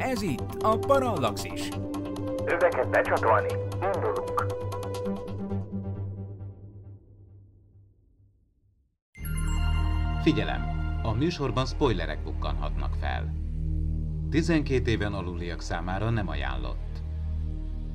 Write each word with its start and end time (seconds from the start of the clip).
Ez 0.00 0.22
itt 0.22 0.62
a 0.62 0.78
Parallaxis. 0.78 1.68
Öveket 2.44 2.90
becsatolni, 2.90 3.48
indulunk. 3.94 4.46
Figyelem! 10.22 10.62
A 11.02 11.12
műsorban 11.12 11.66
spoilerek 11.66 12.22
bukkanhatnak 12.22 12.94
fel. 13.00 13.34
12 14.30 14.90
éven 14.90 15.12
aluliak 15.12 15.60
számára 15.60 16.10
nem 16.10 16.28
ajánlott. 16.28 17.02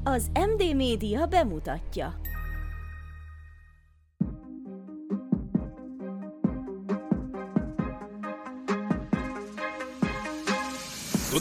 Az 0.03 0.31
MD 0.33 0.75
Média 0.75 1.25
bemutatja. 1.25 2.13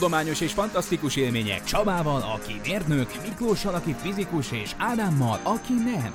Tudományos 0.05 0.41
és 0.41 0.53
fantasztikus 0.53 1.17
élmények 1.17 1.65
Csabával, 1.65 2.23
aki 2.23 2.61
mérnök, 2.63 3.23
Miklóssal, 3.23 3.75
aki 3.75 3.93
fizikus, 3.93 4.53
és 4.53 4.75
Ádámmal, 4.79 5.41
aki 5.43 5.73
nem. 5.73 6.15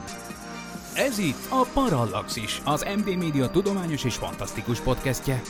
Ez 0.95 1.17
itt 1.17 1.45
a 1.49 1.67
Parallaxis, 1.73 2.61
az 2.65 2.85
MD 2.97 3.17
Média 3.17 3.49
tudományos 3.49 4.03
és 4.03 4.15
fantasztikus 4.15 4.79
podcastje. 4.79 5.41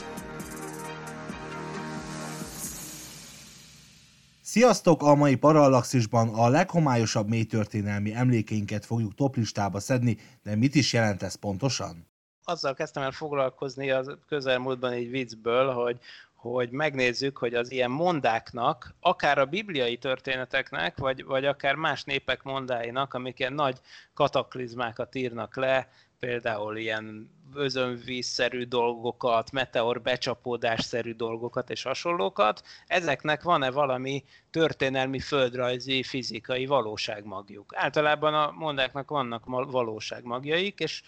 Sziasztok! 4.42 5.04
A 5.04 5.16
mai 5.16 5.36
Parallaxisban 5.36 6.30
a 6.30 6.50
leghomályosabb 6.50 7.28
mélytörténelmi 7.28 8.14
emlékeinket 8.14 8.86
fogjuk 8.86 9.16
toplistába 9.16 9.80
szedni, 9.80 10.18
de 10.44 10.56
mit 10.56 10.76
is 10.76 10.94
jelent 10.94 11.24
ez 11.24 11.36
pontosan? 11.36 12.08
Azzal 12.44 12.74
kezdtem 12.74 13.04
el 13.04 13.12
foglalkozni 13.12 13.92
a 13.92 14.04
közelmúltban 14.28 14.92
egy 14.92 15.10
viccből, 15.10 15.72
hogy 15.72 16.00
hogy 16.40 16.70
megnézzük, 16.70 17.38
hogy 17.38 17.54
az 17.54 17.72
ilyen 17.72 17.92
mondáknak, 17.92 18.96
akár 19.00 19.38
a 19.38 19.46
bibliai 19.46 19.98
történeteknek, 19.98 20.98
vagy, 20.98 21.24
vagy 21.24 21.46
akár 21.46 21.76
más 21.76 22.04
népek 22.04 22.44
mondáinak, 22.44 23.14
amik 23.14 23.40
ilyen 23.40 23.54
nagy 23.54 23.80
kataklizmákat 24.14 25.16
írnak 25.16 25.56
le, 25.56 25.90
például 26.20 26.78
ilyen 26.78 27.32
özönvízszerű 27.54 28.64
dolgokat, 28.64 29.52
meteor 29.52 30.02
becsapódásszerű 30.02 31.14
dolgokat 31.14 31.70
és 31.70 31.84
hasonlókat, 31.84 32.64
ezeknek 32.88 33.44
van-e 33.44 33.72
valami 33.72 34.24
történelmi, 34.50 35.20
földrajzi, 35.20 36.04
fizikai 36.04 36.66
valóságmagjuk? 36.66 37.74
Általában 37.76 38.34
a 38.34 38.52
mondáknak 38.52 39.10
vannak 39.10 39.46
valóságmagjaik, 39.46 40.80
és 40.80 41.02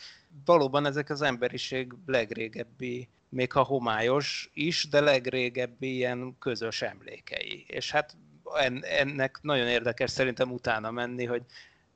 valóban 0.45 0.85
ezek 0.85 1.09
az 1.09 1.21
emberiség 1.21 1.93
legrégebbi 2.05 3.09
még 3.31 3.51
ha 3.51 3.63
homályos 3.63 4.49
is, 4.53 4.87
de 4.89 4.99
legrégebbi 4.99 5.95
ilyen 5.95 6.35
közös 6.39 6.81
emlékei. 6.81 7.65
És 7.67 7.91
hát 7.91 8.17
ennek 8.81 9.39
nagyon 9.41 9.67
érdekes 9.67 10.11
szerintem 10.11 10.51
utána 10.51 10.91
menni, 10.91 11.25
hogy 11.25 11.43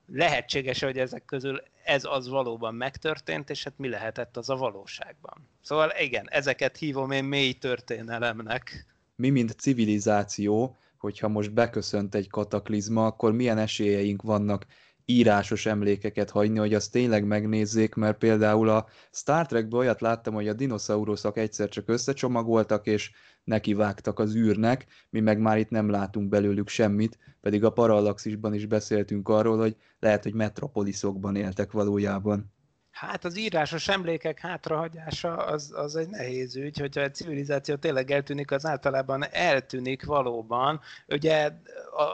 lehetséges, 0.06 0.82
hogy 0.82 0.98
ezek 0.98 1.24
közül 1.24 1.62
ez 1.84 2.04
az 2.04 2.28
valóban 2.28 2.74
megtörtént, 2.74 3.50
és 3.50 3.64
hát 3.64 3.72
mi 3.76 3.88
lehetett 3.88 4.36
az 4.36 4.50
a 4.50 4.56
valóságban. 4.56 5.48
Szóval 5.62 5.92
igen, 6.00 6.26
ezeket 6.30 6.76
hívom 6.76 7.10
én 7.10 7.24
mély 7.24 7.52
történelemnek. 7.52 8.86
Mi, 9.16 9.30
mint 9.30 9.50
civilizáció, 9.60 10.76
hogyha 10.98 11.28
most 11.28 11.52
beköszönt 11.52 12.14
egy 12.14 12.28
kataklizma, 12.28 13.06
akkor 13.06 13.32
milyen 13.32 13.58
esélyeink 13.58 14.22
vannak 14.22 14.66
írásos 15.06 15.66
emlékeket 15.66 16.30
hagyni, 16.30 16.58
hogy 16.58 16.74
azt 16.74 16.92
tényleg 16.92 17.24
megnézzék, 17.24 17.94
mert 17.94 18.18
például 18.18 18.68
a 18.68 18.86
Star 19.12 19.46
Trekben 19.46 19.80
olyat 19.80 20.00
láttam, 20.00 20.34
hogy 20.34 20.48
a 20.48 20.52
dinoszauruszok 20.52 21.36
egyszer 21.36 21.68
csak 21.68 21.88
összecsomagoltak, 21.88 22.86
és 22.86 23.10
nekivágtak 23.44 24.18
az 24.18 24.34
űrnek, 24.34 24.86
mi 25.10 25.20
meg 25.20 25.38
már 25.38 25.58
itt 25.58 25.70
nem 25.70 25.90
látunk 25.90 26.28
belőlük 26.28 26.68
semmit, 26.68 27.18
pedig 27.40 27.64
a 27.64 27.72
Parallaxisban 27.72 28.54
is 28.54 28.66
beszéltünk 28.66 29.28
arról, 29.28 29.58
hogy 29.58 29.76
lehet, 30.00 30.22
hogy 30.22 30.34
metropoliszokban 30.34 31.36
éltek 31.36 31.72
valójában. 31.72 32.54
Hát 32.96 33.24
az 33.24 33.38
írásos 33.38 33.88
emlékek 33.88 34.40
hátrahagyása 34.40 35.36
az, 35.36 35.72
az 35.74 35.96
egy 35.96 36.08
nehéz 36.08 36.56
ügy, 36.56 36.78
hogyha 36.78 37.00
egy 37.00 37.14
civilizáció 37.14 37.74
tényleg 37.74 38.10
eltűnik, 38.10 38.50
az 38.50 38.66
általában 38.66 39.24
eltűnik 39.30 40.04
valóban. 40.04 40.80
Ugye 41.08 41.50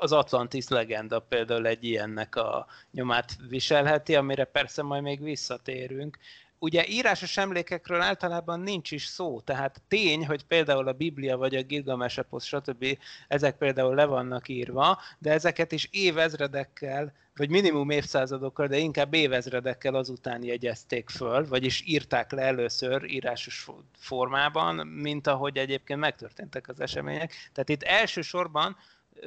az 0.01 0.13
Atlantis 0.13 0.69
legenda 0.69 1.19
például 1.21 1.67
egy 1.67 1.85
ilyennek 1.85 2.37
a 2.37 2.67
nyomát 2.91 3.37
viselheti, 3.49 4.15
amire 4.15 4.45
persze 4.45 4.83
majd 4.83 5.03
még 5.03 5.23
visszatérünk 5.23 6.19
ugye 6.63 6.87
írásos 6.87 7.37
emlékekről 7.37 8.01
általában 8.01 8.61
nincs 8.61 8.91
is 8.91 9.05
szó, 9.05 9.41
tehát 9.41 9.83
tény, 9.89 10.27
hogy 10.27 10.45
például 10.45 10.89
a 10.89 10.93
Biblia 10.93 11.37
vagy 11.37 11.55
a 11.55 11.63
Gilgames 11.63 12.19
Eposz, 12.19 12.45
stb. 12.45 12.99
ezek 13.29 13.57
például 13.57 13.95
le 13.95 14.05
vannak 14.05 14.49
írva, 14.49 14.99
de 15.19 15.33
ezeket 15.33 15.73
is 15.73 15.89
évezredekkel, 15.91 17.13
vagy 17.37 17.51
minimum 17.51 17.91
évszázadokkal, 17.91 18.67
de 18.67 18.77
inkább 18.77 19.15
évezredekkel 19.15 19.95
azután 19.95 20.45
jegyezték 20.45 21.11
föl, 21.11 21.49
vagyis 21.49 21.83
írták 21.87 22.33
le 22.33 22.43
először 22.43 23.05
írásos 23.05 23.69
formában, 23.93 24.87
mint 24.87 25.27
ahogy 25.27 25.57
egyébként 25.57 26.01
megtörténtek 26.01 26.69
az 26.69 26.81
események. 26.81 27.33
Tehát 27.53 27.69
itt 27.69 27.83
elsősorban 27.83 28.77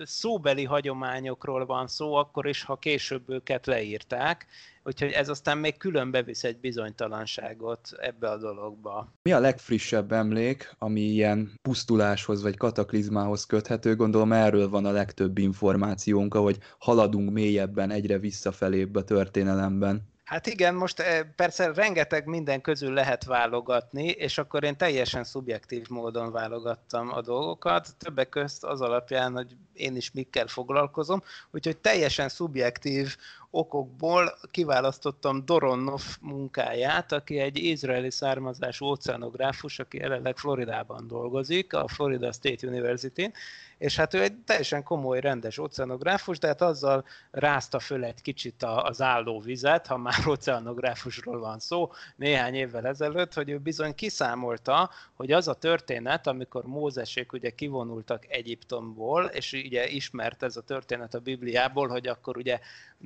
szóbeli 0.03 0.63
hagyományokról 0.63 1.65
van 1.65 1.87
szó, 1.87 2.13
akkor 2.13 2.47
is, 2.47 2.63
ha 2.63 2.75
később 2.75 3.29
őket 3.29 3.65
leírták, 3.65 4.45
úgyhogy 4.83 5.11
ez 5.11 5.29
aztán 5.29 5.57
még 5.57 5.77
külön 5.77 6.11
bevisz 6.11 6.43
egy 6.43 6.57
bizonytalanságot 6.57 7.89
ebbe 7.97 8.29
a 8.29 8.37
dologba. 8.37 9.13
Mi 9.21 9.31
a 9.31 9.39
legfrissebb 9.39 10.11
emlék, 10.11 10.75
ami 10.77 11.01
ilyen 11.01 11.51
pusztuláshoz 11.61 12.41
vagy 12.41 12.57
kataklizmához 12.57 13.45
köthető? 13.45 13.95
Gondolom 13.95 14.31
erről 14.31 14.69
van 14.69 14.85
a 14.85 14.91
legtöbb 14.91 15.37
információnk, 15.37 16.33
hogy 16.33 16.57
haladunk 16.79 17.31
mélyebben, 17.31 17.91
egyre 17.91 18.17
visszafelébb 18.19 18.95
a 18.95 19.03
történelemben. 19.03 20.13
Hát 20.25 20.47
igen, 20.47 20.75
most 20.75 20.99
eh, 20.99 21.23
persze 21.35 21.73
rengeteg 21.73 22.25
minden 22.25 22.61
közül 22.61 22.93
lehet 22.93 23.23
válogatni, 23.23 24.07
és 24.07 24.37
akkor 24.37 24.63
én 24.63 24.77
teljesen 24.77 25.23
szubjektív 25.23 25.87
módon 25.89 26.31
válogattam 26.31 27.13
a 27.13 27.21
dolgokat, 27.21 27.95
többek 27.97 28.29
közt 28.29 28.63
az 28.63 28.81
alapján, 28.81 29.33
hogy 29.33 29.55
én 29.73 29.95
is 29.95 30.11
mikkel 30.11 30.47
foglalkozom, 30.47 31.23
úgyhogy 31.51 31.77
teljesen 31.77 32.29
szubjektív 32.29 33.15
okokból 33.49 34.37
kiválasztottam 34.51 35.45
Doronov 35.45 36.03
munkáját, 36.21 37.11
aki 37.11 37.39
egy 37.39 37.57
izraeli 37.57 38.11
származású 38.11 38.85
oceanográfus, 38.85 39.79
aki 39.79 39.97
jelenleg 39.97 40.37
Floridában 40.37 41.07
dolgozik, 41.07 41.73
a 41.73 41.87
Florida 41.87 42.31
State 42.31 42.67
University-n, 42.67 43.33
és 43.77 43.95
hát 43.95 44.13
ő 44.13 44.21
egy 44.21 44.35
teljesen 44.45 44.83
komoly, 44.83 45.19
rendes 45.19 45.59
oceanográfus, 45.59 46.39
de 46.39 46.47
hát 46.47 46.61
azzal 46.61 47.05
rázta 47.31 47.79
föl 47.79 48.03
egy 48.03 48.21
kicsit 48.21 48.63
az 48.63 49.01
állóvizet, 49.01 49.87
ha 49.87 49.97
már 49.97 50.27
oceanográfusról 50.35 51.39
van 51.39 51.59
szó, 51.59 51.91
néhány 52.15 52.53
évvel 52.53 52.87
ezelőtt, 52.87 53.33
hogy 53.33 53.49
ő 53.49 53.57
bizony 53.57 53.95
kiszámolta, 53.95 54.89
hogy 55.13 55.31
az 55.31 55.47
a 55.47 55.53
történet, 55.53 56.27
amikor 56.27 56.63
Mózesék 56.63 57.33
ugye 57.33 57.49
kivonultak 57.49 58.25
Egyiptomból, 58.27 59.25
és 59.25 59.51
ugye 59.53 59.87
ismert 59.87 60.43
ez 60.43 60.57
a 60.57 60.61
történet 60.61 61.13
a 61.13 61.19
Bibliából, 61.19 61.87
hogy 61.87 62.07
akkor 62.07 62.37
ugye 62.37 62.59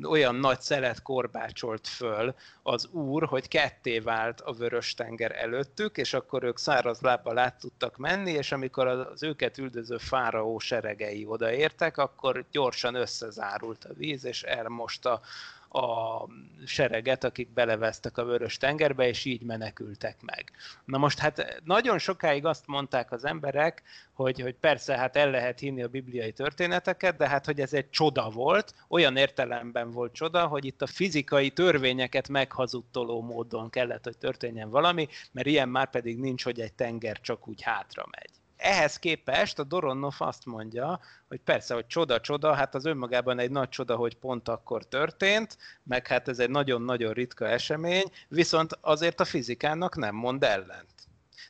olyan 0.04 0.36
nagy 0.36 0.62
szelet 0.62 1.02
korbácsolt 1.02 1.88
föl 1.88 2.36
az 2.64 2.88
úr, 2.92 3.26
hogy 3.26 3.48
ketté 3.48 4.00
vált 4.00 4.42
a 4.42 4.54
vörös 4.54 4.94
tenger 4.94 5.32
előttük, 5.36 5.98
és 5.98 6.14
akkor 6.14 6.44
ők 6.44 6.58
száraz 6.58 7.02
lábbal 7.02 7.38
át 7.38 7.60
tudtak 7.60 7.98
menni, 7.98 8.32
és 8.32 8.52
amikor 8.52 8.88
az 8.88 9.24
őket 9.24 9.58
üldöző 9.58 9.98
fáraó 9.98 10.59
seregei 10.60 11.26
odaértek, 11.26 11.98
akkor 11.98 12.46
gyorsan 12.52 12.96
összezárult 12.96 13.86
a 13.86 13.94
víz, 13.94 14.26
és 14.26 14.44
elmosta 14.44 15.22
a 15.70 16.26
sereget, 16.66 17.24
akik 17.24 17.54
belevesztek 17.54 18.18
a 18.18 18.24
vörös 18.24 18.58
tengerbe, 18.58 19.08
és 19.08 19.26
így 19.26 19.42
menekültek 19.42 20.22
meg. 20.22 20.52
Na 20.86 20.98
most 20.98 21.20
hát 21.20 21.62
nagyon 21.64 21.98
sokáig 21.98 22.46
azt 22.46 22.68
mondták 22.68 23.12
az 23.12 23.26
emberek, 23.26 23.84
hogy, 24.14 24.40
hogy 24.40 24.56
persze 24.56 24.98
hát 24.98 25.16
el 25.16 25.30
lehet 25.30 25.60
hinni 25.60 25.84
a 25.84 25.88
bibliai 25.88 26.32
történeteket, 26.32 27.18
de 27.18 27.28
hát 27.28 27.46
hogy 27.46 27.60
ez 27.60 27.74
egy 27.74 27.90
csoda 27.90 28.30
volt, 28.30 28.74
olyan 28.88 29.18
értelemben 29.18 29.92
volt 29.92 30.14
csoda, 30.14 30.48
hogy 30.48 30.66
itt 30.66 30.82
a 30.82 30.88
fizikai 30.88 31.50
törvényeket 31.50 32.30
meghazudtoló 32.30 33.22
módon 33.22 33.70
kellett, 33.70 34.04
hogy 34.04 34.18
történjen 34.18 34.70
valami, 34.70 35.08
mert 35.32 35.48
ilyen 35.48 35.70
már 35.70 35.90
pedig 35.90 36.20
nincs, 36.20 36.44
hogy 36.44 36.60
egy 36.60 36.74
tenger 36.74 37.22
csak 37.22 37.48
úgy 37.48 37.62
hátra 37.62 38.08
megy 38.12 38.39
ehhez 38.60 38.98
képest 39.00 39.60
a 39.60 39.64
Doronov 39.64 40.16
azt 40.18 40.46
mondja, 40.46 41.00
hogy 41.28 41.40
persze, 41.40 41.74
hogy 41.74 41.88
csoda-csoda, 41.88 42.54
hát 42.54 42.76
az 42.76 42.86
önmagában 42.86 43.40
egy 43.40 43.52
nagy 43.52 43.70
csoda, 43.70 43.96
hogy 43.96 44.16
pont 44.18 44.48
akkor 44.48 44.88
történt, 44.88 45.58
meg 45.84 46.08
hát 46.08 46.28
ez 46.28 46.40
egy 46.40 46.50
nagyon-nagyon 46.50 47.14
ritka 47.14 47.48
esemény, 47.48 48.12
viszont 48.28 48.78
azért 48.82 49.20
a 49.20 49.26
fizikának 49.26 49.96
nem 49.96 50.16
mond 50.16 50.44
ellent. 50.44 51.00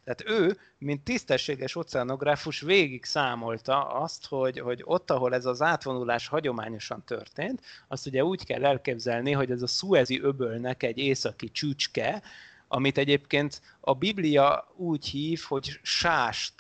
Tehát 0.04 0.40
ő, 0.40 0.58
mint 0.78 1.04
tisztességes 1.04 1.76
oceanográfus 1.76 2.62
végig 2.62 3.06
számolta 3.06 3.88
azt, 3.88 4.26
hogy, 4.26 4.60
hogy 4.60 4.82
ott, 4.86 5.12
ahol 5.12 5.34
ez 5.34 5.46
az 5.46 5.62
átvonulás 5.62 6.28
hagyományosan 6.28 7.04
történt, 7.06 7.62
azt 7.88 8.06
ugye 8.06 8.24
úgy 8.24 8.46
kell 8.46 8.66
elképzelni, 8.66 9.32
hogy 9.32 9.52
ez 9.52 9.62
a 9.62 9.68
Suezi 9.68 10.22
öbölnek 10.22 10.84
egy 10.84 10.98
északi 10.98 11.52
csücske, 11.52 12.22
amit 12.72 12.98
egyébként 12.98 13.62
a 13.80 13.94
Biblia 13.94 14.74
úgy 14.76 15.06
hív, 15.06 15.42
hogy 15.48 15.80
sás 15.82 16.54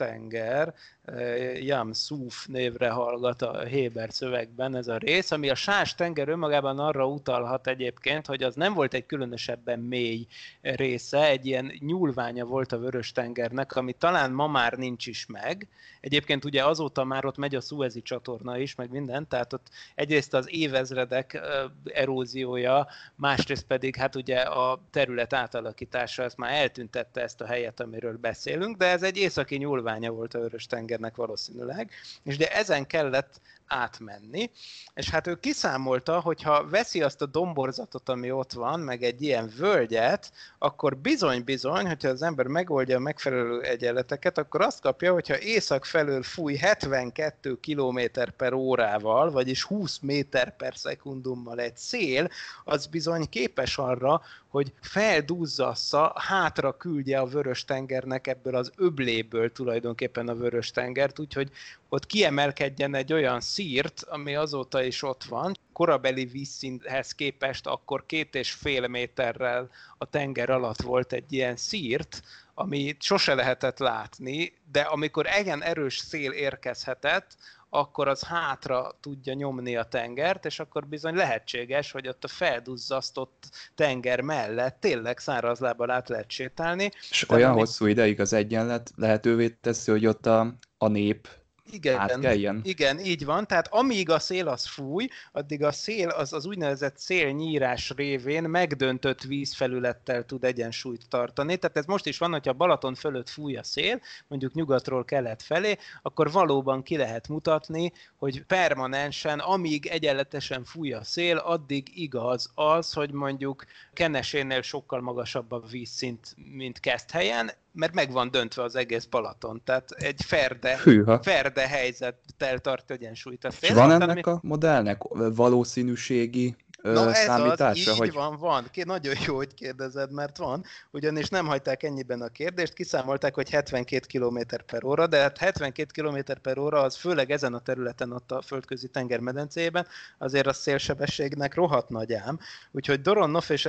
tenger, 1.10 1.64
Yam 1.64 1.94
Suf 1.94 2.46
névre 2.46 2.90
hallgat 2.90 3.42
a 3.42 3.64
Héber 3.64 4.12
szövegben 4.12 4.76
ez 4.76 4.88
a 4.88 4.98
rész, 4.98 5.32
ami 5.32 5.50
a 5.50 5.56
Sás 5.56 5.96
tenger 5.96 6.30
önmagában 6.30 6.80
arra 6.80 7.08
utalhat 7.08 7.68
egyébként, 7.68 8.26
hogy 8.26 8.44
az 8.44 8.56
nem 8.56 8.74
volt 8.74 8.94
egy 8.94 9.06
különösebben 9.06 9.80
mély 9.80 10.28
része, 10.62 11.28
egy 11.28 11.46
ilyen 11.46 11.74
nyúlványa 11.80 12.46
volt 12.46 12.72
a 12.72 12.80
Vörös 12.80 13.12
tengernek, 13.12 13.76
ami 13.76 13.94
talán 13.94 14.32
ma 14.32 14.48
már 14.48 14.74
nincs 14.74 15.08
is 15.08 15.26
meg. 15.26 15.68
Egyébként 16.02 16.46
ugye 16.46 16.66
azóta 16.66 17.04
már 17.04 17.26
ott 17.26 17.38
megy 17.38 17.56
a 17.56 17.62
Suezi 17.62 18.02
csatorna 18.02 18.58
is, 18.58 18.76
meg 18.76 18.90
minden, 18.92 19.28
tehát 19.28 19.54
ott 19.54 19.68
egyrészt 19.96 20.34
az 20.34 20.48
évezredek 20.52 21.42
eróziója, 21.84 22.88
másrészt 23.16 23.66
pedig 23.66 23.96
hát 23.96 24.16
ugye 24.16 24.40
a 24.40 24.80
terület 24.92 25.34
átalakítása, 25.34 26.24
ezt 26.24 26.38
már 26.38 26.54
eltüntette 26.54 27.22
ezt 27.22 27.42
a 27.42 27.46
helyet, 27.46 27.80
amiről 27.80 28.18
beszélünk, 28.18 28.78
de 28.78 28.86
ez 28.86 29.04
egy 29.04 29.18
északi 29.18 29.56
nyúlványa 29.56 30.12
volt 30.12 30.34
a 30.34 30.40
Vörös 30.40 30.66
tengernek 31.00 31.16
valószínűleg, 31.16 31.92
és 32.24 32.38
de 32.38 32.52
ezen 32.52 32.88
kellett 32.88 33.42
átmenni, 33.70 34.52
és 34.94 35.10
hát 35.10 35.28
ő 35.28 35.40
kiszámolta, 35.40 36.20
hogy 36.20 36.42
ha 36.42 36.68
veszi 36.68 37.02
azt 37.02 37.22
a 37.22 37.26
domborzatot, 37.26 38.10
ami 38.10 38.32
ott 38.32 38.52
van, 38.52 38.80
meg 38.80 39.04
egy 39.04 39.22
ilyen 39.22 39.52
völgyet, 39.58 40.32
akkor 40.58 40.98
bizony-bizony, 40.98 41.88
hogyha 41.88 42.10
az 42.10 42.22
ember 42.22 42.46
megoldja 42.46 42.96
a 42.96 43.00
megfelelő 43.00 43.62
egyenleteket, 43.62 44.38
akkor 44.38 44.62
azt 44.62 44.82
kapja, 44.82 45.14
hogyha 45.14 45.40
észak 45.40 45.86
felől 45.86 46.24
fúj 46.24 46.56
72 46.56 47.60
km 47.62 48.00
per 48.38 48.54
órával, 48.54 49.32
vagyis 49.32 49.64
20 49.64 50.00
méter 50.00 50.56
per 50.56 50.78
szekundummal 50.78 51.60
egy 51.60 51.78
szél, 51.78 52.30
az 52.64 52.86
bizony 52.86 53.30
képes 53.30 53.78
arra, 53.78 54.22
hogy 54.50 54.74
feldúzzassza, 54.82 56.14
hátra 56.16 56.78
küldje 56.78 57.20
a 57.20 57.26
vörös 57.26 57.66
tengernek 57.66 58.28
ebből 58.28 58.56
az 58.56 58.72
öbléből 58.76 59.52
tulajdonképpen 59.52 60.28
a 60.28 60.36
vörös 60.36 60.72
tengert, 60.72 61.20
úgyhogy 61.20 61.52
ott 61.90 62.06
kiemelkedjen 62.06 62.96
egy 62.96 63.14
olyan 63.14 63.42
szírt, 63.42 64.04
ami 64.08 64.36
azóta 64.36 64.84
is 64.84 65.04
ott 65.04 65.24
van, 65.24 65.54
korabeli 65.74 66.26
vízszinthez 66.26 67.12
képest 67.12 67.68
akkor 67.68 68.06
két 68.06 68.36
és 68.36 68.52
fél 68.52 68.88
méterrel 68.88 69.70
a 69.98 70.06
tenger 70.06 70.50
alatt 70.50 70.82
volt 70.82 71.14
egy 71.14 71.34
ilyen 71.34 71.56
szírt, 71.56 72.22
amit 72.54 73.02
sose 73.02 73.34
lehetett 73.34 73.80
látni, 73.80 74.54
de 74.72 74.82
amikor 74.82 75.28
igen 75.40 75.64
erős 75.64 75.98
szél 75.98 76.32
érkezhetett, 76.32 77.38
akkor 77.70 78.08
az 78.08 78.24
hátra 78.24 78.98
tudja 79.00 79.34
nyomni 79.34 79.76
a 79.76 79.84
tengert, 79.84 80.46
és 80.46 80.60
akkor 80.60 80.88
bizony 80.88 81.16
lehetséges, 81.16 81.92
hogy 81.92 82.08
ott 82.08 82.24
a 82.24 82.28
felduzzasztott 82.28 83.50
tenger 83.76 84.22
mellett 84.22 84.78
tényleg 84.80 85.18
szárazlábbal 85.18 85.92
át 85.92 86.10
lehet 86.10 86.32
sétálni. 86.32 86.92
És 87.10 87.26
De 87.28 87.36
olyan 87.36 87.50
ami... 87.50 87.60
hosszú 87.60 87.86
ideig 87.86 88.20
az 88.20 88.34
egyenlet 88.34 88.92
lehetővé 88.96 89.50
teszi, 89.50 89.92
hogy 89.92 90.06
ott 90.06 90.26
a, 90.26 90.54
a 90.78 90.88
nép 90.88 91.28
igen, 91.72 92.62
igen, 92.64 93.00
így 93.00 93.26
van. 93.26 93.48
Tehát 93.48 93.68
amíg 93.68 94.10
a 94.10 94.20
szél 94.20 94.48
az 94.48 94.66
fúj, 94.68 95.08
addig 95.32 95.64
a 95.64 95.72
szél 95.72 96.10
az, 96.10 96.34
az 96.34 96.46
úgynevezett 96.46 96.98
szélnyírás 96.98 97.94
révén 97.96 98.44
megdöntött 98.44 99.22
vízfelülettel 99.22 100.26
tud 100.26 100.44
egyensúlyt 100.44 101.10
tartani. 101.10 101.58
Tehát 101.58 101.78
ez 101.78 101.86
most 101.86 102.06
is 102.06 102.18
van, 102.18 102.32
hogyha 102.32 102.54
Balaton 102.54 102.96
fölött 102.96 103.30
fúj 103.30 103.56
a 103.56 103.64
szél, 103.64 104.02
mondjuk 104.28 104.54
nyugatról 104.54 105.06
kelet 105.06 105.42
felé, 105.42 105.78
akkor 106.02 106.32
valóban 106.32 106.84
ki 106.84 106.98
lehet 106.98 107.28
mutatni, 107.28 107.92
hogy 108.16 108.44
permanensen, 108.44 109.40
amíg 109.40 109.86
egyenletesen 109.86 110.64
fúj 110.64 110.94
a 110.94 111.04
szél, 111.04 111.38
addig 111.38 111.92
igaz 111.94 112.52
az, 112.56 112.94
hogy 112.94 113.12
mondjuk 113.12 113.64
Kenesénél 113.94 114.62
sokkal 114.62 115.02
magasabb 115.02 115.52
a 115.52 115.60
vízszint, 115.60 116.36
mint 116.52 116.80
helyen, 117.12 117.52
mert 117.80 117.94
meg 117.94 118.12
van 118.12 118.32
döntve 118.32 118.64
az 118.64 118.76
egész 118.76 119.06
Balaton. 119.06 119.62
Tehát 119.64 119.92
egy 119.92 120.22
ferde, 120.26 120.80
Hűha. 120.84 121.24
ferde 121.24 121.68
helyzettel 121.68 122.60
tart 122.60 122.92
egyensúlyt. 122.92 123.48
És 123.60 123.70
van 123.70 123.92
ennek 123.92 124.28
ami... 124.28 124.36
a 124.36 124.40
modellnek 124.42 125.02
valószínűségi 125.36 126.56
Na 126.82 127.14
ez 127.14 127.60
az, 127.60 127.78
így 127.78 127.98
hogy... 127.98 128.14
van, 128.14 128.38
van. 128.38 128.70
Nagyon 128.84 129.16
jó, 129.26 129.36
hogy 129.36 129.54
kérdezed, 129.54 130.12
mert 130.12 130.38
van. 130.38 130.64
Ugyanis 130.92 131.30
nem 131.30 131.46
hagyták 131.46 131.84
ennyiben 131.84 132.22
a 132.22 132.28
kérdést, 132.28 132.74
kiszámolták, 132.74 133.34
hogy 133.34 133.50
72 133.50 134.20
km 134.20 134.40
per 134.66 134.84
óra, 134.84 135.08
de 135.08 135.18
hát 135.18 135.38
72 135.38 136.02
km 136.02 136.32
per 136.42 136.58
óra 136.58 136.82
az 136.82 136.96
főleg 136.96 137.32
ezen 137.32 137.54
a 137.54 137.60
területen, 137.60 138.12
ott 138.12 138.32
a 138.32 138.42
földközi 138.42 138.88
tengermedencében, 138.88 139.88
azért 140.18 140.48
a 140.48 140.54
szélsebességnek 140.54 141.56
rohadt 141.56 141.90
nagy 141.90 142.14
ám. 142.14 142.40
Úgyhogy 142.72 143.02
Doronnoff 143.02 143.50
és 143.50 143.68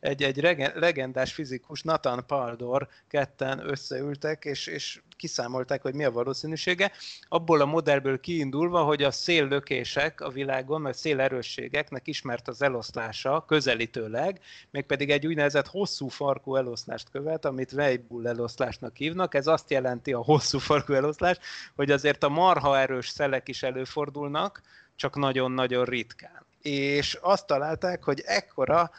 egy, 0.00 0.22
egy 0.22 0.36
legendás 0.74 1.32
fizikus, 1.32 1.82
Nathan 1.82 2.26
Paldor 2.26 2.88
ketten 3.08 3.68
összeültek, 3.68 4.44
és, 4.44 4.66
és 4.66 5.00
kiszámolták, 5.22 5.82
hogy 5.82 5.94
mi 5.94 6.04
a 6.04 6.10
valószínűsége, 6.10 6.92
abból 7.28 7.60
a 7.60 7.64
modellből 7.64 8.20
kiindulva, 8.20 8.82
hogy 8.82 9.02
a 9.02 9.10
széllökések 9.10 10.20
a 10.20 10.28
világon, 10.28 10.82
vagy 10.82 10.94
szélerősségeknek 10.94 12.06
ismert 12.06 12.48
az 12.48 12.62
eloszlása 12.62 13.44
közelítőleg, 13.46 14.40
mégpedig 14.70 15.10
egy 15.10 15.26
úgynevezett 15.26 15.66
hosszú 15.66 16.08
farkú 16.08 16.56
eloszlást 16.56 17.10
követ, 17.10 17.44
amit 17.44 17.72
Weibull 17.72 18.26
eloszlásnak 18.26 18.96
hívnak. 18.96 19.34
Ez 19.34 19.46
azt 19.46 19.70
jelenti 19.70 20.12
a 20.12 20.24
hosszú 20.24 20.58
farkú 20.58 20.92
eloszlás, 20.92 21.38
hogy 21.76 21.90
azért 21.90 22.22
a 22.22 22.28
marha 22.28 22.78
erős 22.78 23.08
szelek 23.08 23.48
is 23.48 23.62
előfordulnak, 23.62 24.62
csak 24.96 25.16
nagyon-nagyon 25.16 25.84
ritkán 25.84 26.41
és 26.62 27.18
azt 27.20 27.46
találták, 27.46 28.04
hogy 28.04 28.22
ekkora 28.26 28.90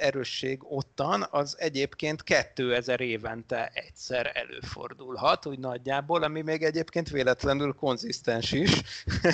erősség 0.00 0.58
ottan 0.62 1.26
az 1.30 1.56
egyébként 1.58 2.22
2000 2.22 3.00
évente 3.00 3.70
egyszer 3.74 4.30
előfordulhat, 4.34 5.46
úgy 5.46 5.58
nagyjából, 5.58 6.22
ami 6.22 6.42
még 6.42 6.62
egyébként 6.62 7.08
véletlenül 7.10 7.72
konzisztens 7.72 8.52
is, 8.52 8.82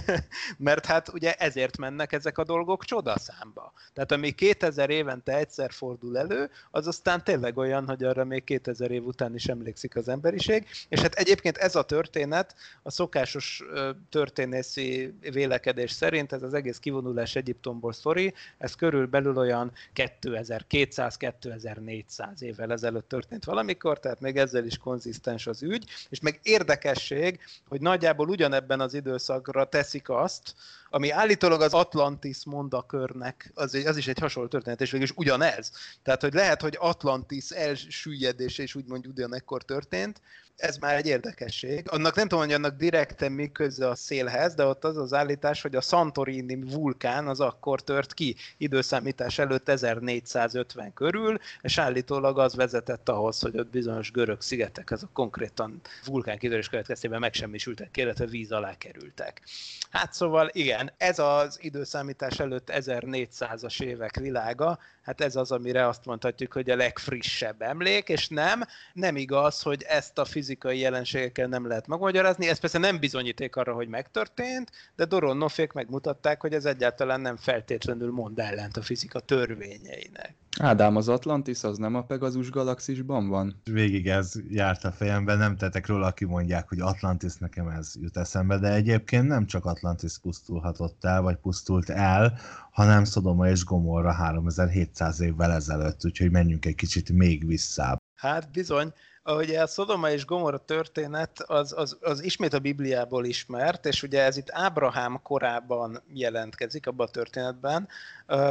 mert 0.59 0.87
hát 0.87 1.12
ugye 1.12 1.35
ezért 1.35 1.77
mennek 1.77 2.12
ezek 2.12 2.39
a 2.39 2.45
dolgok 2.45 2.85
csodaszámba. 2.85 3.73
Tehát 3.93 4.12
ami 4.12 4.31
2000 4.31 4.91
évente 4.91 5.37
egyszer 5.37 5.73
fordul 5.73 6.19
elő, 6.19 6.50
az 6.71 6.87
aztán 6.87 7.25
tényleg 7.25 7.57
olyan, 7.57 7.87
hogy 7.87 8.05
arra 8.05 8.25
még 8.25 8.45
2000 8.45 8.91
év 8.91 9.05
után 9.07 9.35
is 9.35 9.47
emlékszik 9.47 9.97
az 9.97 10.09
emberiség, 10.09 10.67
és 10.89 11.00
hát 11.00 11.15
egyébként 11.15 11.57
ez 11.57 11.75
a 11.75 11.83
történet 11.83 12.55
a 12.83 12.91
szokásos 12.91 13.62
történészi 14.09 15.15
vélekedés 15.21 15.91
szerint, 15.91 16.33
ez 16.33 16.43
az 16.43 16.55
egész 16.55 16.79
kivonulás 16.79 17.35
Egyiptomból 17.44 17.93
sztori, 17.93 18.35
ez 18.58 18.75
körülbelül 18.75 19.37
olyan 19.37 19.73
2200-2400 19.94 22.41
évvel 22.41 22.73
ezelőtt 22.73 23.08
történt 23.08 23.44
valamikor, 23.44 24.00
tehát 24.00 24.20
még 24.20 24.37
ezzel 24.37 24.64
is 24.64 24.79
konzisztens 24.79 25.46
az 25.46 25.62
ügy, 25.62 25.85
és 26.08 26.20
meg 26.20 26.41
érdekesség, 26.43 27.41
hogy 27.69 27.81
nagyjából 27.81 28.29
ugyanebben 28.29 28.81
az 28.81 28.94
időszakra 28.94 29.69
teszik 29.69 30.08
azt, 30.08 30.54
ami 30.95 31.11
állítólag 31.11 31.61
az 31.61 31.75
Atlantis 31.75 32.45
mondakörnek, 32.45 33.51
az, 33.55 33.75
az 33.75 33.97
is 33.97 34.07
egy 34.07 34.19
hasonló 34.19 34.49
történet, 34.49 34.81
és 34.81 34.91
végül 34.91 35.07
is 35.07 35.13
ugyanez. 35.17 35.73
Tehát, 36.03 36.21
hogy 36.21 36.33
lehet, 36.33 36.61
hogy 36.61 36.77
Atlantis 36.81 37.51
elsüllyedése 37.51 38.63
is 38.63 38.75
úgymond 38.75 39.07
ugyanekkor 39.07 39.63
történt, 39.63 40.21
ez 40.57 40.77
már 40.77 40.95
egy 40.95 41.07
érdekesség. 41.07 41.85
Annak 41.91 42.15
nem 42.15 42.29
tudom, 42.29 42.45
hogy 42.45 42.55
annak 42.55 42.77
direkten 42.77 43.33
mi 43.33 43.53
köze 43.53 43.89
a 43.89 43.95
szélhez, 43.95 44.55
de 44.55 44.65
ott 44.65 44.85
az 44.85 44.97
az 44.97 45.13
állítás, 45.13 45.63
hogy 45.63 45.77
a 45.77 45.81
Santorini 45.81 46.55
vulkán 46.55 47.29
az 47.29 47.41
akkor 47.41 47.83
tört 47.83 48.15
ki 48.15 48.37
időszámítás 48.57 49.39
előtt 49.39 49.69
1450 49.69 50.93
körül, 50.93 51.39
és 51.61 51.79
állítólag 51.79 52.39
az 52.39 52.55
vezetett 52.55 53.09
ahhoz, 53.09 53.41
hogy 53.41 53.59
ott 53.59 53.71
bizonyos 53.71 54.11
görög 54.11 54.41
szigetek, 54.41 54.91
azok 54.91 55.13
konkrétan 55.13 55.81
vulkán 56.05 56.39
kitörés 56.39 56.69
következtében 56.69 57.21
megsemmisültek, 57.21 57.97
illetve 57.97 58.27
víz 58.27 58.53
alá 58.53 58.79
kerültek. 58.79 59.43
Hát 59.91 60.13
szóval 60.13 60.51
igen, 60.53 60.84
ez 60.97 61.19
az 61.19 61.59
időszámítás 61.62 62.38
előtt 62.38 62.71
1400-as 62.73 63.83
évek 63.83 64.17
világa, 64.17 64.79
hát 65.03 65.21
ez 65.21 65.37
az, 65.37 65.53
amire 65.53 65.88
azt 65.88 66.05
mondhatjuk, 66.05 66.53
hogy 66.53 66.71
a 66.71 66.76
legfrissebb 66.76 67.62
emlék, 67.62 68.09
és 68.09 68.29
nem, 68.29 68.62
nem 68.93 69.17
igaz, 69.17 69.62
hogy 69.62 69.83
ezt 69.83 70.19
a 70.19 70.25
fizikai 70.25 70.79
jelenségekkel 70.79 71.47
nem 71.47 71.67
lehet 71.67 71.87
megmagyarázni. 71.87 72.49
Ez 72.49 72.59
persze 72.59 72.79
nem 72.79 72.99
bizonyíték 72.99 73.57
arra, 73.57 73.75
hogy 73.75 73.88
megtörtént, 73.88 74.71
de 74.97 75.05
Doronnoffék 75.05 75.73
megmutatták, 75.73 76.41
hogy 76.41 76.55
ez 76.55 76.64
egyáltalán 76.64 77.21
nem 77.21 77.37
feltétlenül 77.37 78.11
mond 78.11 78.38
ellent 78.38 78.76
a 78.76 78.83
fizika 78.83 79.21
törvényeinek. 79.21 80.35
Ádám, 80.61 80.96
az 80.96 81.08
Atlantis 81.08 81.62
az 81.62 81.78
nem 81.78 81.94
a 81.94 82.02
Pegasus 82.02 82.50
galaxisban 82.50 83.28
van? 83.28 83.61
Végig 83.64 84.08
ez 84.08 84.32
járt 84.49 84.84
a 84.84 84.92
fejemben, 84.92 85.38
nem 85.38 85.56
tettek 85.56 85.87
róla, 85.87 86.06
aki 86.06 86.25
mondják, 86.25 86.68
hogy 86.68 86.80
Atlantis, 86.80 87.37
nekem 87.37 87.68
ez 87.68 87.92
jut 88.00 88.16
eszembe, 88.16 88.58
de 88.58 88.73
egyébként 88.73 89.26
nem 89.26 89.46
csak 89.46 89.64
Atlantis 89.64 90.18
pusztulhatott 90.18 91.04
el, 91.04 91.23
vagy 91.23 91.37
pusztult 91.37 91.90
el, 91.90 92.38
hanem 92.70 93.04
Szodoma 93.04 93.49
és 93.49 93.64
Gomorra 93.64 94.12
3700 94.12 95.20
évvel 95.20 95.52
ezelőtt, 95.52 96.04
úgyhogy 96.04 96.30
menjünk 96.30 96.64
egy 96.64 96.75
kicsit 96.75 97.11
még 97.11 97.46
visszább. 97.46 97.99
Hát 98.14 98.50
bizony, 98.50 98.92
Ugye 99.33 99.62
a 99.62 99.66
Szodoma 99.66 100.11
és 100.11 100.25
Gomorra 100.25 100.59
történet 100.59 101.40
az, 101.40 101.73
az, 101.76 101.97
az 102.00 102.23
ismét 102.23 102.52
a 102.52 102.59
Bibliából 102.59 103.25
ismert, 103.25 103.87
és 103.87 104.02
ugye 104.02 104.23
ez 104.23 104.37
itt 104.37 104.50
Ábrahám 104.50 105.21
korában 105.23 106.02
jelentkezik 106.12 106.87
abban 106.87 107.07
a 107.07 107.11
történetben. 107.11 107.88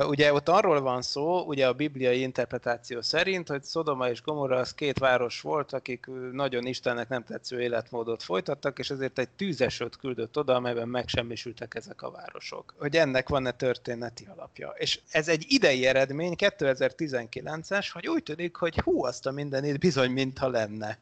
Ugye 0.08 0.34
ott 0.34 0.50
arról 0.50 0.82
van 0.82 1.02
szó, 1.02 1.42
ugye 1.42 1.68
a 1.68 1.74
bibliai 1.74 2.20
interpretáció 2.20 3.02
szerint, 3.02 3.48
hogy 3.48 3.64
Szodoma 3.64 4.10
és 4.10 4.22
Gomorra 4.22 4.58
az 4.58 4.74
két 4.74 5.00
város 5.00 5.42
volt, 5.42 5.74
akik 5.74 6.06
nagyon 6.32 6.66
Istennek 6.66 7.10
nem 7.10 7.24
tetsző 7.24 7.62
életmódot 7.62 8.24
folytattak, 8.24 8.80
és 8.80 8.90
ezért 8.90 9.20
egy 9.20 9.30
tűzesőt 9.30 9.98
küldött 9.98 10.38
oda, 10.38 10.56
amelyben 10.56 10.88
megsemmisültek 10.88 11.76
ezek 11.76 12.02
a 12.02 12.12
városok. 12.12 12.74
Hogy 12.78 12.96
ennek 12.96 13.30
van-e 13.30 13.52
történeti 13.52 14.28
alapja. 14.36 14.74
És 14.78 15.00
ez 15.12 15.28
egy 15.28 15.46
idei 15.48 15.86
eredmény, 15.86 16.34
2019-es, 16.38 17.88
hogy 17.94 18.08
úgy 18.08 18.24
tűnik, 18.24 18.56
hogy 18.56 18.80
hú, 18.80 19.04
azt 19.04 19.26
a 19.26 19.32
mindenit 19.32 19.80
bizony, 19.80 20.12
mintha 20.12 20.50
lenne. 20.64 20.98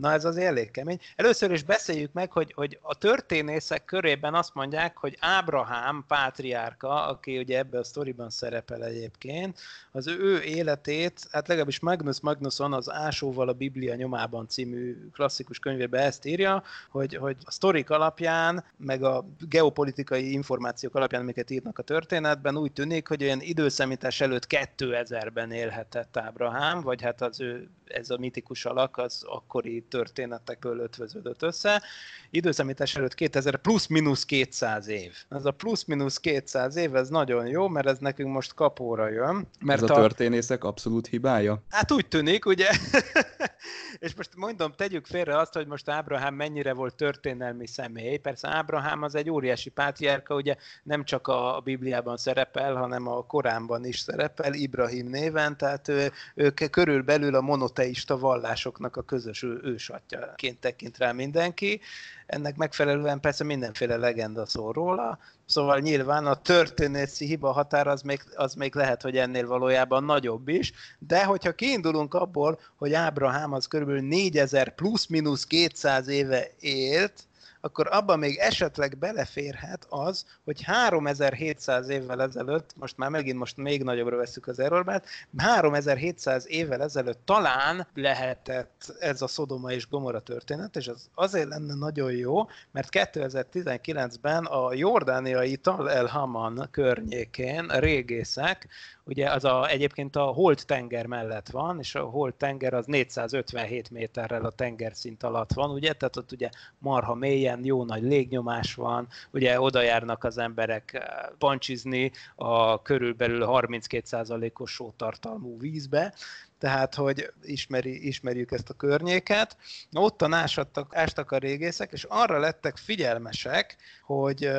Na 0.00 0.12
ez 0.12 0.24
az 0.24 0.36
elég 0.36 0.70
kemény. 0.70 0.98
Először 1.16 1.50
is 1.50 1.62
beszéljük 1.62 2.12
meg, 2.12 2.32
hogy, 2.32 2.52
hogy 2.52 2.78
a 2.82 2.94
történészek 2.94 3.84
körében 3.84 4.34
azt 4.34 4.54
mondják, 4.54 4.96
hogy 4.96 5.16
Ábrahám 5.20 6.04
pátriárka, 6.08 7.06
aki 7.06 7.38
ugye 7.38 7.58
ebben 7.58 7.80
a 7.80 7.84
sztoriban 7.84 8.30
szerepel 8.30 8.84
egyébként, 8.84 9.58
az 9.92 10.06
ő 10.06 10.42
életét, 10.42 11.28
hát 11.30 11.48
legalábbis 11.48 11.80
Magnus 11.80 12.20
Magnusson 12.20 12.72
az 12.72 12.90
Ásóval 12.90 13.48
a 13.48 13.52
Biblia 13.52 13.94
nyomában 13.94 14.48
című 14.48 15.10
klasszikus 15.12 15.58
könyvében 15.58 16.02
ezt 16.02 16.26
írja, 16.26 16.62
hogy, 16.90 17.14
hogy 17.14 17.36
a 17.44 17.50
sztorik 17.50 17.90
alapján, 17.90 18.64
meg 18.76 19.02
a 19.02 19.24
geopolitikai 19.48 20.32
információk 20.32 20.94
alapján, 20.94 21.22
amiket 21.22 21.50
írnak 21.50 21.78
a 21.78 21.82
történetben, 21.82 22.56
úgy 22.56 22.72
tűnik, 22.72 23.08
hogy 23.08 23.22
olyan 23.22 23.40
időszámítás 23.40 24.20
előtt 24.20 24.46
2000-ben 24.48 25.52
élhetett 25.52 26.16
Ábrahám, 26.16 26.80
vagy 26.80 27.02
hát 27.02 27.22
az 27.22 27.40
ő, 27.40 27.68
ez 27.92 28.10
a 28.10 28.18
mitikus 28.18 28.64
alak, 28.64 28.96
az 28.96 29.22
akkori 29.26 29.82
történetekből 29.88 30.78
ötvöződött 30.78 31.42
össze. 31.42 31.82
Időszámítás 32.30 32.96
előtt 32.96 33.14
2000 33.14 33.56
plusz-minusz 33.56 34.24
200 34.24 34.88
év. 34.88 35.12
Ez 35.28 35.44
a 35.44 35.50
plusz-minusz 35.50 36.18
200 36.18 36.76
év, 36.76 36.94
ez 36.94 37.08
nagyon 37.08 37.46
jó, 37.46 37.68
mert 37.68 37.86
ez 37.86 37.98
nekünk 37.98 38.32
most 38.32 38.54
kapóra 38.54 39.08
jön. 39.08 39.48
Mert 39.60 39.82
ez 39.82 39.90
a, 39.90 39.94
a 39.94 39.96
történészek 39.96 40.64
abszolút 40.64 41.06
hibája? 41.06 41.62
Hát 41.68 41.92
úgy 41.92 42.08
tűnik, 42.08 42.46
ugye? 42.46 42.68
és 43.98 44.14
most 44.14 44.36
mondom, 44.36 44.72
tegyük 44.72 45.06
félre 45.06 45.38
azt, 45.38 45.54
hogy 45.54 45.66
most 45.66 45.88
Ábrahám 45.88 46.34
mennyire 46.34 46.72
volt 46.72 46.94
történelmi 46.94 47.66
személy. 47.66 48.16
Persze 48.16 48.48
Ábrahám 48.48 49.02
az 49.02 49.14
egy 49.14 49.30
óriási 49.30 49.70
pátriárka, 49.70 50.34
ugye 50.34 50.56
nem 50.82 51.04
csak 51.04 51.28
a 51.28 51.60
Bibliában 51.64 52.16
szerepel, 52.16 52.74
hanem 52.74 53.06
a 53.06 53.26
Koránban 53.26 53.84
is 53.84 53.98
szerepel, 53.98 54.54
Ibrahim 54.54 55.08
néven, 55.08 55.56
tehát 55.56 55.88
ő, 55.88 56.12
ő 56.34 56.50
körülbelül 56.50 57.34
a 57.34 57.40
monoteista 57.80 58.18
vallásoknak 58.18 58.96
a 58.96 59.02
közös 59.02 59.42
ősatjaként 59.62 60.60
tekint 60.60 60.98
rá 60.98 61.12
mindenki. 61.12 61.80
Ennek 62.26 62.56
megfelelően 62.56 63.20
persze 63.20 63.44
mindenféle 63.44 63.96
legenda 63.96 64.46
szól 64.46 64.72
róla, 64.72 65.18
szóval 65.46 65.78
nyilván 65.78 66.26
a 66.26 66.34
történészi 66.34 67.26
hiba 67.26 67.52
határ 67.52 67.86
az 67.86 68.02
még, 68.02 68.22
az 68.34 68.54
még 68.54 68.74
lehet, 68.74 69.02
hogy 69.02 69.16
ennél 69.16 69.46
valójában 69.46 70.04
nagyobb 70.04 70.48
is, 70.48 70.72
de 70.98 71.24
hogyha 71.24 71.52
kiindulunk 71.52 72.14
abból, 72.14 72.60
hogy 72.76 72.92
Ábrahám 72.92 73.52
az 73.52 73.66
körülbelül 73.66 74.08
4000 74.08 74.74
plusz-minusz 74.74 75.44
200 75.44 76.08
éve 76.08 76.46
élt, 76.60 77.28
akkor 77.60 77.88
abban 77.90 78.18
még 78.18 78.36
esetleg 78.36 78.98
beleférhet 78.98 79.86
az, 79.88 80.24
hogy 80.44 80.62
3700 80.62 81.88
évvel 81.88 82.22
ezelőtt, 82.22 82.70
most 82.76 82.96
már 82.96 83.10
megint 83.10 83.38
most 83.38 83.56
még 83.56 83.82
nagyobbra 83.82 84.16
veszük 84.16 84.46
az 84.46 84.58
errorbát, 84.58 85.06
3700 85.36 86.44
évvel 86.48 86.82
ezelőtt 86.82 87.20
talán 87.24 87.86
lehetett 87.94 88.94
ez 88.98 89.22
a 89.22 89.26
Szodoma 89.26 89.72
és 89.72 89.88
Gomora 89.88 90.20
történet, 90.20 90.76
és 90.76 90.88
az 90.88 91.08
azért 91.14 91.48
lenne 91.48 91.74
nagyon 91.74 92.12
jó, 92.12 92.48
mert 92.70 92.88
2019-ben 92.90 94.44
a 94.44 94.72
jordániai 94.74 95.56
Tal 95.56 95.90
el 95.90 96.06
Haman 96.06 96.68
környékén 96.70 97.66
régészek 97.66 98.68
ugye 99.10 99.30
az 99.30 99.44
a, 99.44 99.68
egyébként 99.68 100.16
a 100.16 100.22
Holt 100.22 100.66
tenger 100.66 101.06
mellett 101.06 101.50
van, 101.50 101.78
és 101.78 101.94
a 101.94 102.04
Holt 102.04 102.34
tenger 102.34 102.74
az 102.74 102.86
457 102.86 103.90
méterrel 103.90 104.44
a 104.44 104.50
tengerszint 104.50 105.22
alatt 105.22 105.52
van, 105.52 105.70
ugye, 105.70 105.92
tehát 105.92 106.16
ott 106.16 106.32
ugye 106.32 106.48
marha 106.78 107.14
mélyen 107.14 107.49
jó 107.62 107.84
nagy 107.84 108.02
légnyomás 108.02 108.74
van, 108.74 109.08
ugye 109.30 109.60
oda 109.60 109.82
járnak 109.82 110.24
az 110.24 110.38
emberek 110.38 110.92
eh, 110.92 111.02
pancsizni 111.38 112.12
a 112.34 112.82
körülbelül 112.82 113.46
32%-os 113.46 114.70
sótartalmú 114.70 115.58
vízbe, 115.58 116.14
tehát 116.60 116.94
hogy 116.94 117.32
ismeri, 117.42 118.06
ismerjük 118.06 118.52
ezt 118.52 118.70
a 118.70 118.74
környéket. 118.74 119.56
Ottan 119.92 120.32
ásattak, 120.32 120.96
ástak 120.96 121.32
a 121.32 121.38
régészek, 121.38 121.92
és 121.92 122.06
arra 122.08 122.38
lettek 122.38 122.76
figyelmesek, 122.76 123.76
hogy 124.04 124.50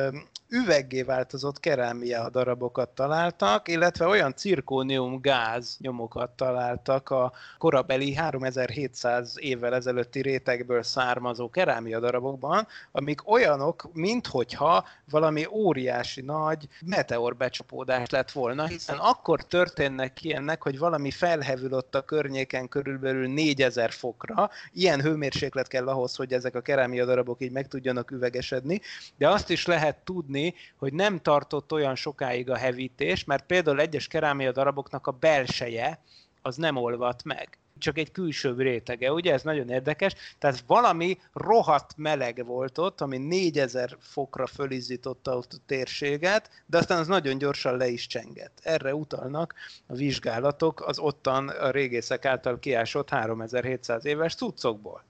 üveggé 0.48 1.02
változott 1.02 1.60
kerámia 1.60 2.28
darabokat 2.30 2.88
találtak, 2.88 3.68
illetve 3.68 4.06
olyan 4.06 4.34
cirkónium 4.36 5.20
gáz 5.20 5.76
nyomokat 5.80 6.30
találtak 6.30 7.10
a 7.10 7.32
korabeli 7.58 8.14
3700 8.14 9.34
évvel 9.38 9.74
ezelőtti 9.74 10.22
rétegből 10.22 10.82
származó 10.82 11.50
kerámia 11.50 12.00
darabokban, 12.00 12.66
amik 12.92 13.30
olyanok, 13.30 13.88
minthogyha 13.92 14.84
valami 15.10 15.46
óriási 15.46 16.20
nagy 16.20 16.68
meteor 16.86 17.36
becsapódás 17.36 18.10
lett 18.10 18.30
volna, 18.30 18.66
hiszen 18.66 18.98
akkor 18.98 19.44
történnek 19.44 20.12
ki 20.12 20.34
ennek, 20.34 20.62
hogy 20.62 20.78
valami 20.78 21.10
felhevül 21.10 21.72
ott 21.72 21.91
a 21.94 22.04
környéken 22.04 22.68
körülbelül 22.68 23.28
4000 23.28 23.90
fokra. 23.90 24.50
Ilyen 24.72 25.00
hőmérséklet 25.00 25.68
kell 25.68 25.88
ahhoz, 25.88 26.16
hogy 26.16 26.32
ezek 26.32 26.54
a 26.54 26.60
kerámia 26.60 27.04
darabok 27.04 27.42
így 27.42 27.52
meg 27.52 27.68
tudjanak 27.68 28.10
üvegesedni, 28.10 28.80
de 29.16 29.28
azt 29.28 29.50
is 29.50 29.66
lehet 29.66 29.96
tudni, 29.96 30.54
hogy 30.76 30.92
nem 30.92 31.18
tartott 31.18 31.72
olyan 31.72 31.94
sokáig 31.94 32.50
a 32.50 32.56
hevítés, 32.56 33.24
mert 33.24 33.46
például 33.46 33.80
egyes 33.80 34.06
kerámia 34.06 34.52
daraboknak 34.52 35.06
a 35.06 35.10
belseje 35.10 36.00
az 36.42 36.56
nem 36.56 36.76
olvadt 36.76 37.24
meg 37.24 37.61
csak 37.82 37.98
egy 37.98 38.12
külső 38.12 38.54
rétege, 38.56 39.12
ugye? 39.12 39.32
Ez 39.32 39.42
nagyon 39.42 39.68
érdekes. 39.68 40.14
Tehát 40.38 40.64
valami 40.66 41.18
rohadt 41.32 41.92
meleg 41.96 42.46
volt 42.46 42.78
ott, 42.78 43.00
ami 43.00 43.18
4000 43.18 43.96
fokra 44.00 44.46
fölizította 44.46 45.36
ott 45.36 45.52
a 45.52 45.62
térséget, 45.66 46.50
de 46.66 46.78
aztán 46.78 46.98
az 46.98 47.06
nagyon 47.06 47.38
gyorsan 47.38 47.76
le 47.76 47.88
is 47.88 48.06
csengett. 48.06 48.58
Erre 48.62 48.94
utalnak 48.94 49.54
a 49.86 49.94
vizsgálatok 49.94 50.86
az 50.86 50.98
ottan 50.98 51.48
a 51.48 51.70
régészek 51.70 52.24
által 52.24 52.58
kiásott 52.58 53.08
3700 53.10 54.04
éves 54.04 54.34
cuccokból. 54.34 55.04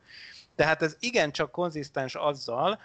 Tehát 0.54 0.82
ez 0.82 0.96
igencsak 1.00 1.50
konzisztens 1.50 2.14
azzal, 2.14 2.78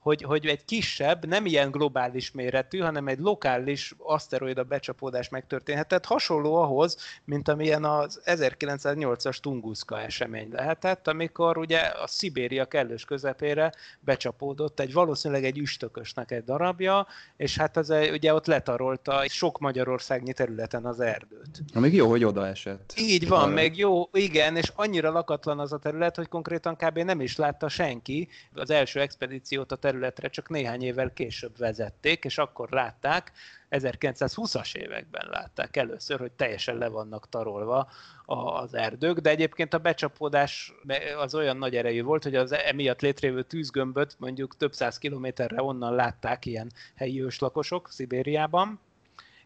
hogy, 0.00 0.22
hogy 0.22 0.46
egy 0.46 0.64
kisebb, 0.64 1.26
nem 1.26 1.46
ilyen 1.46 1.70
globális 1.70 2.30
méretű, 2.30 2.78
hanem 2.78 3.08
egy 3.08 3.18
lokális 3.18 3.94
aszteroida 3.98 4.64
becsapódás 4.64 5.28
megtörténhetett, 5.28 6.04
hasonló 6.04 6.54
ahhoz, 6.54 6.96
mint 7.24 7.48
amilyen 7.48 7.84
az 7.84 8.20
1908-as 8.24 9.36
Tunguszka 9.36 10.00
esemény 10.00 10.48
lehetett, 10.52 11.08
amikor 11.08 11.58
ugye 11.58 11.78
a 11.78 12.06
Szibéria 12.06 12.64
kellős 12.64 13.04
közepére 13.04 13.72
becsapódott 14.00 14.80
egy 14.80 14.92
valószínűleg 14.92 15.44
egy 15.44 15.58
üstökösnek 15.58 16.30
egy 16.30 16.44
darabja, 16.44 17.06
és 17.36 17.56
hát 17.56 17.76
az 17.76 17.94
ugye 18.12 18.34
ott 18.34 18.46
letarolta 18.46 19.24
sok 19.28 19.58
Magyarországnyi 19.58 20.32
területen 20.32 20.84
az 20.84 21.00
erdőt. 21.00 21.62
Még 21.74 21.94
jó, 21.94 22.08
hogy 22.08 22.24
oda 22.24 22.46
esett. 22.46 22.94
Így 22.98 23.28
van, 23.28 23.42
Arra. 23.42 23.52
meg 23.52 23.76
jó, 23.76 24.08
igen, 24.12 24.56
és 24.56 24.72
annyira 24.74 25.10
lakatlan 25.10 25.58
az 25.58 25.72
a 25.72 25.78
terület, 25.78 26.16
hogy 26.16 26.28
konkrétan 26.28 26.76
kb. 26.76 26.98
nem 26.98 27.20
is 27.20 27.36
látta 27.36 27.68
senki 27.68 28.28
az 28.54 28.70
első 28.70 29.00
expedíciót 29.00 29.72
a 29.72 29.76
területre 29.90 30.28
csak 30.28 30.48
néhány 30.48 30.82
évvel 30.82 31.12
később 31.12 31.58
vezették, 31.58 32.24
és 32.24 32.38
akkor 32.38 32.68
látták, 32.70 33.32
1920-as 33.70 34.74
években 34.74 35.28
látták 35.30 35.76
először, 35.76 36.18
hogy 36.18 36.32
teljesen 36.32 36.76
le 36.76 36.88
vannak 36.88 37.28
tarolva 37.28 37.88
az 38.26 38.74
erdők, 38.74 39.18
de 39.18 39.30
egyébként 39.30 39.74
a 39.74 39.78
becsapódás 39.78 40.72
az 41.18 41.34
olyan 41.34 41.56
nagy 41.56 41.76
erejű 41.76 42.02
volt, 42.02 42.22
hogy 42.22 42.34
az 42.34 42.52
emiatt 42.52 43.00
létrejövő 43.00 43.42
tűzgömböt 43.42 44.16
mondjuk 44.18 44.56
több 44.56 44.72
száz 44.72 44.98
kilométerre 44.98 45.62
onnan 45.62 45.94
látták 45.94 46.46
ilyen 46.46 46.72
helyi 46.94 47.22
őslakosok 47.22 47.90
Szibériában, 47.90 48.80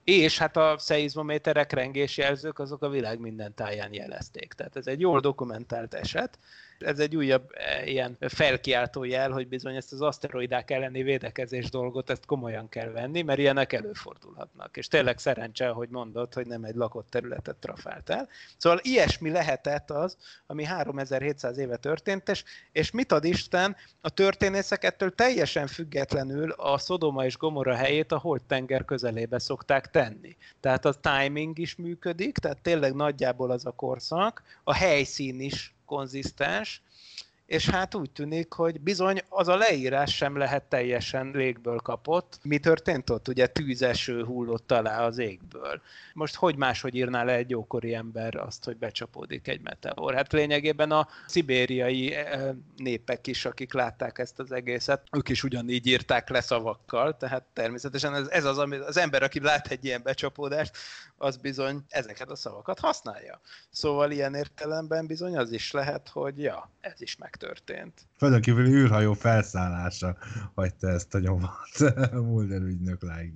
és 0.04 0.38
hát 0.38 0.56
a 0.56 0.74
szeizmométerek, 0.78 1.72
rengésjelzők 1.72 2.58
azok 2.58 2.82
a 2.82 2.88
világ 2.88 3.18
minden 3.18 3.54
táján 3.54 3.92
jelezték. 3.92 4.52
Tehát 4.52 4.76
ez 4.76 4.86
egy 4.86 5.00
jól 5.00 5.20
dokumentált 5.20 5.94
eset, 5.94 6.38
ez 6.78 6.98
egy 6.98 7.16
újabb 7.16 7.50
e, 7.52 7.86
ilyen 7.86 8.16
felkiáltó 8.20 9.04
jel, 9.04 9.30
hogy 9.30 9.48
bizony 9.48 9.76
ezt 9.76 9.92
az 9.92 10.00
aszteroidák 10.00 10.70
elleni 10.70 11.02
védekezés 11.02 11.70
dolgot 11.70 12.10
ezt 12.10 12.26
komolyan 12.26 12.68
kell 12.68 12.90
venni, 12.90 13.22
mert 13.22 13.38
ilyenek 13.38 13.72
előfordulhatnak. 13.72 14.76
És 14.76 14.88
tényleg 14.88 15.18
szerencse, 15.18 15.68
hogy 15.68 15.88
mondod, 15.88 16.34
hogy 16.34 16.46
nem 16.46 16.64
egy 16.64 16.74
lakott 16.74 17.10
területet 17.10 17.56
trafált 17.56 18.10
el. 18.10 18.28
Szóval 18.56 18.78
ilyesmi 18.82 19.30
lehetett 19.30 19.90
az, 19.90 20.16
ami 20.46 20.64
3700 20.64 21.58
éve 21.58 21.76
történt, 21.76 22.28
és, 22.28 22.44
és 22.72 22.90
mit 22.90 23.12
ad 23.12 23.24
Isten, 23.24 23.76
a 24.00 24.10
történészek 24.10 24.84
ettől 24.84 25.14
teljesen 25.14 25.66
függetlenül 25.66 26.50
a 26.50 26.78
Szodoma 26.78 27.24
és 27.24 27.36
Gomorra 27.36 27.74
helyét 27.74 28.12
a 28.12 28.18
Holt-tenger 28.18 28.84
közelébe 28.84 29.38
szokták 29.38 29.90
tenni. 29.90 30.36
Tehát 30.60 30.84
a 30.84 30.94
timing 30.94 31.58
is 31.58 31.76
működik, 31.76 32.38
tehát 32.38 32.62
tényleg 32.62 32.94
nagyjából 32.94 33.50
az 33.50 33.66
a 33.66 33.70
korszak, 33.70 34.42
a 34.64 34.74
helyszín 34.74 35.40
is 35.40 35.74
konzisztens, 35.94 36.80
és 37.46 37.68
hát 37.68 37.94
úgy 37.94 38.10
tűnik, 38.10 38.52
hogy 38.52 38.80
bizony 38.80 39.22
az 39.28 39.48
a 39.48 39.56
leírás 39.56 40.16
sem 40.16 40.36
lehet 40.36 40.62
teljesen 40.62 41.30
légből 41.34 41.76
kapott. 41.76 42.38
Mi 42.42 42.58
történt 42.58 43.10
ott? 43.10 43.28
Ugye 43.28 43.46
tűzeső 43.46 44.24
hullott 44.24 44.72
alá 44.72 45.06
az 45.06 45.18
égből. 45.18 45.80
Most 46.14 46.34
hogy 46.34 46.56
máshogy 46.56 46.94
írná 46.94 47.24
le 47.24 47.32
egy 47.32 47.50
jókori 47.50 47.94
ember 47.94 48.36
azt, 48.36 48.64
hogy 48.64 48.76
becsapódik 48.76 49.48
egy 49.48 49.60
meteor? 49.60 50.14
Hát 50.14 50.32
lényegében 50.32 50.90
a 50.90 51.08
szibériai 51.26 52.12
eh, 52.12 52.50
népek 52.76 53.26
is, 53.26 53.44
akik 53.44 53.72
látták 53.72 54.18
ezt 54.18 54.38
az 54.38 54.52
egészet, 54.52 55.02
ők 55.12 55.28
is 55.28 55.42
ugyanígy 55.42 55.86
írták 55.86 56.28
le 56.28 56.40
szavakkal, 56.40 57.16
tehát 57.16 57.44
természetesen 57.52 58.14
ez, 58.14 58.26
ez 58.28 58.44
az, 58.44 58.58
ami, 58.58 58.76
az 58.76 58.96
ember, 58.96 59.22
aki 59.22 59.40
lát 59.40 59.66
egy 59.66 59.84
ilyen 59.84 60.02
becsapódást, 60.02 60.76
az 61.16 61.36
bizony 61.36 61.84
ezeket 61.88 62.30
a 62.30 62.36
szavakat 62.36 62.78
használja. 62.78 63.40
Szóval 63.70 64.10
ilyen 64.10 64.34
értelemben 64.34 65.06
bizony 65.06 65.36
az 65.36 65.52
is 65.52 65.70
lehet, 65.70 66.08
hogy 66.08 66.38
ja, 66.38 66.70
ez 66.80 67.00
is 67.00 67.16
megtörtént. 67.40 68.08
Földön 68.16 68.40
kívüli 68.40 68.70
űrhajó 68.70 69.12
felszállása 69.12 70.16
hagyta 70.54 70.88
ezt 70.88 71.14
a 71.14 71.18
nyomat. 71.18 71.68
Mulder 72.12 72.60
ügynök 72.60 73.02
like 73.02 73.32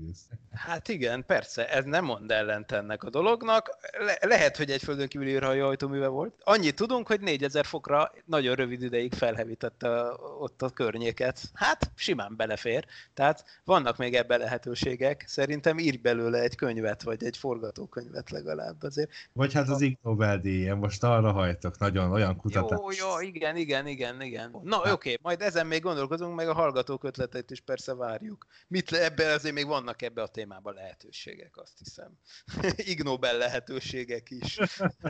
Hát 0.50 0.88
igen, 0.88 1.24
persze, 1.26 1.68
ez 1.68 1.84
nem 1.84 2.04
mond 2.04 2.30
ellent 2.30 2.72
ennek 2.72 3.02
a 3.02 3.10
dolognak. 3.10 3.70
Le- 3.98 4.18
lehet, 4.20 4.56
hogy 4.56 4.70
egy 4.70 4.82
földön 4.82 5.08
kívüli 5.08 5.32
űrhajó 5.32 5.66
ajtóműve 5.66 6.06
volt. 6.06 6.34
Annyit 6.44 6.74
tudunk, 6.74 7.06
hogy 7.06 7.20
4000 7.20 7.64
fokra 7.64 8.12
nagyon 8.24 8.54
rövid 8.54 8.82
ideig 8.82 9.14
felhevítette 9.14 10.02
ott 10.40 10.62
a 10.62 10.70
környéket. 10.70 11.40
Hát 11.54 11.90
simán 11.94 12.36
belefér. 12.36 12.84
Tehát 13.14 13.44
vannak 13.64 13.96
még 13.96 14.14
ebben 14.14 14.38
lehetőségek. 14.38 15.24
Szerintem 15.26 15.78
írj 15.78 15.96
belőle 15.96 16.40
egy 16.40 16.54
könyvet, 16.54 17.02
vagy 17.02 17.24
egy 17.24 17.36
forgatókönyvet 17.36 18.30
legalább 18.30 18.82
azért. 18.82 19.10
Vagy 19.32 19.52
hát 19.52 19.68
az 19.68 19.80
Ig 19.80 19.98
Nobel 20.02 20.40
most 20.74 21.04
arra 21.04 21.32
hajtok, 21.32 21.78
nagyon 21.78 22.12
olyan 22.12 22.36
kutatás. 22.36 22.78
Jó, 22.78 22.90
jó, 22.90 23.20
igen, 23.20 23.56
igen, 23.56 23.86
igen, 23.88 24.20
igen. 24.20 24.56
Na, 24.62 24.78
oké, 24.78 24.90
okay, 24.90 25.18
majd 25.22 25.40
ezen 25.40 25.66
még 25.66 25.82
gondolkozunk, 25.82 26.36
meg 26.36 26.48
a 26.48 26.54
hallgatók 26.54 27.04
ötleteit 27.04 27.50
is 27.50 27.60
persze 27.60 27.94
várjuk. 27.94 28.46
Mit 28.68 28.92
ebbe 28.92 29.32
azért 29.32 29.54
még 29.54 29.66
vannak 29.66 30.02
ebbe 30.02 30.22
a 30.22 30.26
témában 30.26 30.74
lehetőségek, 30.74 31.56
azt 31.56 31.78
hiszem. 31.78 32.18
Ig 32.92 33.02
Nobel 33.02 33.36
lehetőségek 33.36 34.30
is. 34.30 34.58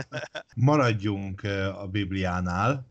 Maradjunk 0.57 1.43
a 1.75 1.87
Bibliánál. 1.91 2.91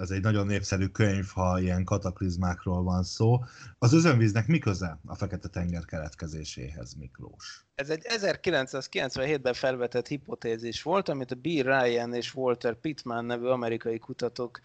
Ez 0.00 0.10
egy 0.10 0.22
nagyon 0.22 0.46
népszerű 0.46 0.86
könyv, 0.86 1.26
ha 1.26 1.60
ilyen 1.60 1.84
kataklizmákról 1.84 2.82
van 2.82 3.02
szó. 3.02 3.38
Az 3.78 3.92
özönvíznek 3.92 4.46
mi 4.46 4.58
köze 4.58 5.00
a 5.06 5.14
Fekete-tenger 5.14 5.84
keletkezéséhez, 5.84 6.94
Miklós? 6.94 7.67
Ez 7.78 7.90
egy 7.90 8.06
1997-ben 8.08 9.52
felvetett 9.52 10.06
hipotézis 10.06 10.82
volt, 10.82 11.08
amit 11.08 11.30
a 11.30 11.34
B. 11.34 11.44
Ryan 11.44 12.14
és 12.14 12.34
Walter 12.34 12.74
Pittman 12.74 13.24
nevű 13.24 13.46
amerikai 13.46 13.98
kutatók, 13.98 14.60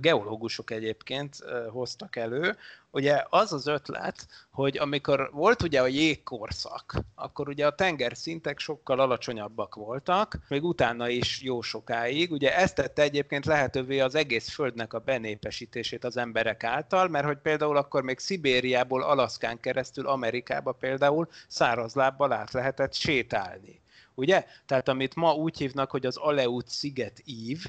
geológusok 0.00 0.70
egyébként 0.70 1.36
hoztak 1.70 2.16
elő. 2.16 2.56
Ugye 2.94 3.24
az 3.30 3.52
az 3.52 3.66
ötlet, 3.66 4.26
hogy 4.50 4.78
amikor 4.78 5.30
volt 5.32 5.62
ugye 5.62 5.80
a 5.80 5.86
jégkorszak, 5.86 6.94
akkor 7.14 7.48
ugye 7.48 7.66
a 7.66 7.74
tengerszintek 7.74 8.58
sokkal 8.58 9.00
alacsonyabbak 9.00 9.74
voltak, 9.74 10.38
még 10.48 10.64
utána 10.64 11.08
is 11.08 11.42
jó 11.42 11.60
sokáig. 11.60 12.32
Ugye 12.32 12.56
ezt 12.56 12.74
tette 12.74 13.02
egyébként 13.02 13.44
lehetővé 13.44 14.00
az 14.00 14.14
egész 14.14 14.48
földnek 14.48 14.92
a 14.92 14.98
benépesítését 14.98 16.04
az 16.04 16.16
emberek 16.16 16.64
által, 16.64 17.08
mert 17.08 17.26
hogy 17.26 17.38
például 17.38 17.76
akkor 17.76 18.02
még 18.02 18.18
Szibériából 18.18 19.02
Alaszkán 19.02 19.60
keresztül 19.60 20.06
Amerikába 20.06 20.72
például 20.72 21.28
szárazlábbal 21.48 22.32
át 22.32 22.52
lehetett 22.52 22.94
sétálni. 22.94 23.80
Ugye? 24.14 24.44
Tehát 24.66 24.88
amit 24.88 25.14
ma 25.14 25.32
úgy 25.32 25.58
hívnak, 25.58 25.90
hogy 25.90 26.06
az 26.06 26.16
Aleut 26.16 26.68
sziget 26.68 27.22
ív, 27.24 27.64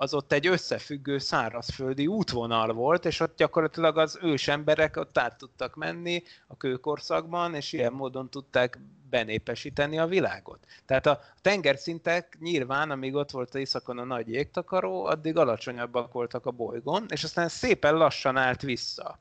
az 0.00 0.14
ott 0.14 0.32
egy 0.32 0.46
összefüggő 0.46 1.18
szárazföldi 1.18 2.06
útvonal 2.06 2.72
volt, 2.72 3.04
és 3.04 3.20
ott 3.20 3.36
gyakorlatilag 3.36 3.98
az 3.98 4.18
ősemberek 4.22 4.96
ott 4.96 5.18
át 5.18 5.38
tudtak 5.38 5.74
menni 5.74 6.22
a 6.46 6.56
kőkorszakban, 6.56 7.54
és 7.54 7.72
ilyen 7.72 7.92
módon 7.92 8.30
tudták 8.30 8.78
benépesíteni 9.10 9.98
a 9.98 10.06
világot. 10.06 10.58
Tehát 10.86 11.06
a 11.06 11.20
tengerszintek 11.42 12.36
nyilván, 12.40 12.90
amíg 12.90 13.14
ott 13.14 13.30
volt 13.30 13.48
az 13.48 13.60
északon 13.60 13.98
a 13.98 14.04
nagy 14.04 14.28
jégtakaró, 14.28 15.04
addig 15.04 15.36
alacsonyabbak 15.36 16.12
voltak 16.12 16.46
a 16.46 16.50
bolygón, 16.50 17.06
és 17.08 17.24
aztán 17.24 17.48
szépen 17.48 17.94
lassan 17.94 18.36
állt 18.36 18.62
vissza. 18.62 19.18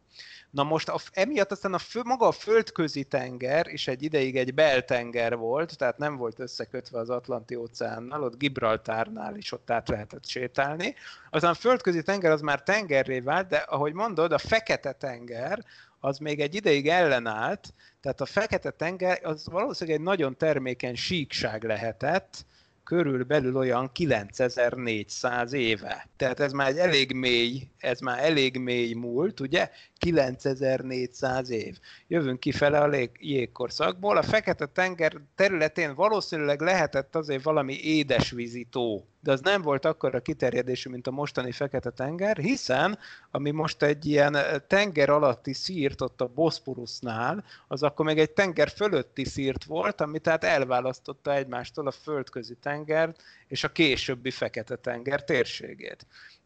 Na 0.51 0.63
most 0.63 0.89
a, 0.89 0.99
emiatt 1.11 1.51
aztán 1.51 1.73
a 1.73 1.77
fő, 1.77 2.01
maga 2.03 2.27
a 2.27 2.31
földközi 2.31 3.03
tenger 3.03 3.67
is 3.67 3.87
egy 3.87 4.03
ideig 4.03 4.37
egy 4.37 4.53
beltenger 4.53 5.35
volt, 5.35 5.77
tehát 5.77 5.97
nem 5.97 6.15
volt 6.15 6.39
összekötve 6.39 6.99
az 6.99 7.09
Atlanti 7.09 7.55
óceánnal, 7.55 8.23
ott 8.23 8.37
Gibraltárnál 8.37 9.35
is 9.35 9.51
ott 9.51 9.71
át 9.71 9.89
lehetett 9.89 10.25
sétálni. 10.25 10.95
Aztán 11.29 11.51
a 11.51 11.53
földközi 11.53 12.01
tenger 12.01 12.31
az 12.31 12.41
már 12.41 12.63
tengerré 12.63 13.19
vált, 13.19 13.47
de 13.47 13.57
ahogy 13.57 13.93
mondod, 13.93 14.31
a 14.31 14.37
fekete 14.37 14.91
tenger, 14.91 15.65
az 15.99 16.17
még 16.17 16.39
egy 16.39 16.55
ideig 16.55 16.87
ellenállt, 16.87 17.73
tehát 18.01 18.21
a 18.21 18.25
fekete 18.25 18.71
tenger 18.71 19.19
az 19.23 19.47
valószínűleg 19.47 19.99
egy 19.99 20.05
nagyon 20.05 20.37
termékeny 20.37 20.95
síkság 20.95 21.63
lehetett, 21.63 22.45
körülbelül 22.89 23.55
olyan 23.55 23.91
9400 23.91 25.53
éve. 25.53 26.07
Tehát 26.17 26.39
ez 26.39 26.51
már 26.51 26.67
egy 26.67 26.77
elég 26.77 27.13
mély, 27.13 27.67
ez 27.77 27.99
már 27.99 28.23
elég 28.23 28.57
mély 28.57 28.93
múlt, 28.93 29.39
ugye? 29.39 29.69
9400 29.99 31.49
év. 31.49 31.79
Jövünk 32.07 32.39
kifele 32.39 32.79
a 32.79 33.09
jégkorszakból. 33.19 34.17
A 34.17 34.21
Fekete-tenger 34.21 35.13
területén 35.35 35.95
valószínűleg 35.95 36.61
lehetett 36.61 37.15
azért 37.15 37.43
valami 37.43 37.73
édesvízi 37.73 38.67
tó, 38.71 39.05
de 39.19 39.31
az 39.31 39.41
nem 39.41 39.61
volt 39.61 39.85
akkor 39.85 40.15
a 40.15 40.21
kiterjedésű, 40.21 40.89
mint 40.89 41.07
a 41.07 41.11
mostani 41.11 41.51
Fekete-tenger, 41.51 42.37
hiszen 42.37 42.97
ami 43.31 43.51
most 43.51 43.83
egy 43.83 44.05
ilyen 44.05 44.37
tenger 44.67 45.09
alatti 45.09 45.53
szírt 45.53 46.01
ott 46.01 46.21
a 46.21 46.27
Boszporusznál, 46.27 47.43
az 47.67 47.83
akkor 47.83 48.05
még 48.05 48.19
egy 48.19 48.31
tenger 48.31 48.69
fölötti 48.69 49.25
szírt 49.25 49.63
volt, 49.63 50.01
ami 50.01 50.19
tehát 50.19 50.43
elválasztotta 50.43 51.33
egymástól 51.33 51.87
a 51.87 51.91
földközi 51.91 52.55
tengert 52.55 53.21
és 53.47 53.63
a 53.63 53.71
későbbi 53.71 54.31
Fekete-tenger 54.31 55.23
térségét. 55.23 56.05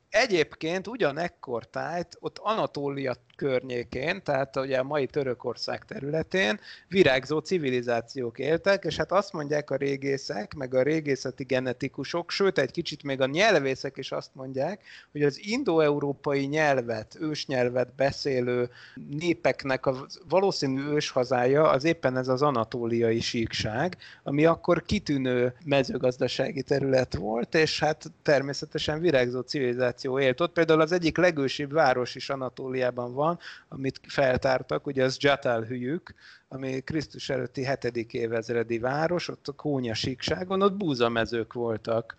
Egyébként 0.10 0.88
ugyanekkor 0.88 1.70
tájt, 1.70 2.18
ott 2.20 2.38
Anatólia 2.38 3.16
környékén, 3.44 4.24
tehát 4.24 4.56
ugye 4.56 4.78
a 4.78 4.84
mai 4.84 5.06
Törökország 5.06 5.86
területén 5.86 6.60
virágzó 6.88 7.40
civilizációk 7.40 8.40
éltek, 8.40 8.84
és 8.84 8.98
hát 8.98 9.12
azt 9.12 9.34
mondják 9.34 9.70
a 9.70 9.76
régészek, 9.76 10.54
meg 10.54 10.74
a 10.74 10.82
régészeti 10.82 11.44
genetikusok, 11.44 12.32
sőt 12.32 12.58
egy 12.58 12.72
kicsit 12.72 13.04
még 13.04 13.22
a 13.22 13.26
nyelvészek 13.26 13.98
is 13.98 14.12
azt 14.12 14.30
mondják, 14.34 14.82
hogy 15.12 15.24
az 15.24 15.40
indoeurópai 15.42 16.46
nyelvet, 16.46 17.18
ősnyelvet 17.20 17.96
beszélő 17.96 18.70
népeknek 19.10 19.86
a 19.86 20.06
valószínű 20.30 20.82
őshazája 20.82 21.70
az 21.70 21.84
éppen 21.84 22.18
ez 22.18 22.28
az 22.28 22.42
anatóliai 22.42 23.20
síkság, 23.20 23.98
ami 24.24 24.46
akkor 24.46 24.84
kitűnő 24.84 25.54
mezőgazdasági 25.66 26.62
terület 26.62 27.16
volt, 27.16 27.56
és 27.56 27.80
hát 27.80 28.12
természetesen 28.22 29.00
virágzó 29.00 29.40
civilizáció 29.40 30.20
élt 30.20 30.42
ott. 30.42 30.54
Például 30.54 30.82
az 30.82 30.92
egyik 30.92 31.18
legősibb 31.18 31.72
város 31.72 32.16
is 32.16 32.30
Anatóliában 32.30 33.14
van, 33.14 33.33
amit 33.68 34.00
feltártak, 34.08 34.86
ugye 34.86 35.04
az 35.04 35.18
Jatal-hülyük, 35.20 36.14
ami 36.54 36.80
Krisztus 36.80 37.30
előtti 37.30 37.68
7. 37.82 38.14
évezredi 38.14 38.80
város, 38.80 39.28
ott 39.28 39.48
a 39.48 39.52
Kónya 39.52 39.94
síkságon, 39.94 40.62
ott 40.62 40.74
búzamezők 40.74 41.54
voltak. 41.54 42.16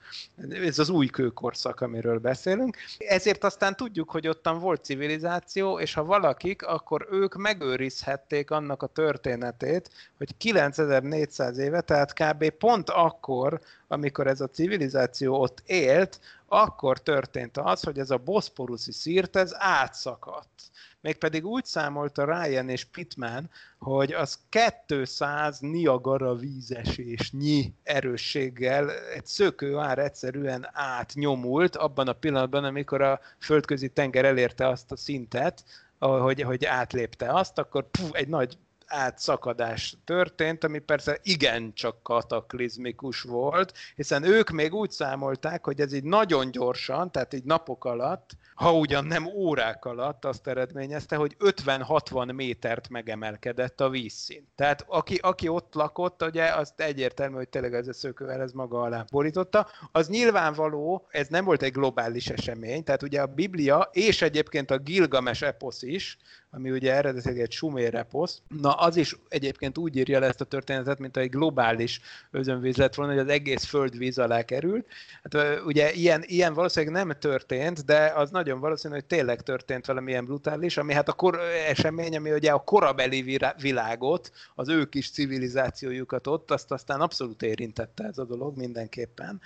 Ez 0.51 0.79
az 0.79 0.89
új 0.89 1.07
kőkorszak, 1.07 1.81
amiről 1.81 2.19
beszélünk. 2.19 2.77
Ezért 2.99 3.45
aztán 3.45 3.77
tudjuk, 3.77 4.11
hogy 4.11 4.29
ottan 4.29 4.59
volt 4.59 4.85
civilizáció, 4.85 5.79
és 5.79 5.95
ha 5.95 6.05
valakik, 6.05 6.63
akkor 6.63 7.09
ők 7.11 7.35
megőrizhették 7.35 8.51
annak 8.51 8.83
a 8.83 8.87
történetét, 8.87 9.91
hogy 10.19 10.37
9400 10.37 11.59
éve, 11.59 11.81
tehát 11.81 12.13
kb. 12.13 12.51
pont 12.51 12.91
akkor, 12.91 13.61
amikor 13.89 14.27
ez 14.27 14.41
a 14.41 14.49
civilizáció 14.49 15.41
ott 15.41 15.63
élt, 15.67 16.21
akkor 16.47 17.03
történt 17.03 17.57
az, 17.57 17.83
hogy 17.83 17.99
ez 17.99 18.11
a 18.11 18.17
boszporuszi 18.17 18.93
szírt, 18.93 19.37
ez 19.37 19.55
átszakadt 19.59 20.73
mégpedig 21.05 21.47
úgy 21.47 21.65
számolta 21.65 22.25
Ryan 22.25 22.69
és 22.69 22.85
Pittman, 22.85 23.51
hogy 23.79 24.13
az 24.25 24.39
200 24.87 25.59
Niagara 25.61 26.35
vízesésnyi 26.35 27.75
erősséggel 27.83 28.91
egy 28.91 29.27
szökő 29.27 29.77
ár 29.79 29.99
egyszerűen 29.99 30.69
átnyomult 30.73 31.77
abban 31.77 32.09
a 32.09 32.13
pillanatban, 32.13 32.65
amikor 32.65 33.03
a 33.03 33.21
földközi 33.39 33.89
tenger 33.89 34.25
elérte 34.25 34.69
azt 34.69 34.93
a 34.93 34.97
szintet, 34.97 35.65
hogy, 35.99 36.43
hogy 36.43 36.65
átlépte 36.65 37.33
azt, 37.33 37.59
akkor 37.59 37.91
puf, 37.91 38.11
egy 38.13 38.29
nagy 38.29 38.59
átszakadás 38.87 39.97
történt, 40.05 40.65
ami 40.65 40.79
persze 40.79 41.19
igencsak 41.23 42.03
kataklizmikus 42.03 43.23
volt, 43.23 43.73
hiszen 43.97 44.23
ők 44.23 44.51
még 44.51 44.75
úgy 44.75 44.91
számolták, 44.91 45.65
hogy 45.65 45.81
ez 45.81 45.93
így 45.93 46.05
nagyon 46.05 46.51
gyorsan, 46.51 47.13
tehát 47.13 47.35
így 47.35 47.45
napok 47.45 47.85
alatt 47.85 48.31
ha 48.55 48.73
ugyan 48.73 49.05
nem 49.05 49.27
órák 49.27 49.85
alatt 49.85 50.25
azt 50.25 50.47
eredményezte, 50.47 51.17
hogy 51.17 51.37
50-60 51.39 52.35
métert 52.35 52.89
megemelkedett 52.89 53.81
a 53.81 53.89
vízszint. 53.89 54.49
Tehát 54.55 54.85
aki, 54.89 55.17
aki 55.23 55.49
ott 55.49 55.75
lakott, 55.75 56.23
ugye 56.23 56.45
azt 56.45 56.81
egyértelmű, 56.81 57.37
hogy 57.37 57.49
tényleg 57.49 57.75
ez 57.75 57.89
a 57.89 57.93
szökővel 57.93 58.41
ez 58.41 58.53
maga 58.53 58.81
alá 58.81 59.05
borította. 59.11 59.69
Az 59.93 60.09
nyilvánvaló, 60.09 61.07
ez 61.11 61.29
nem 61.29 61.45
volt 61.45 61.63
egy 61.63 61.73
globális 61.73 62.29
esemény, 62.29 62.85
tehát 62.85 63.03
ugye 63.03 63.21
a 63.21 63.27
Biblia 63.27 63.89
és 63.93 64.23
egyébként 64.23 64.71
a 64.71 64.79
Gilgames 64.79 65.43
eposz 65.43 65.83
is, 65.83 66.19
ami 66.55 66.71
ugye 66.71 66.95
eredetileg 66.95 67.41
egy 67.41 67.51
sumér 67.51 67.95
eposz. 67.95 68.43
Na, 68.61 68.73
az 68.73 68.97
is 68.97 69.17
egyébként 69.29 69.79
úgy 69.79 69.97
írja 69.97 70.19
le 70.19 70.27
ezt 70.27 70.41
a 70.41 70.45
történetet, 70.45 70.99
mint 70.99 71.17
egy 71.17 71.31
globális 71.31 72.01
özönvíz 72.31 72.77
lett 72.77 72.95
volna, 72.95 73.13
hogy 73.13 73.21
az 73.21 73.29
egész 73.29 73.65
föld 73.65 73.99
víz 73.99 74.19
alá 74.19 74.43
került. 74.43 74.87
Hát 75.23 75.61
ugye 75.65 75.93
ilyen, 75.93 76.23
ilyen 76.27 76.55
valószínűleg 76.55 76.95
nem 76.95 77.17
történt, 77.19 77.85
de 77.85 78.13
az 78.15 78.31
nagyon 78.31 78.61
valószínű, 78.61 78.95
hogy 78.95 79.05
tényleg 79.05 79.43
történt 79.43 79.87
valami 79.87 80.11
ilyen 80.11 80.25
brutális, 80.25 80.77
ami 80.77 80.93
hát 80.93 81.09
a 81.09 81.13
kor, 81.13 81.39
esemény, 81.69 82.17
ami 82.17 82.33
ugye 82.33 82.51
a 82.51 82.65
korabeli 82.65 83.41
világot, 83.61 84.33
az 84.55 84.69
ő 84.69 84.85
kis 84.85 85.11
civilizációjukat 85.11 86.27
ott, 86.27 86.51
azt 86.51 86.71
aztán 86.71 87.01
abszolút 87.01 87.43
érintette 87.43 88.05
ez 88.05 88.19
a 88.19 88.25
dolog 88.25 88.57
mindenképpen. 88.57 89.41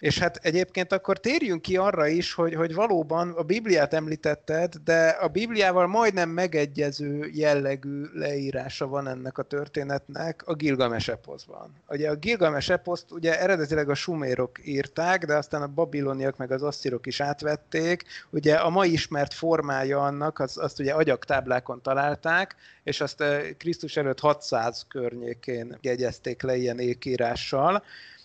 És 0.00 0.18
hát 0.18 0.36
egyébként 0.42 0.92
akkor 0.92 1.18
térjünk 1.18 1.62
ki 1.62 1.76
arra 1.76 2.06
is, 2.06 2.32
hogy, 2.32 2.54
hogy 2.54 2.74
valóban 2.74 3.30
a 3.30 3.42
Bibliát 3.42 3.94
említetted, 3.94 4.74
de 4.84 5.08
a 5.08 5.28
Bibliával 5.28 5.86
majdnem 5.86 6.28
megegyező 6.28 7.30
jellegű 7.32 8.04
leírása 8.12 8.86
van 8.86 9.08
ennek 9.08 9.38
a 9.38 9.42
történetnek 9.42 10.42
a 10.46 10.54
Gilgames 10.54 11.08
eposzban. 11.08 11.74
Ugye 11.88 12.10
a 12.10 12.14
Gilgames 12.16 12.68
eposzt 12.68 13.10
ugye 13.10 13.40
eredetileg 13.40 13.88
a 13.88 13.94
sumérok 13.94 14.66
írták, 14.66 15.24
de 15.24 15.36
aztán 15.36 15.62
a 15.62 15.66
babiloniak 15.66 16.36
meg 16.36 16.52
az 16.52 16.62
asszírok 16.62 17.06
is 17.06 17.20
átvették. 17.20 18.04
Ugye 18.30 18.54
a 18.54 18.70
mai 18.70 18.92
ismert 18.92 19.34
formája 19.34 20.04
annak, 20.04 20.38
az, 20.38 20.58
azt 20.58 20.80
ugye 20.80 20.92
agyaktáblákon 20.92 21.82
találták, 21.82 22.56
és 22.82 23.00
azt 23.00 23.20
eh, 23.20 23.42
Krisztus 23.58 23.96
előtt 23.96 24.20
600 24.20 24.86
környékén 24.88 25.78
jegyezték 25.80 26.42
le 26.42 26.56
ilyen 26.56 26.78
ékírással. 26.78 27.82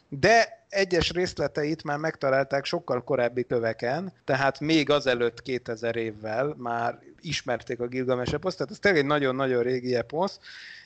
De 0.09 0.62
egyes 0.73 1.11
részleteit 1.11 1.83
már 1.83 1.97
megtalálták 1.97 2.65
sokkal 2.65 3.03
korábbi 3.03 3.43
köveken, 3.43 4.13
tehát 4.25 4.59
még 4.59 4.89
azelőtt 4.89 5.41
2000 5.41 5.95
évvel 5.95 6.55
már 6.57 6.99
ismerték 7.21 7.79
a 7.79 7.87
Gilgames 7.87 8.33
eposzt, 8.33 8.57
tehát 8.57 8.71
ez 8.71 8.79
tényleg 8.79 9.01
egy 9.01 9.07
nagyon-nagyon 9.07 9.63
régi 9.63 9.95
eposz, 9.95 10.39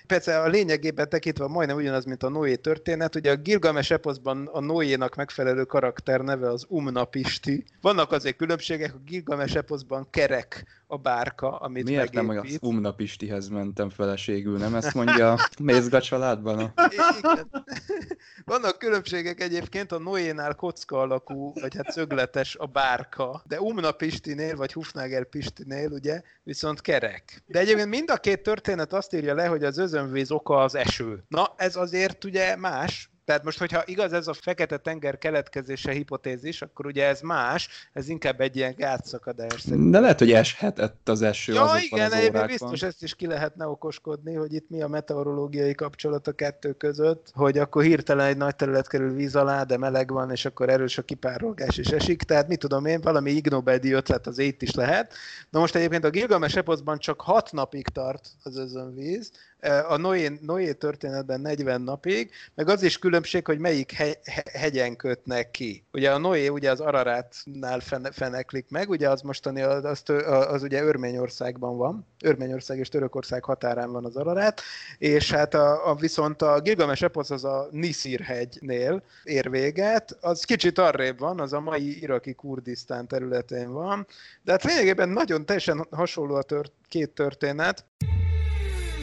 persze 0.08 0.40
a 0.40 0.48
lényegében 0.48 1.10
tekintve 1.10 1.48
majdnem 1.48 1.78
ugyanaz, 1.78 2.06
mint 2.06 2.24
a 2.24 2.30
Noé 2.30 2.56
történet. 2.56 3.16
Ugye 3.16 3.32
a 3.32 3.36
Gilgames 3.36 3.92
eposzban 3.92 4.48
a 4.48 4.60
Noénak 4.60 5.16
megfelelő 5.16 5.64
karakter 5.64 6.22
neve 6.22 6.50
az 6.50 6.66
Umnapisti. 6.68 7.66
Vannak 7.82 8.12
azért 8.12 8.36
különbségek, 8.36 8.94
a 8.94 9.02
Gilgames 9.06 9.56
eposzban 9.56 10.08
kerek 10.10 10.66
a 10.88 10.98
bárka, 10.98 11.58
amit 11.58 11.84
Miért 11.84 12.14
megépít. 12.14 12.28
nem 12.28 12.46
az 12.46 12.58
Umnapistihez 12.62 13.48
mentem 13.48 13.90
feleségül, 13.90 14.58
nem 14.58 14.76
ezt 14.76 14.94
mondja 14.94 15.32
a 15.32 15.50
Mézga 15.64 16.02
családban? 16.02 16.60
A... 16.60 16.74
Igen. 17.20 17.66
Vannak 18.46 18.78
különbségek 18.78 19.42
egyébként, 19.42 19.92
a 19.92 20.00
Noénál 20.00 20.56
kocka 20.56 21.00
alakú, 21.00 21.54
vagy 21.54 21.76
hát 21.76 21.92
szögletes 21.92 22.56
a 22.56 22.66
bárka, 22.66 23.44
de 23.48 23.62
Umna 23.62 23.92
Pistinél, 23.92 24.56
vagy 24.56 24.74
Hufnager 24.74 25.26
Pistinél 25.26 25.92
ugye 25.92 26.22
viszont 26.44 26.82
kerek. 26.82 27.44
De 27.46 27.60
egyébként 27.60 27.90
mind 27.90 28.10
a 28.10 28.18
két 28.18 28.44
történet 28.44 28.94
azt 28.94 29.14
írja 29.14 29.34
le, 29.34 29.46
hogy 29.46 29.64
az 29.64 29.78
özönvíz 29.98 30.32
oka 30.32 30.58
az 30.58 30.76
eső. 30.76 31.24
Na, 31.28 31.54
ez 31.58 31.76
azért 31.76 32.24
ugye 32.24 32.56
más, 32.56 33.10
tehát 33.28 33.44
most, 33.44 33.60
hogyha 33.60 33.84
igaz 33.86 34.14
ez 34.14 34.28
a 34.28 34.34
Fekete-tenger 34.34 35.18
keletkezése 35.18 35.92
hipotézis, 35.92 36.62
akkor 36.62 36.86
ugye 36.86 37.06
ez 37.06 37.22
más, 37.22 37.70
ez 37.94 38.10
inkább 38.10 38.42
egy 38.42 38.56
ilyen 38.56 38.74
gátszakadás. 38.78 39.64
De 39.64 40.00
lehet, 40.00 40.20
hogy 40.20 40.32
eshetett 40.32 41.10
az 41.10 41.22
eső 41.22 41.54
ja, 41.54 41.76
igen, 41.80 42.12
az 42.12 42.20
órákban. 42.20 42.48
biztos 42.48 42.82
ezt 42.82 43.04
is 43.04 43.16
ki 43.16 43.28
lehetne 43.28 43.68
okoskodni, 43.68 44.34
hogy 44.34 44.54
itt 44.54 44.70
mi 44.70 44.82
a 44.82 44.88
meteorológiai 44.88 45.74
kapcsolat 45.74 46.28
a 46.28 46.32
kettő 46.32 46.74
között, 46.74 47.32
hogy 47.34 47.58
akkor 47.58 47.84
hirtelen 47.84 48.28
egy 48.28 48.38
nagy 48.38 48.56
terület 48.56 48.88
kerül 48.88 49.14
víz 49.14 49.36
alá, 49.36 49.64
de 49.64 49.78
meleg 49.78 50.12
van, 50.12 50.32
és 50.32 50.46
akkor 50.46 50.70
erős 50.70 50.98
a 50.98 51.02
kipárolgás 51.02 51.78
és 51.78 51.88
esik. 51.88 52.24
Tehát 52.24 52.48
mit 52.48 52.60
tudom 52.60 52.86
én, 52.86 53.02
valami 53.02 53.32
Ig 53.32 53.52
ötlet 53.84 54.28
az 54.28 54.38
itt 54.38 54.62
is 54.62 54.74
lehet. 54.74 55.14
Na 55.50 55.60
most 55.60 55.76
egyébként 55.76 56.04
a 56.04 56.10
Gilgames 56.10 56.56
eposzban 56.56 56.98
csak 56.98 57.22
hat 57.22 57.52
napig 57.52 57.88
tart 57.88 58.30
az 58.44 58.58
özönvíz, 58.58 59.32
a 59.88 59.98
Noé, 59.98 60.40
Noé 60.42 60.74
történetben 60.74 61.42
40 61.42 61.82
napig, 61.82 62.32
meg 62.56 62.70
az 62.70 62.84
is 62.84 63.00
különbség, 63.00 63.46
hogy 63.46 63.60
melyik 63.60 63.92
he, 63.92 64.20
hegyen 64.54 64.96
kötnek 64.96 65.52
ki. 65.52 65.84
Ugye 65.92 66.12
a 66.12 66.18
Noé 66.18 66.48
ugye 66.48 66.72
az 66.72 66.80
Ararátnál 66.80 67.80
fene, 67.80 68.12
feneklik 68.12 68.66
meg, 68.70 68.90
ugye 68.90 69.10
az 69.10 69.22
mostani, 69.22 69.62
az, 69.62 69.84
az, 69.84 70.04
az 70.48 70.64
ugye 70.64 70.84
Örményországban 70.84 71.78
van, 71.78 72.06
Örményország 72.22 72.78
és 72.78 72.90
Törökország 72.90 73.44
határán 73.44 73.92
van 73.92 74.06
az 74.06 74.16
Ararát, 74.16 74.62
és 74.98 75.32
hát 75.32 75.54
a, 75.54 75.90
a 75.90 75.96
viszont 75.96 76.42
a 76.42 76.60
Gilgames 76.62 77.02
eposz 77.02 77.30
az 77.30 77.44
a 77.44 77.68
Nisir 77.72 78.20
hegynél 78.20 79.04
ér 79.24 79.50
véget, 79.50 80.18
az 80.22 80.44
kicsit 80.44 80.78
arrébb 80.78 81.20
van, 81.20 81.40
az 81.40 81.54
a 81.54 81.60
mai 81.60 82.02
iraki 82.02 82.34
Kurdisztán 82.34 83.08
területén 83.08 83.72
van, 83.72 84.08
de 84.44 84.52
hát 84.52 84.64
lényegében 84.64 85.10
nagyon 85.10 85.46
teljesen 85.46 85.88
hasonló 85.92 86.36
a 86.36 86.42
tört, 86.42 86.72
két 86.90 87.10
történet. 87.10 87.86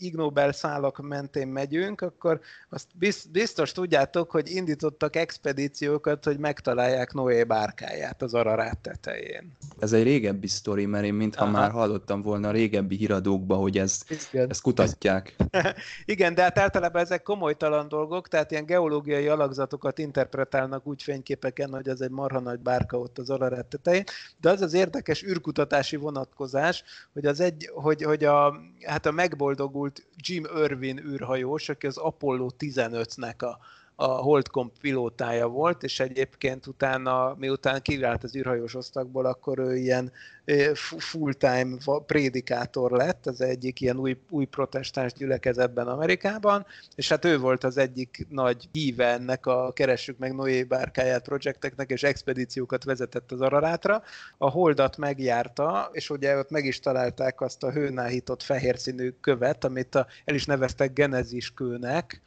Ig 0.00 0.14
Nobel 0.14 0.52
szálak 0.52 0.98
mentén 0.98 1.48
megyünk, 1.48 2.00
akkor 2.00 2.40
azt 2.68 2.86
biztos 3.30 3.72
tudjátok, 3.72 4.30
hogy 4.30 4.50
indítottak 4.50 5.16
expedíciókat, 5.16 6.24
hogy 6.24 6.38
megtalálják 6.38 7.12
Noé 7.12 7.44
bárkáját 7.44 8.22
az 8.22 8.34
Ararát 8.34 8.78
tetején. 8.78 9.56
Ez 9.78 9.92
egy 9.92 10.02
régebbi 10.02 10.46
sztori, 10.46 10.86
mert 10.86 11.04
én 11.04 11.14
mintha 11.14 11.44
Aha. 11.44 11.52
már 11.52 11.70
hallottam 11.70 12.22
volna 12.22 12.48
a 12.48 12.50
régebbi 12.50 12.96
híradókba, 12.96 13.54
hogy 13.54 13.78
ezt, 13.78 14.28
ezt 14.32 14.62
kutatják. 14.62 15.36
Igen, 16.04 16.34
de 16.34 16.42
hát 16.42 16.58
általában 16.58 17.02
ezek 17.02 17.22
komolytalan 17.22 17.88
dolgok, 17.88 18.28
tehát 18.28 18.50
ilyen 18.50 18.66
geológiai 18.66 19.28
alakzatokat 19.28 19.98
interpretálnak 19.98 20.86
úgy 20.86 21.02
fényképeken, 21.02 21.70
hogy 21.70 21.88
az 21.88 22.00
egy 22.00 22.10
marha 22.10 22.40
nagy 22.40 22.60
bárka 22.60 22.98
ott 22.98 23.18
az 23.18 23.30
Ararát 23.30 23.66
tetején, 23.66 24.04
de 24.40 24.50
az 24.50 24.60
az 24.60 24.72
érdekes 24.72 25.22
űrkutatási 25.22 25.96
vonatkozás, 25.96 26.84
hogy 27.12 27.26
az 27.26 27.40
egy, 27.40 27.70
hogy, 27.74 28.02
hogy 28.02 28.24
a, 28.24 28.60
hát 28.82 29.06
a 29.06 29.10
megboldogult 29.10 29.89
elmúlt 29.90 30.06
Jim 30.16 30.44
Irvin 30.44 30.98
űrhajós, 30.98 31.68
aki 31.68 31.86
az 31.86 31.96
Apollo 31.96 32.50
15-nek 32.58 33.42
a, 33.42 33.58
a 34.00 34.06
Holdcom 34.06 34.72
pilótája 34.80 35.46
volt, 35.46 35.82
és 35.82 36.00
egyébként 36.00 36.66
utána, 36.66 37.34
miután 37.38 37.82
kivált 37.82 38.24
az 38.24 38.36
űrhajós 38.36 38.74
osztagból, 38.74 39.26
akkor 39.26 39.58
ő 39.58 39.76
ilyen 39.76 40.12
full-time 40.98 41.76
prédikátor 42.06 42.90
lett, 42.90 43.26
az 43.26 43.40
egyik 43.40 43.80
ilyen 43.80 43.96
új, 43.96 44.16
új 44.30 44.44
protestáns 44.44 45.12
gyülekezetben 45.12 45.86
Amerikában, 45.86 46.66
és 46.94 47.08
hát 47.08 47.24
ő 47.24 47.38
volt 47.38 47.64
az 47.64 47.76
egyik 47.76 48.26
nagy 48.28 48.68
híve 48.72 49.06
ennek 49.06 49.46
a 49.46 49.72
Keressük 49.72 50.18
meg 50.18 50.34
Noé 50.34 50.62
bárkáját 50.62 51.24
projekteknek, 51.24 51.90
és 51.90 52.02
expedíciókat 52.02 52.84
vezetett 52.84 53.32
az 53.32 53.40
Ararátra. 53.40 54.02
A 54.38 54.50
Holdat 54.50 54.96
megjárta, 54.96 55.90
és 55.92 56.10
ugye 56.10 56.38
ott 56.38 56.50
meg 56.50 56.64
is 56.64 56.80
találták 56.80 57.40
azt 57.40 57.62
a 57.62 57.72
hőnáhított 57.72 58.42
fehér 58.42 58.78
színű 58.78 59.10
követ, 59.20 59.64
amit 59.64 59.94
a, 59.94 60.06
el 60.24 60.34
is 60.34 60.44
neveztek 60.44 60.92
Genezis 60.92 61.54
kőnek, 61.54 62.22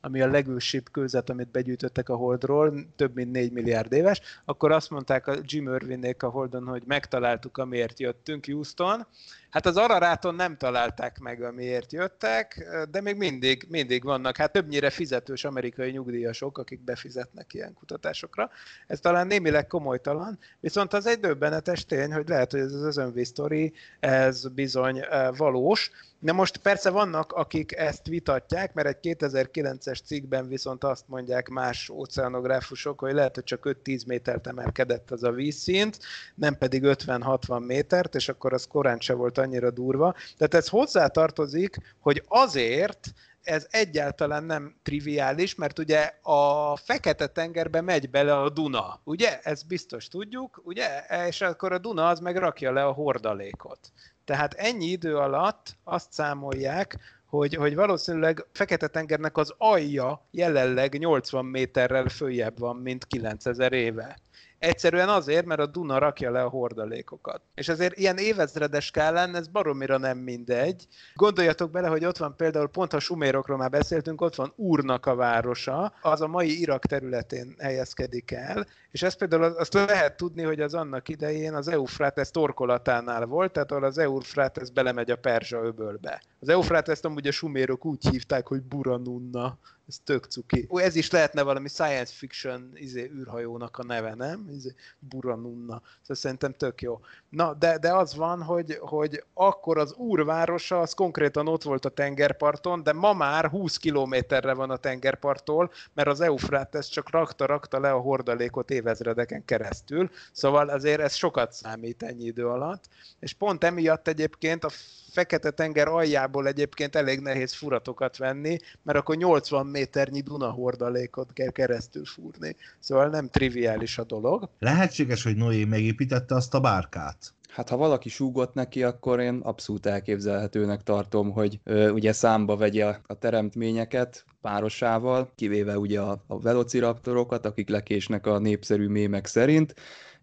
ami 0.00 0.20
a 0.20 0.26
legősibb 0.26 0.90
kőzet, 0.90 1.30
amit 1.30 1.50
begyűjtöttek 1.50 2.08
a 2.08 2.16
Holdról, 2.16 2.74
több 2.96 3.14
mint 3.14 3.32
4 3.32 3.52
milliárd 3.52 3.92
éves, 3.92 4.20
akkor 4.44 4.72
azt 4.72 4.90
mondták 4.90 5.26
a 5.26 5.36
Jim 5.42 5.72
Irvinnék 5.72 6.22
a 6.22 6.28
Holdon, 6.28 6.66
hogy 6.66 6.82
megtaláltuk, 6.86 7.58
amiért 7.58 8.00
jöttünk 8.00 8.46
Houston. 8.46 9.06
Hát 9.50 9.66
az 9.66 9.76
Araráton 9.76 10.34
nem 10.34 10.56
találták 10.56 11.18
meg, 11.18 11.42
amiért 11.42 11.92
jöttek, 11.92 12.68
de 12.90 13.00
még 13.00 13.16
mindig, 13.16 13.66
mindig 13.68 14.04
vannak, 14.04 14.36
hát 14.36 14.52
többnyire 14.52 14.90
fizetős 14.90 15.44
amerikai 15.44 15.90
nyugdíjasok, 15.90 16.58
akik 16.58 16.80
befizetnek 16.80 17.54
ilyen 17.54 17.74
kutatásokra. 17.74 18.50
Ez 18.86 19.00
talán 19.00 19.26
némileg 19.26 19.66
komolytalan, 19.66 20.38
viszont 20.60 20.92
az 20.92 21.06
egy 21.06 21.20
döbbenetes 21.20 21.84
tény, 21.84 22.12
hogy 22.12 22.28
lehet, 22.28 22.50
hogy 22.50 22.60
ez 22.60 22.72
az 22.72 22.82
özönvíz 22.82 23.28
sztori, 23.28 23.72
ez 24.00 24.48
bizony 24.48 24.98
eh, 24.98 25.28
valós, 25.36 25.90
de 26.20 26.32
most 26.32 26.56
persze 26.56 26.90
vannak, 26.90 27.32
akik 27.32 27.76
ezt 27.76 28.06
vitatják, 28.06 28.74
mert 28.74 28.88
egy 28.88 29.16
2009-es 29.18 30.04
cikkben 30.04 30.48
viszont 30.48 30.84
azt 30.84 31.08
mondják 31.08 31.48
más 31.48 31.90
oceanográfusok, 31.94 32.98
hogy 32.98 33.12
lehet, 33.12 33.34
hogy 33.34 33.44
csak 33.44 33.76
5-10 33.84 34.06
métert 34.06 34.46
emelkedett 34.46 35.10
az 35.10 35.22
a 35.22 35.30
vízszint, 35.30 35.98
nem 36.34 36.58
pedig 36.58 36.82
50-60 36.84 37.66
métert, 37.66 38.14
és 38.14 38.28
akkor 38.28 38.52
az 38.52 38.66
korán 38.66 39.00
se 39.00 39.14
volt 39.14 39.37
volt 39.38 39.50
annyira 39.50 39.70
durva. 39.70 40.14
Tehát 40.36 40.54
ez 40.54 40.68
hozzátartozik, 40.68 41.76
hogy 42.00 42.22
azért 42.28 43.12
ez 43.42 43.66
egyáltalán 43.70 44.44
nem 44.44 44.76
triviális, 44.82 45.54
mert 45.54 45.78
ugye 45.78 46.12
a 46.22 46.76
Fekete-tengerbe 46.76 47.80
megy 47.80 48.10
bele 48.10 48.40
a 48.40 48.48
Duna, 48.48 49.00
ugye? 49.04 49.38
Ezt 49.42 49.66
biztos 49.66 50.08
tudjuk, 50.08 50.60
ugye? 50.64 51.04
És 51.26 51.40
akkor 51.40 51.72
a 51.72 51.78
Duna 51.78 52.08
az 52.08 52.20
meg 52.20 52.36
rakja 52.36 52.72
le 52.72 52.84
a 52.84 52.92
hordalékot. 52.92 53.78
Tehát 54.24 54.54
ennyi 54.54 54.86
idő 54.86 55.16
alatt 55.16 55.76
azt 55.84 56.12
számolják, 56.12 56.98
hogy, 57.26 57.54
hogy 57.54 57.74
valószínűleg 57.74 58.46
Fekete-tengernek 58.52 59.36
az 59.36 59.54
alja 59.58 60.26
jelenleg 60.30 60.98
80 60.98 61.44
méterrel 61.44 62.08
följebb 62.08 62.58
van, 62.58 62.76
mint 62.76 63.06
9000 63.06 63.72
éve. 63.72 64.18
Egyszerűen 64.58 65.08
azért, 65.08 65.46
mert 65.46 65.60
a 65.60 65.66
Duna 65.66 65.98
rakja 65.98 66.30
le 66.30 66.42
a 66.42 66.48
hordalékokat. 66.48 67.40
És 67.54 67.68
ezért 67.68 67.96
ilyen 67.96 68.16
évezredes 68.16 68.84
skálán 68.84 69.34
ez 69.34 69.48
baromira 69.48 69.98
nem 69.98 70.18
mindegy. 70.18 70.86
Gondoljatok 71.14 71.70
bele, 71.70 71.88
hogy 71.88 72.04
ott 72.04 72.16
van 72.16 72.36
például, 72.36 72.68
pont 72.68 72.92
ha 72.92 72.98
sumérokról 72.98 73.56
már 73.56 73.70
beszéltünk, 73.70 74.20
ott 74.20 74.34
van 74.34 74.52
Úrnak 74.56 75.06
a 75.06 75.14
városa, 75.14 75.92
az 76.00 76.20
a 76.20 76.26
mai 76.26 76.60
Irak 76.60 76.84
területén 76.84 77.54
helyezkedik 77.58 78.30
el, 78.30 78.66
és 78.90 79.02
ezt 79.02 79.18
például 79.18 79.42
azt 79.42 79.74
lehet 79.74 80.16
tudni, 80.16 80.42
hogy 80.42 80.60
az 80.60 80.74
annak 80.74 81.08
idején 81.08 81.54
az 81.54 81.68
Eufrates 81.68 82.30
torkolatánál 82.30 83.26
volt, 83.26 83.52
tehát 83.52 83.70
ahol 83.70 83.84
az 83.84 83.98
Eufrates 83.98 84.70
belemegy 84.70 85.10
a 85.10 85.16
Perzsa 85.16 85.62
öbölbe. 85.62 86.22
Az 86.40 86.48
Eufrates 86.48 87.00
amúgy 87.00 87.26
a 87.26 87.32
sumérok 87.32 87.84
úgy 87.84 88.08
hívták, 88.08 88.46
hogy 88.46 88.62
Buranunna, 88.62 89.58
ez 89.88 90.00
tök 90.04 90.24
cuki. 90.24 90.68
Ez 90.74 90.96
is 90.96 91.10
lehetne 91.10 91.42
valami 91.42 91.68
science 91.68 92.12
fiction 92.16 92.70
izé, 92.74 93.10
űrhajónak 93.14 93.78
a 93.78 93.84
neve, 93.84 94.14
nem? 94.14 94.48
Izé, 94.50 94.74
Buranunna. 94.98 95.82
Szóval 96.00 96.16
szerintem 96.16 96.52
tök 96.52 96.80
jó. 96.80 97.00
Na, 97.28 97.54
de, 97.54 97.78
de 97.78 97.94
az 97.94 98.14
van, 98.14 98.42
hogy, 98.42 98.78
hogy 98.80 99.24
akkor 99.34 99.78
az 99.78 99.92
úrvárosa, 99.92 100.80
az 100.80 100.94
konkrétan 100.94 101.48
ott 101.48 101.62
volt 101.62 101.84
a 101.84 101.88
tengerparton, 101.88 102.82
de 102.82 102.92
ma 102.92 103.12
már 103.12 103.46
20 103.46 103.76
kilométerre 103.76 104.52
van 104.54 104.70
a 104.70 104.76
tengerparttól, 104.76 105.70
mert 105.92 106.08
az 106.08 106.20
Eufrates 106.20 106.88
csak 106.88 107.10
rakta-rakta 107.10 107.80
le 107.80 107.90
a 107.90 108.00
hordalékot 108.00 108.70
évezredeken 108.70 109.44
keresztül, 109.44 110.10
szóval 110.32 110.68
azért 110.68 111.00
ez 111.00 111.14
sokat 111.14 111.52
számít 111.52 112.02
ennyi 112.02 112.24
idő 112.24 112.46
alatt, 112.46 112.88
és 113.20 113.32
pont 113.32 113.64
emiatt 113.64 114.08
egyébként 114.08 114.64
a 114.64 114.70
Fekete-tenger 115.12 115.88
aljából 115.88 116.46
egyébként 116.46 116.96
elég 116.96 117.20
nehéz 117.20 117.54
furatokat 117.54 118.16
venni, 118.16 118.58
mert 118.82 118.98
akkor 118.98 119.16
80 119.16 119.66
méternyi 119.66 120.20
Duna 120.20 120.50
hordalékot 120.50 121.32
kell 121.32 121.50
keresztül 121.50 122.04
fúrni. 122.04 122.56
Szóval 122.78 123.08
nem 123.08 123.28
triviális 123.28 123.98
a 123.98 124.04
dolog. 124.04 124.48
Lehetséges, 124.58 125.22
hogy 125.22 125.36
Noé 125.36 125.64
megépítette 125.64 126.34
azt 126.34 126.54
a 126.54 126.60
bárkát? 126.60 127.32
Hát 127.48 127.68
ha 127.68 127.76
valaki 127.76 128.08
súgott 128.08 128.54
neki, 128.54 128.82
akkor 128.82 129.20
én 129.20 129.40
abszolút 129.42 129.86
elképzelhetőnek 129.86 130.82
tartom, 130.82 131.30
hogy 131.30 131.60
ö, 131.64 131.90
ugye 131.90 132.12
számba 132.12 132.56
vegye 132.56 132.84
a 133.06 133.18
teremtményeket 133.18 134.24
párosával, 134.40 135.32
kivéve 135.34 135.78
ugye 135.78 136.00
a, 136.00 136.24
a 136.26 136.40
velociraptorokat, 136.40 137.46
akik 137.46 137.68
lekésnek 137.68 138.26
a 138.26 138.38
népszerű 138.38 138.88
mémek 138.88 139.26
szerint, 139.26 139.74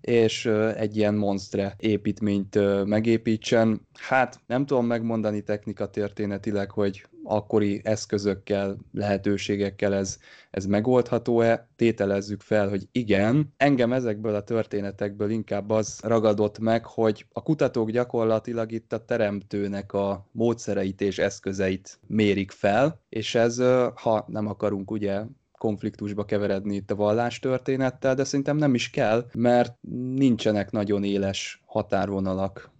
és 0.06 0.46
egy 0.76 0.98
ilyen 0.98 1.16
monstre 1.16 1.76
építményt 1.78 2.60
megépítsen. 2.86 3.88
Hát 3.94 4.40
nem 4.48 4.66
tudom 4.66 4.86
megmondani 4.86 5.42
technika 5.42 5.90
történetileg, 5.90 6.72
hogy 6.72 7.06
akkori 7.24 7.82
eszközökkel, 7.84 8.78
lehetőségekkel 8.92 9.94
ez, 9.94 10.18
ez 10.52 10.66
megoldható-e? 10.66 11.68
Tételezzük 11.76 12.42
fel, 12.42 12.70
hogy 12.70 12.88
igen. 12.92 13.54
Engem 13.58 13.94
ezekből 13.94 14.36
a 14.36 14.44
történetekből 14.44 15.30
inkább 15.30 15.70
az 15.70 16.00
ragadott 16.04 16.60
meg, 16.60 16.86
hogy 16.86 17.26
a 17.32 17.44
kutatók 17.44 17.90
gyakorlatilag 17.90 18.72
itt 18.72 18.94
a 18.94 19.06
teremtőnek 19.06 19.94
a 19.94 20.28
módszereit 20.32 21.02
és 21.02 21.18
eszközeit 21.18 22.00
mérik 22.08 22.52
fel, 22.52 23.02
és 23.10 23.36
ez, 23.36 23.58
ha 23.96 24.26
nem 24.28 24.48
akarunk 24.48 24.92
ugye 24.92 25.22
konfliktusba 25.66 26.26
keveredni 26.26 26.76
itt 26.76 26.92
a 26.92 26.96
vallástörténettel, 26.96 28.16
de 28.16 28.24
szerintem 28.24 28.58
nem 28.58 28.74
is 28.74 28.90
kell, 28.90 29.26
mert 29.34 29.74
nincsenek 30.16 30.72
nagyon 30.72 31.04
éles 31.04 31.64
határvonalak 31.66 32.72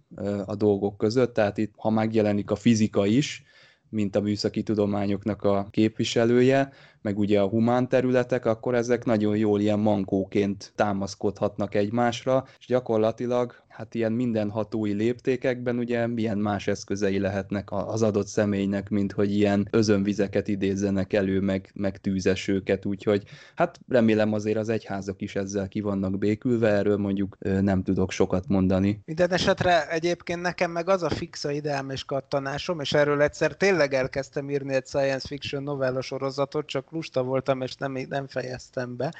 a 0.44 0.54
dolgok 0.54 0.96
között, 0.96 1.34
tehát 1.34 1.58
itt 1.58 1.72
ha 1.76 1.90
megjelenik 1.90 2.50
a 2.50 2.54
fizika 2.54 3.06
is, 3.06 3.42
mint 3.88 4.16
a 4.16 4.20
műszaki 4.20 4.62
tudományoknak 4.62 5.42
a 5.42 5.66
képviselője, 5.70 6.72
meg 7.06 7.18
ugye 7.18 7.40
a 7.40 7.48
humán 7.48 7.88
területek, 7.88 8.44
akkor 8.44 8.74
ezek 8.74 9.04
nagyon 9.04 9.36
jól 9.36 9.60
ilyen 9.60 9.78
mankóként 9.78 10.72
támaszkodhatnak 10.74 11.74
egymásra, 11.74 12.44
és 12.58 12.66
gyakorlatilag 12.66 13.64
hát 13.76 13.94
ilyen 13.94 14.12
mindenhatói 14.12 14.92
léptékekben 14.92 15.78
ugye 15.78 16.06
milyen 16.06 16.38
más 16.38 16.66
eszközei 16.66 17.18
lehetnek 17.18 17.68
az 17.70 18.02
adott 18.02 18.26
személynek, 18.26 18.88
mint 18.88 19.12
hogy 19.12 19.34
ilyen 19.34 19.68
özönvizeket 19.70 20.48
idézzenek 20.48 21.12
elő, 21.12 21.40
meg, 21.40 21.70
meg 21.74 22.00
tűzesőket, 22.00 22.84
úgyhogy 22.84 23.22
hát 23.54 23.80
remélem 23.88 24.32
azért 24.32 24.56
az 24.56 24.68
egyházak 24.68 25.22
is 25.22 25.36
ezzel 25.36 25.68
ki 25.68 25.80
vannak 25.80 26.18
békülve, 26.18 26.68
erről 26.68 26.96
mondjuk 26.96 27.36
nem 27.60 27.82
tudok 27.82 28.10
sokat 28.10 28.48
mondani. 28.48 29.00
Minden 29.04 29.32
esetre 29.32 29.90
egyébként 29.90 30.40
nekem 30.40 30.70
meg 30.70 30.88
az 30.88 31.02
a 31.02 31.10
fixa 31.10 31.50
ideám 31.50 31.90
és 31.90 32.04
kattanásom, 32.04 32.80
és 32.80 32.92
erről 32.92 33.22
egyszer 33.22 33.56
tényleg 33.56 33.94
elkezdtem 33.94 34.50
írni 34.50 34.74
egy 34.74 34.86
science 34.86 35.26
fiction 35.26 35.62
novella 35.62 36.00
sorozatot, 36.00 36.66
csak 36.66 36.90
lusta 36.96 37.22
voltam, 37.22 37.62
és 37.62 37.74
nem, 37.74 37.92
nem 38.08 38.26
fejeztem 38.26 38.96
be, 38.96 39.14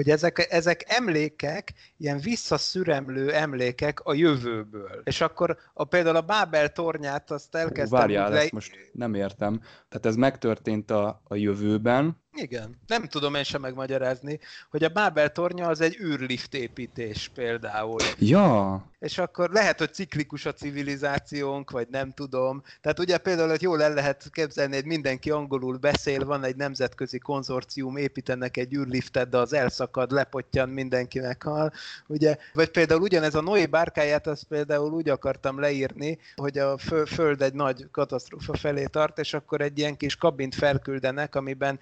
hogy 0.00 0.10
ezek, 0.10 0.46
ezek 0.50 0.84
emlékek, 0.86 1.72
ilyen 1.96 2.18
visszaszüremlő 2.18 3.32
emlékek 3.32 4.00
a 4.00 4.14
jövőből. 4.14 5.00
És 5.04 5.20
akkor 5.20 5.56
a, 5.74 5.84
például 5.84 6.16
a 6.16 6.20
Bábel 6.20 6.72
tornyát 6.72 7.30
azt 7.30 7.54
elkezdtem... 7.54 7.98
Várjál, 7.98 8.30
le... 8.30 8.40
ezt 8.40 8.52
most 8.52 8.90
nem 8.92 9.14
értem. 9.14 9.60
Tehát 9.88 10.06
ez 10.06 10.14
megtörtént 10.16 10.90
a, 10.90 11.22
a 11.24 11.34
jövőben, 11.34 12.16
igen. 12.32 12.80
Nem 12.86 13.04
tudom 13.04 13.34
én 13.34 13.42
sem 13.42 13.60
megmagyarázni, 13.60 14.38
hogy 14.70 14.84
a 14.84 14.88
Bábel 14.88 15.32
tornya 15.32 15.68
az 15.68 15.80
egy 15.80 15.96
űrlift 16.00 16.54
építés 16.54 17.30
például. 17.34 18.00
Ja. 18.18 18.84
És 18.98 19.18
akkor 19.18 19.50
lehet, 19.50 19.78
hogy 19.78 19.92
ciklikus 19.92 20.46
a 20.46 20.52
civilizációnk, 20.52 21.70
vagy 21.70 21.88
nem 21.90 22.10
tudom. 22.10 22.62
Tehát 22.80 22.98
ugye 22.98 23.18
például, 23.18 23.48
hogy 23.48 23.62
jól 23.62 23.82
el 23.82 23.94
lehet 23.94 24.28
képzelni, 24.30 24.74
hogy 24.74 24.84
mindenki 24.84 25.30
angolul 25.30 25.76
beszél, 25.76 26.24
van 26.24 26.44
egy 26.44 26.56
nemzetközi 26.56 27.18
konzorcium, 27.18 27.96
építenek 27.96 28.56
egy 28.56 28.74
űrliftet, 28.74 29.28
de 29.28 29.38
az 29.38 29.52
elszakad, 29.90 30.12
lepottyan, 30.12 30.68
mindenki 30.68 31.20
meghal. 31.20 31.72
Ugye? 32.06 32.36
Vagy 32.52 32.70
például 32.70 33.00
ugyanez 33.00 33.34
a 33.34 33.40
Noé 33.40 33.66
bárkáját, 33.66 34.26
azt 34.26 34.44
például 34.44 34.92
úgy 34.92 35.08
akartam 35.08 35.60
leírni, 35.60 36.18
hogy 36.34 36.58
a 36.58 36.78
Föld 37.06 37.42
egy 37.42 37.54
nagy 37.54 37.86
katasztrófa 37.90 38.56
felé 38.56 38.84
tart, 38.84 39.18
és 39.18 39.34
akkor 39.34 39.60
egy 39.60 39.78
ilyen 39.78 39.96
kis 39.96 40.16
kabint 40.16 40.54
felküldenek, 40.54 41.34
amiben 41.34 41.78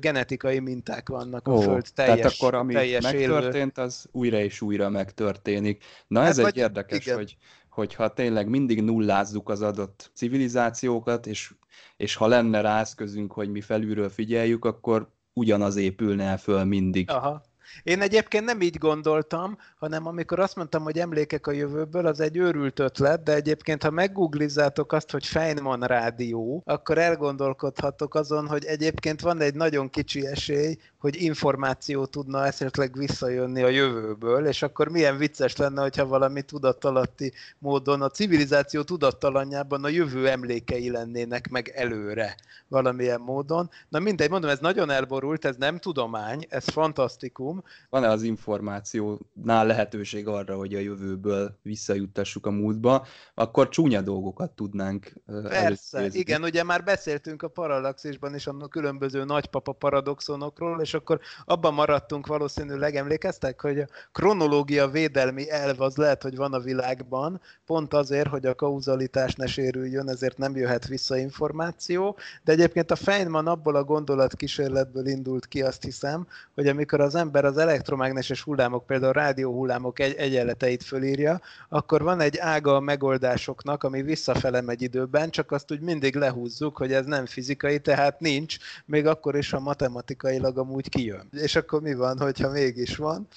genetikai 0.00 0.58
minták 0.58 1.08
vannak 1.08 1.48
a 1.48 1.52
Ó, 1.52 1.60
Föld 1.60 1.86
teljes 1.94 2.16
Tehát 2.16 2.32
akkor 2.32 2.54
ami 2.54 2.74
teljes 2.74 3.02
megtörtént, 3.02 3.76
élő. 3.76 3.86
az 3.86 4.06
újra 4.12 4.38
és 4.38 4.60
újra 4.60 4.88
megtörténik. 4.88 5.84
Na 6.06 6.24
ez 6.24 6.38
hát, 6.38 6.46
egy 6.46 6.56
érdekes, 6.56 7.06
igen. 7.06 7.16
hogy 7.16 7.36
hogyha 7.68 8.12
tényleg 8.12 8.48
mindig 8.48 8.82
nullázzuk 8.82 9.48
az 9.48 9.62
adott 9.62 10.10
civilizációkat, 10.14 11.26
és, 11.26 11.54
és 11.96 12.14
ha 12.14 12.26
lenne 12.26 12.60
rá 12.60 12.80
eszközünk, 12.80 13.32
hogy 13.32 13.50
mi 13.50 13.60
felülről 13.60 14.08
figyeljük, 14.08 14.64
akkor 14.64 15.08
ugyanaz 15.32 15.76
épülne 15.76 16.24
el 16.24 16.38
föl 16.38 16.64
mindig. 16.64 17.10
Aha. 17.10 17.42
Én 17.82 18.00
egyébként 18.00 18.44
nem 18.44 18.60
így 18.60 18.78
gondoltam, 18.78 19.58
hanem 19.78 20.06
amikor 20.06 20.38
azt 20.38 20.56
mondtam, 20.56 20.82
hogy 20.82 20.98
emlékek 20.98 21.46
a 21.46 21.52
jövőből, 21.52 22.06
az 22.06 22.20
egy 22.20 22.36
őrült 22.36 22.78
ötlet, 22.78 23.22
de 23.22 23.34
egyébként 23.34 23.82
ha 23.82 23.90
meggooglizzátok 23.90 24.92
azt, 24.92 25.10
hogy 25.10 25.26
Feynman 25.26 25.80
rádió, 25.80 26.62
akkor 26.64 26.98
elgondolkodhatok 26.98 28.14
azon, 28.14 28.46
hogy 28.46 28.64
egyébként 28.64 29.20
van 29.20 29.40
egy 29.40 29.54
nagyon 29.54 29.90
kicsi 29.90 30.26
esély, 30.26 30.78
hogy 30.98 31.22
információ 31.22 32.06
tudna 32.06 32.46
esetleg 32.46 32.96
visszajönni 32.96 33.62
a 33.62 33.68
jövőből, 33.68 34.46
és 34.46 34.62
akkor 34.62 34.88
milyen 34.88 35.16
vicces 35.16 35.56
lenne, 35.56 35.82
hogyha 35.82 36.06
valami 36.06 36.42
tudatalatti 36.42 37.32
módon 37.58 38.02
a 38.02 38.08
civilizáció 38.08 38.82
tudattalanjában 38.82 39.84
a 39.84 39.88
jövő 39.88 40.28
emlékei 40.28 40.90
lennének 40.90 41.48
meg 41.48 41.72
előre 41.74 42.36
valamilyen 42.68 43.20
módon. 43.20 43.70
Na 43.88 43.98
mindegy, 43.98 44.30
mondom, 44.30 44.50
ez 44.50 44.58
nagyon 44.58 44.90
elborult, 44.90 45.44
ez 45.44 45.56
nem 45.56 45.78
tudomány, 45.78 46.46
ez 46.48 46.68
fantasztikum. 46.68 47.57
Van-e 47.90 48.08
az 48.08 48.22
információnál 48.22 49.66
lehetőség 49.66 50.26
arra, 50.26 50.56
hogy 50.56 50.74
a 50.74 50.78
jövőből 50.78 51.58
visszajuttassuk 51.62 52.46
a 52.46 52.50
múltba, 52.50 53.06
akkor 53.34 53.68
csúnya 53.68 54.00
dolgokat 54.00 54.50
tudnánk 54.50 55.12
Persze, 55.42 56.06
igen, 56.10 56.42
ugye 56.42 56.62
már 56.62 56.84
beszéltünk 56.84 57.42
a 57.42 57.48
paralaxisban 57.48 58.34
is 58.34 58.46
a 58.46 58.68
különböző 58.68 59.24
nagypapa 59.24 59.72
paradoxonokról, 59.72 60.80
és 60.80 60.94
akkor 60.94 61.20
abban 61.44 61.74
maradtunk 61.74 62.26
valószínűleg, 62.26 62.96
emlékeztek, 62.96 63.60
hogy 63.60 63.78
a 63.78 63.86
kronológia 64.12 64.88
védelmi 64.88 65.50
elv 65.50 65.80
az 65.80 65.96
lehet, 65.96 66.22
hogy 66.22 66.36
van 66.36 66.52
a 66.52 66.60
világban, 66.60 67.40
pont 67.66 67.94
azért, 67.94 68.28
hogy 68.28 68.46
a 68.46 68.54
kauzalitás 68.54 69.34
ne 69.34 69.46
sérüljön, 69.46 70.08
ezért 70.08 70.38
nem 70.38 70.56
jöhet 70.56 70.86
vissza 70.86 71.16
információ, 71.16 72.16
de 72.44 72.52
egyébként 72.52 72.90
a 72.90 72.96
Feynman 72.96 73.46
abból 73.46 73.74
a 73.74 73.84
gondolatkísérletből 73.84 75.06
indult 75.06 75.46
ki, 75.46 75.62
azt 75.62 75.82
hiszem, 75.82 76.26
hogy 76.54 76.66
amikor 76.66 77.00
az 77.00 77.14
ember 77.14 77.44
az 77.48 77.58
elektromágneses 77.58 78.42
hullámok, 78.42 78.86
például 78.86 79.10
a 79.10 79.20
rádióhullámok 79.20 79.98
egy 79.98 80.14
egyenleteit 80.14 80.82
fölírja, 80.82 81.40
akkor 81.68 82.02
van 82.02 82.20
egy 82.20 82.38
ága 82.38 82.74
a 82.74 82.80
megoldásoknak, 82.80 83.84
ami 83.84 84.02
visszafele 84.02 84.60
megy 84.60 84.82
időben, 84.82 85.30
csak 85.30 85.52
azt 85.52 85.72
úgy 85.72 85.80
mindig 85.80 86.14
lehúzzuk, 86.14 86.76
hogy 86.76 86.92
ez 86.92 87.06
nem 87.06 87.26
fizikai, 87.26 87.78
tehát 87.78 88.20
nincs, 88.20 88.56
még 88.84 89.06
akkor 89.06 89.36
is, 89.36 89.50
ha 89.50 89.60
matematikailag 89.60 90.58
amúgy 90.58 90.88
kijön. 90.88 91.28
És 91.32 91.56
akkor 91.56 91.80
mi 91.80 91.94
van, 91.94 92.18
hogyha 92.18 92.50
mégis 92.50 92.96
van? 92.96 93.28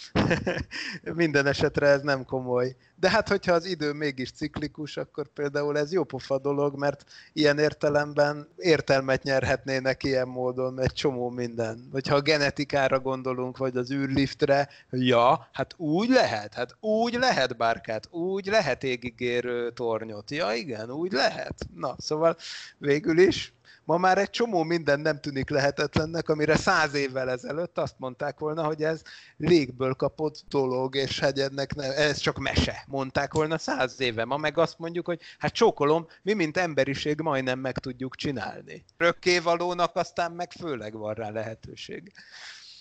Minden 1.13 1.45
esetre 1.45 1.87
ez 1.87 2.01
nem 2.01 2.25
komoly. 2.25 2.75
De 3.01 3.09
hát, 3.09 3.27
hogyha 3.27 3.53
az 3.53 3.65
idő 3.65 3.93
mégis 3.93 4.31
ciklikus, 4.31 4.97
akkor 4.97 5.27
például 5.27 5.77
ez 5.77 5.91
jó 5.91 6.03
pofa 6.03 6.39
dolog, 6.39 6.77
mert 6.77 7.05
ilyen 7.33 7.59
értelemben 7.59 8.47
értelmet 8.57 9.23
nyerhetnének 9.23 10.03
ilyen 10.03 10.27
módon 10.27 10.79
egy 10.79 10.93
csomó 10.93 11.29
minden. 11.29 11.87
Hogyha 11.91 12.15
a 12.15 12.21
genetikára 12.21 12.99
gondolunk, 12.99 13.57
vagy 13.57 13.77
az 13.77 13.89
űrliftre, 14.01 14.69
ja, 14.89 15.49
hát 15.51 15.73
úgy 15.77 16.09
lehet, 16.09 16.53
hát 16.53 16.75
úgy 16.79 17.13
lehet 17.13 17.57
bárkát, 17.57 18.07
úgy 18.11 18.45
lehet 18.45 18.83
égigérő 18.83 19.71
tornyot. 19.71 20.31
Ja, 20.31 20.53
igen, 20.53 20.91
úgy 20.91 21.11
lehet. 21.11 21.55
Na, 21.75 21.95
szóval 21.97 22.37
végül 22.77 23.19
is 23.19 23.53
Ma 23.83 23.97
már 23.97 24.17
egy 24.17 24.29
csomó 24.29 24.63
minden 24.63 24.99
nem 24.99 25.19
tűnik 25.19 25.49
lehetetlennek, 25.49 26.29
amire 26.29 26.55
száz 26.55 26.93
évvel 26.93 27.29
ezelőtt 27.29 27.77
azt 27.77 27.95
mondták 27.97 28.39
volna, 28.39 28.63
hogy 28.63 28.83
ez 28.83 29.01
légből 29.37 29.93
kapott 29.93 30.43
dolog, 30.49 30.95
és 30.95 31.19
hegyednek 31.19 31.75
nem, 31.75 31.91
ez 31.91 32.17
csak 32.17 32.37
mese, 32.37 32.83
mondták 32.87 33.33
volna 33.33 33.57
száz 33.57 33.99
éve. 33.99 34.25
Ma 34.25 34.37
meg 34.37 34.57
azt 34.57 34.79
mondjuk, 34.79 35.05
hogy 35.05 35.19
hát 35.39 35.53
csókolom, 35.53 36.07
mi 36.21 36.33
mint 36.33 36.57
emberiség 36.57 37.19
majdnem 37.19 37.59
meg 37.59 37.77
tudjuk 37.77 38.15
csinálni. 38.15 38.85
Rökkévalónak 38.97 39.95
aztán 39.95 40.31
meg 40.31 40.51
főleg 40.51 40.93
van 40.93 41.13
rá 41.13 41.29
lehetőség. 41.29 42.11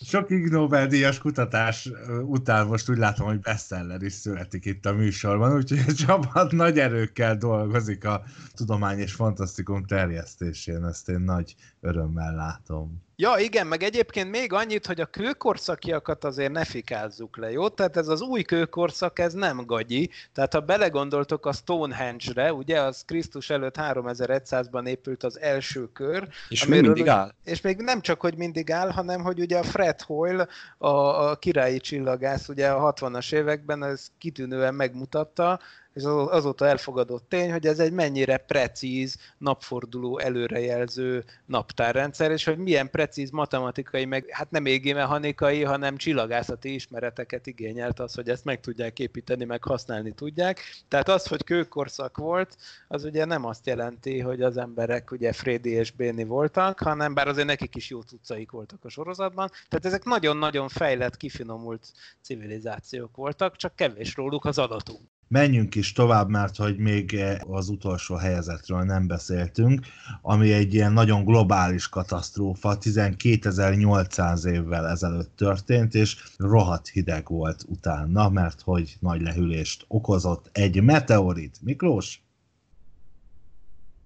Sok 0.05 0.31
Ig 0.31 0.49
Nobel-díjas 0.49 1.19
kutatás 1.19 1.91
után 2.23 2.67
most 2.67 2.89
úgy 2.91 2.99
látom, 2.99 3.27
hogy 3.27 3.41
bestseller 3.41 4.03
is 4.03 4.13
születik 4.13 4.65
itt 4.65 4.87
a 4.87 4.93
műsorban, 4.93 5.57
úgyhogy 5.57 5.85
a 5.87 5.93
csapat 5.93 6.53
nagy 6.63 6.79
erőkkel 6.79 7.37
dolgozik 7.37 8.05
a 8.05 8.23
tudomány 8.55 8.99
és 8.99 9.13
fantasztikum 9.13 9.85
terjesztésén, 9.85 10.85
ezt 10.85 11.09
én 11.09 11.21
nagy 11.21 11.55
örömmel 11.81 12.35
látom. 12.35 13.03
Ja, 13.21 13.39
igen, 13.39 13.67
meg 13.67 13.83
egyébként 13.83 14.31
még 14.31 14.53
annyit, 14.53 14.87
hogy 14.87 15.01
a 15.01 15.07
kőkorszakiakat 15.07 16.25
azért 16.25 16.53
ne 16.53 16.65
fikázzuk 16.65 17.37
le, 17.37 17.51
jó? 17.51 17.69
Tehát 17.69 17.97
ez 17.97 18.09
az 18.09 18.21
új 18.21 18.43
kőkorszak, 18.43 19.19
ez 19.19 19.33
nem 19.33 19.67
gagyi. 19.67 20.11
Tehát 20.33 20.53
ha 20.53 20.61
belegondoltok 20.61 21.47
a 21.47 21.53
Stonehenge-re, 21.53 22.53
ugye 22.53 22.81
az 22.81 23.03
Krisztus 23.05 23.51
előtt 23.51 23.75
3100-ban 23.79 24.87
épült 24.87 25.23
az 25.23 25.41
első 25.41 25.93
kör. 25.93 26.29
És 26.49 26.67
még 26.67 26.81
mindig 26.81 27.09
áll. 27.09 27.33
És 27.45 27.61
még 27.61 27.77
nem 27.77 28.01
csak, 28.01 28.21
hogy 28.21 28.37
mindig 28.37 28.71
áll, 28.71 28.91
hanem 28.91 29.23
hogy 29.23 29.41
ugye 29.41 29.59
a 29.59 29.63
Fred 29.63 30.01
Hoyle, 30.01 30.47
a, 30.79 30.89
a 30.89 31.37
királyi 31.37 31.79
csillagász, 31.79 32.49
ugye 32.49 32.69
a 32.69 32.93
60-as 32.93 33.33
években 33.33 33.85
ez 33.85 34.07
kitűnően 34.19 34.75
megmutatta, 34.75 35.61
az 35.95 36.05
azóta 36.05 36.67
elfogadott 36.67 37.29
tény, 37.29 37.51
hogy 37.53 37.67
ez 37.67 37.79
egy 37.79 37.93
mennyire 37.93 38.37
precíz, 38.37 39.17
napforduló 39.39 40.19
előrejelző 40.19 41.25
naptárrendszer, 41.47 42.31
és 42.31 42.45
hogy 42.45 42.59
milyen 42.59 42.91
precíz 42.91 43.31
matematikai, 43.31 44.05
meg 44.05 44.25
hát 44.31 44.51
nem 44.51 44.67
égimechanikai, 44.67 45.63
hanem 45.63 45.97
csillagászati 45.97 46.75
ismereteket 46.75 47.47
igényelt 47.47 48.01
az, 48.01 48.15
hogy 48.15 48.29
ezt 48.29 48.45
meg 48.45 48.61
tudják 48.61 48.99
építeni, 48.99 49.45
meg 49.45 49.65
használni 49.65 50.13
tudják. 50.13 50.61
Tehát 50.89 51.09
az, 51.09 51.27
hogy 51.27 51.45
kőkorszak 51.45 52.17
volt, 52.17 52.57
az 52.89 53.05
ugye 53.05 53.25
nem 53.25 53.45
azt 53.45 53.67
jelenti, 53.67 54.21
hogy 54.21 54.43
az 54.43 54.57
emberek 54.57 55.11
ugye 55.11 55.33
Freddy 55.33 55.71
és 55.71 55.91
Béni 55.91 56.25
voltak, 56.25 56.79
hanem 56.81 57.15
bár 57.15 57.29
azért 57.29 57.47
nekik 57.47 57.77
is 57.77 57.91
jó 57.91 58.03
tucaik 58.03 58.51
voltak 58.51 58.85
a 58.85 58.89
sorozatban. 58.89 59.51
Tehát 59.69 59.87
ezek 59.87 60.05
nagyon-nagyon 60.05 60.69
fejlett, 60.69 61.17
kifinomult 61.17 61.93
civilizációk 62.23 63.17
voltak, 63.17 63.57
csak 63.57 63.77
kevés 63.77 64.15
róluk 64.15 64.45
az 64.45 64.59
adatunk 64.59 65.01
menjünk 65.31 65.75
is 65.75 65.93
tovább, 65.93 66.29
mert 66.29 66.57
hogy 66.57 66.79
még 66.79 67.21
az 67.47 67.69
utolsó 67.69 68.15
helyezetről 68.15 68.83
nem 68.83 69.07
beszéltünk, 69.07 69.87
ami 70.23 70.53
egy 70.53 70.75
ilyen 70.75 70.93
nagyon 70.93 71.25
globális 71.25 71.89
katasztrófa, 71.89 72.79
12.800 72.79 74.45
évvel 74.45 74.89
ezelőtt 74.89 75.37
történt, 75.37 75.95
és 75.95 76.17
rohadt 76.37 76.89
hideg 76.89 77.29
volt 77.29 77.65
utána, 77.69 78.29
mert 78.29 78.61
hogy 78.61 78.97
nagy 79.01 79.21
lehűlést 79.21 79.85
okozott 79.89 80.49
egy 80.53 80.83
meteorit. 80.83 81.59
Miklós? 81.63 82.23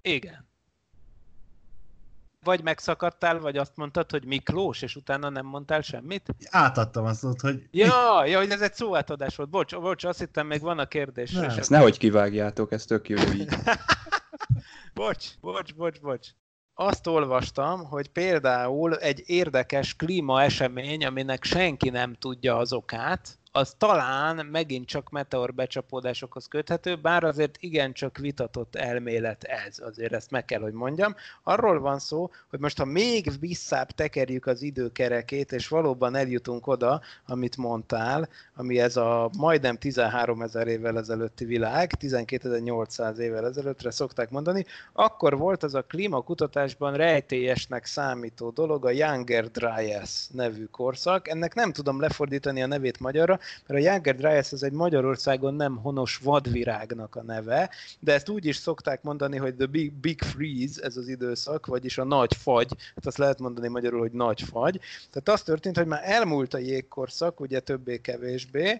Igen 0.01 0.44
vagy 2.45 2.63
megszakadtál, 2.63 3.39
vagy 3.39 3.57
azt 3.57 3.75
mondtad, 3.75 4.11
hogy 4.11 4.25
Miklós, 4.25 4.81
és 4.81 4.95
utána 4.95 5.29
nem 5.29 5.45
mondtál 5.45 5.81
semmit? 5.81 6.35
Átadtam 6.49 7.05
azt, 7.05 7.39
hogy... 7.41 7.67
Ja, 7.71 8.25
ja, 8.25 8.37
hogy 8.37 8.49
ez 8.49 8.61
egy 8.61 8.73
szóátadás 8.73 9.35
volt. 9.35 9.49
Bocs, 9.49 9.75
bocs, 9.75 10.03
azt 10.03 10.19
hittem, 10.19 10.47
még 10.47 10.61
van 10.61 10.79
a 10.79 10.85
kérdés. 10.85 11.31
Ne, 11.31 11.45
ezt 11.45 11.69
nehogy 11.69 11.97
kivágjátok, 11.97 12.71
ez 12.71 12.85
tök 12.85 13.09
jó 13.09 13.17
így. 13.35 13.55
bocs, 14.93 15.25
bocs, 15.41 15.75
bocs, 15.75 15.99
bocs. 15.99 16.27
Azt 16.73 17.07
olvastam, 17.07 17.83
hogy 17.85 18.07
például 18.07 18.95
egy 18.95 19.23
érdekes 19.25 19.95
klímaesemény, 19.95 21.05
aminek 21.05 21.43
senki 21.43 21.89
nem 21.89 22.13
tudja 22.13 22.57
az 22.57 22.73
okát, 22.73 23.39
az 23.55 23.73
talán 23.77 24.45
megint 24.45 24.87
csak 24.87 25.09
meteor 25.09 25.53
becsapódásokhoz 25.53 26.45
köthető, 26.47 26.95
bár 26.95 27.23
azért 27.23 27.57
igencsak 27.59 28.17
vitatott 28.17 28.75
elmélet 28.75 29.43
ez, 29.43 29.79
azért 29.79 30.13
ezt 30.13 30.31
meg 30.31 30.45
kell, 30.45 30.59
hogy 30.61 30.73
mondjam. 30.73 31.15
Arról 31.43 31.79
van 31.79 31.99
szó, 31.99 32.29
hogy 32.49 32.59
most 32.59 32.77
ha 32.77 32.85
még 32.85 33.31
visszább 33.39 33.91
tekerjük 33.91 34.45
az 34.45 34.61
időkerekét, 34.61 35.51
és 35.51 35.67
valóban 35.67 36.15
eljutunk 36.15 36.67
oda, 36.67 37.01
amit 37.25 37.57
mondtál, 37.57 38.29
ami 38.55 38.79
ez 38.79 38.97
a 38.97 39.29
majdnem 39.37 39.77
13 39.77 40.41
ezer 40.41 40.67
évvel 40.67 40.97
ezelőtti 40.97 41.45
világ, 41.45 41.91
12.800 41.99 43.17
évvel 43.17 43.45
ezelőttre 43.45 43.91
szokták 43.91 44.29
mondani, 44.29 44.65
akkor 44.93 45.37
volt 45.37 45.63
az 45.63 45.75
a 45.75 45.81
klímakutatásban 45.81 46.93
rejtélyesnek 46.93 47.85
számító 47.85 48.49
dolog, 48.49 48.85
a 48.85 48.91
Younger 48.91 49.51
Dryas 49.51 50.27
nevű 50.31 50.65
korszak. 50.65 51.27
Ennek 51.27 51.53
nem 51.53 51.71
tudom 51.71 51.99
lefordítani 51.99 52.61
a 52.61 52.67
nevét 52.67 52.99
magyarra, 52.99 53.39
mert 53.67 53.79
a 53.79 53.83
Jager 53.83 54.15
Dryas 54.15 54.51
az 54.51 54.63
egy 54.63 54.71
Magyarországon 54.71 55.53
nem 55.53 55.77
honos 55.77 56.17
vadvirágnak 56.23 57.15
a 57.15 57.23
neve, 57.23 57.69
de 57.99 58.13
ezt 58.13 58.29
úgy 58.29 58.45
is 58.45 58.55
szokták 58.55 59.03
mondani, 59.03 59.37
hogy 59.37 59.55
the 59.55 59.65
big, 59.65 59.93
big 59.93 60.21
freeze, 60.21 60.83
ez 60.83 60.97
az 60.97 61.07
időszak, 61.07 61.65
vagyis 61.65 61.97
a 61.97 62.03
nagy 62.03 62.35
fagy, 62.35 62.75
hát 62.95 63.05
azt 63.05 63.17
lehet 63.17 63.39
mondani 63.39 63.67
magyarul, 63.67 63.99
hogy 63.99 64.11
nagy 64.11 64.41
fagy. 64.41 64.79
Tehát 65.11 65.29
az 65.39 65.41
történt, 65.41 65.77
hogy 65.77 65.87
már 65.87 66.01
elmúlt 66.03 66.53
a 66.53 66.57
jégkorszak, 66.57 67.39
ugye 67.39 67.59
többé-kevésbé, 67.59 68.79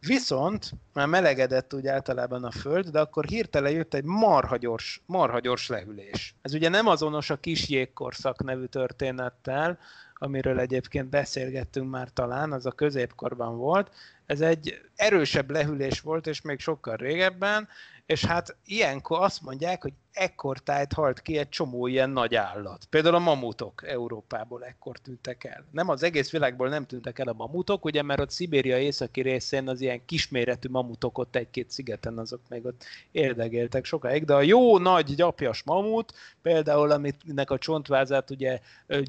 Viszont 0.00 0.70
már 0.92 1.06
melegedett 1.06 1.74
úgy 1.74 1.86
általában 1.86 2.44
a 2.44 2.50
föld, 2.50 2.88
de 2.88 3.00
akkor 3.00 3.24
hirtelen 3.24 3.72
jött 3.72 3.94
egy 3.94 4.04
marha 4.04 4.56
gyors, 4.56 5.02
marha 5.06 5.40
gyors 5.40 5.68
lehűlés. 5.68 6.34
Ez 6.42 6.54
ugye 6.54 6.68
nem 6.68 6.86
azonos 6.86 7.30
a 7.30 7.36
kis 7.36 7.68
jégkorszak 7.68 8.44
nevű 8.44 8.64
történettel, 8.64 9.78
amiről 10.18 10.60
egyébként 10.60 11.08
beszélgettünk 11.08 11.90
már 11.90 12.08
talán, 12.12 12.52
az 12.52 12.66
a 12.66 12.70
középkorban 12.70 13.56
volt. 13.56 13.94
Ez 14.26 14.40
egy 14.40 14.80
erősebb 14.96 15.50
lehűlés 15.50 16.00
volt, 16.00 16.26
és 16.26 16.40
még 16.40 16.60
sokkal 16.60 16.96
régebben, 16.96 17.68
és 18.06 18.24
hát 18.24 18.56
ilyenkor 18.64 19.22
azt 19.22 19.42
mondják, 19.42 19.82
hogy 19.82 19.92
ekkor 20.16 20.58
tájt 20.58 20.92
halt 20.92 21.20
ki 21.22 21.38
egy 21.38 21.48
csomó 21.48 21.86
ilyen 21.86 22.10
nagy 22.10 22.34
állat. 22.34 22.86
Például 22.90 23.14
a 23.14 23.18
mamutok 23.18 23.82
Európából 23.86 24.64
ekkor 24.64 24.98
tűntek 24.98 25.44
el. 25.44 25.64
Nem 25.70 25.88
az 25.88 26.02
egész 26.02 26.30
világból 26.30 26.68
nem 26.68 26.86
tűntek 26.86 27.18
el 27.18 27.28
a 27.28 27.32
mamutok, 27.32 27.84
ugye, 27.84 28.02
mert 28.02 28.20
ott 28.20 28.30
Szibéria 28.30 28.78
északi 28.78 29.20
részén 29.20 29.68
az 29.68 29.80
ilyen 29.80 30.04
kisméretű 30.04 30.68
mamutok 30.68 31.18
ott 31.18 31.36
egy-két 31.36 31.70
szigeten, 31.70 32.18
azok 32.18 32.40
még 32.48 32.64
ott 32.64 32.84
érdegéltek 33.10 33.84
sokáig, 33.84 34.24
de 34.24 34.34
a 34.34 34.42
jó 34.42 34.78
nagy 34.78 35.14
gyapjas 35.14 35.62
mamut, 35.62 36.12
például 36.42 36.90
aminek 36.90 37.50
a 37.50 37.58
csontvázát 37.58 38.30
ugye 38.30 38.60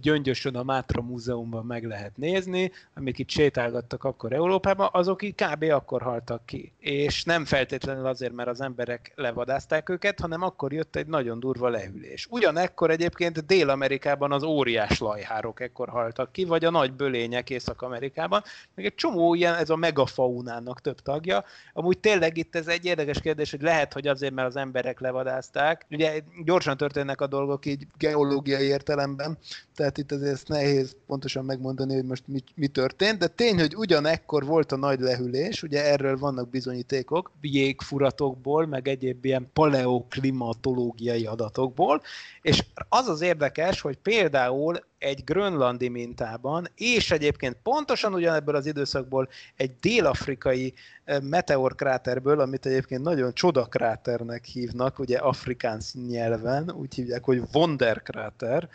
gyöngyösön 0.01 0.55
a 0.55 0.63
Mátra 0.63 1.01
Múzeumban 1.01 1.65
meg 1.65 1.83
lehet 1.83 2.17
nézni, 2.17 2.71
amik 2.93 3.19
itt 3.19 3.29
sétálgattak 3.29 4.03
akkor 4.03 4.33
Európában, 4.33 4.89
azok 4.91 5.21
így 5.23 5.35
kb. 5.35 5.63
akkor 5.63 6.01
haltak 6.01 6.45
ki. 6.45 6.71
És 6.79 7.23
nem 7.23 7.45
feltétlenül 7.45 8.05
azért, 8.05 8.33
mert 8.33 8.49
az 8.49 8.61
emberek 8.61 9.11
levadázták 9.15 9.89
őket, 9.89 10.19
hanem 10.19 10.41
akkor 10.41 10.73
jött 10.73 10.95
egy 10.97 11.07
nagyon 11.07 11.39
durva 11.39 11.69
lehűlés. 11.69 12.27
Ugyanekkor 12.29 12.89
egyébként 12.91 13.45
Dél-Amerikában 13.45 14.31
az 14.31 14.43
óriás 14.43 14.99
lajhárok 14.99 15.59
ekkor 15.59 15.89
haltak 15.89 16.31
ki, 16.31 16.45
vagy 16.45 16.65
a 16.65 16.69
nagy 16.69 16.93
bölények 16.93 17.49
Észak-Amerikában, 17.49 18.43
meg 18.75 18.85
egy 18.85 18.95
csomó 18.95 19.33
ilyen, 19.33 19.55
ez 19.55 19.69
a 19.69 19.75
megafaunának 19.75 20.81
több 20.81 20.99
tagja. 20.99 21.43
Amúgy 21.73 21.97
tényleg 21.97 22.37
itt 22.37 22.55
ez 22.55 22.67
egy 22.67 22.85
érdekes 22.85 23.21
kérdés, 23.21 23.51
hogy 23.51 23.61
lehet, 23.61 23.93
hogy 23.93 24.07
azért, 24.07 24.33
mert 24.33 24.47
az 24.47 24.55
emberek 24.55 24.99
levadázták. 24.99 25.85
Ugye 25.89 26.19
gyorsan 26.45 26.77
történnek 26.77 27.21
a 27.21 27.27
dolgok 27.27 27.65
így 27.65 27.87
geológiai 27.97 28.65
értelemben, 28.65 29.37
tehát 29.75 29.97
itt 29.97 30.11
azért 30.11 30.47
nehéz 30.47 30.95
pontosan 31.07 31.45
megmondani, 31.45 31.93
hogy 31.93 32.05
most 32.05 32.23
mi, 32.27 32.43
mi 32.55 32.67
történt, 32.67 33.17
de 33.17 33.27
tény, 33.27 33.59
hogy 33.59 33.75
ugyanekkor 33.75 34.45
volt 34.45 34.71
a 34.71 34.77
nagy 34.77 34.99
lehűlés, 34.99 35.63
ugye 35.63 35.85
erről 35.85 36.17
vannak 36.17 36.49
bizonyítékok, 36.49 37.31
jégfuratokból, 37.41 38.65
meg 38.65 38.87
egyéb 38.87 39.25
ilyen 39.25 39.49
paleoklimatológiai 39.53 40.86
geológiai 40.95 41.25
adatokból, 41.25 42.01
és 42.41 42.63
az 42.89 43.07
az 43.07 43.21
érdekes, 43.21 43.81
hogy 43.81 43.97
például 43.97 44.79
egy 44.97 45.23
grönlandi 45.23 45.87
mintában, 45.89 46.67
és 46.75 47.11
egyébként 47.11 47.57
pontosan 47.63 48.13
ugyanebből 48.13 48.55
az 48.55 48.65
időszakból 48.65 49.29
egy 49.55 49.75
dél-afrikai 49.79 50.73
meteorkráterből, 51.21 52.39
amit 52.39 52.65
egyébként 52.65 53.01
nagyon 53.01 53.33
csodakráternek 53.33 54.45
hívnak, 54.45 54.99
ugye 54.99 55.17
afrikáns 55.17 55.93
nyelven, 56.07 56.71
úgy 56.71 56.93
hívják, 56.93 57.23
hogy 57.23 57.41
Wonderkráter, 57.53 58.69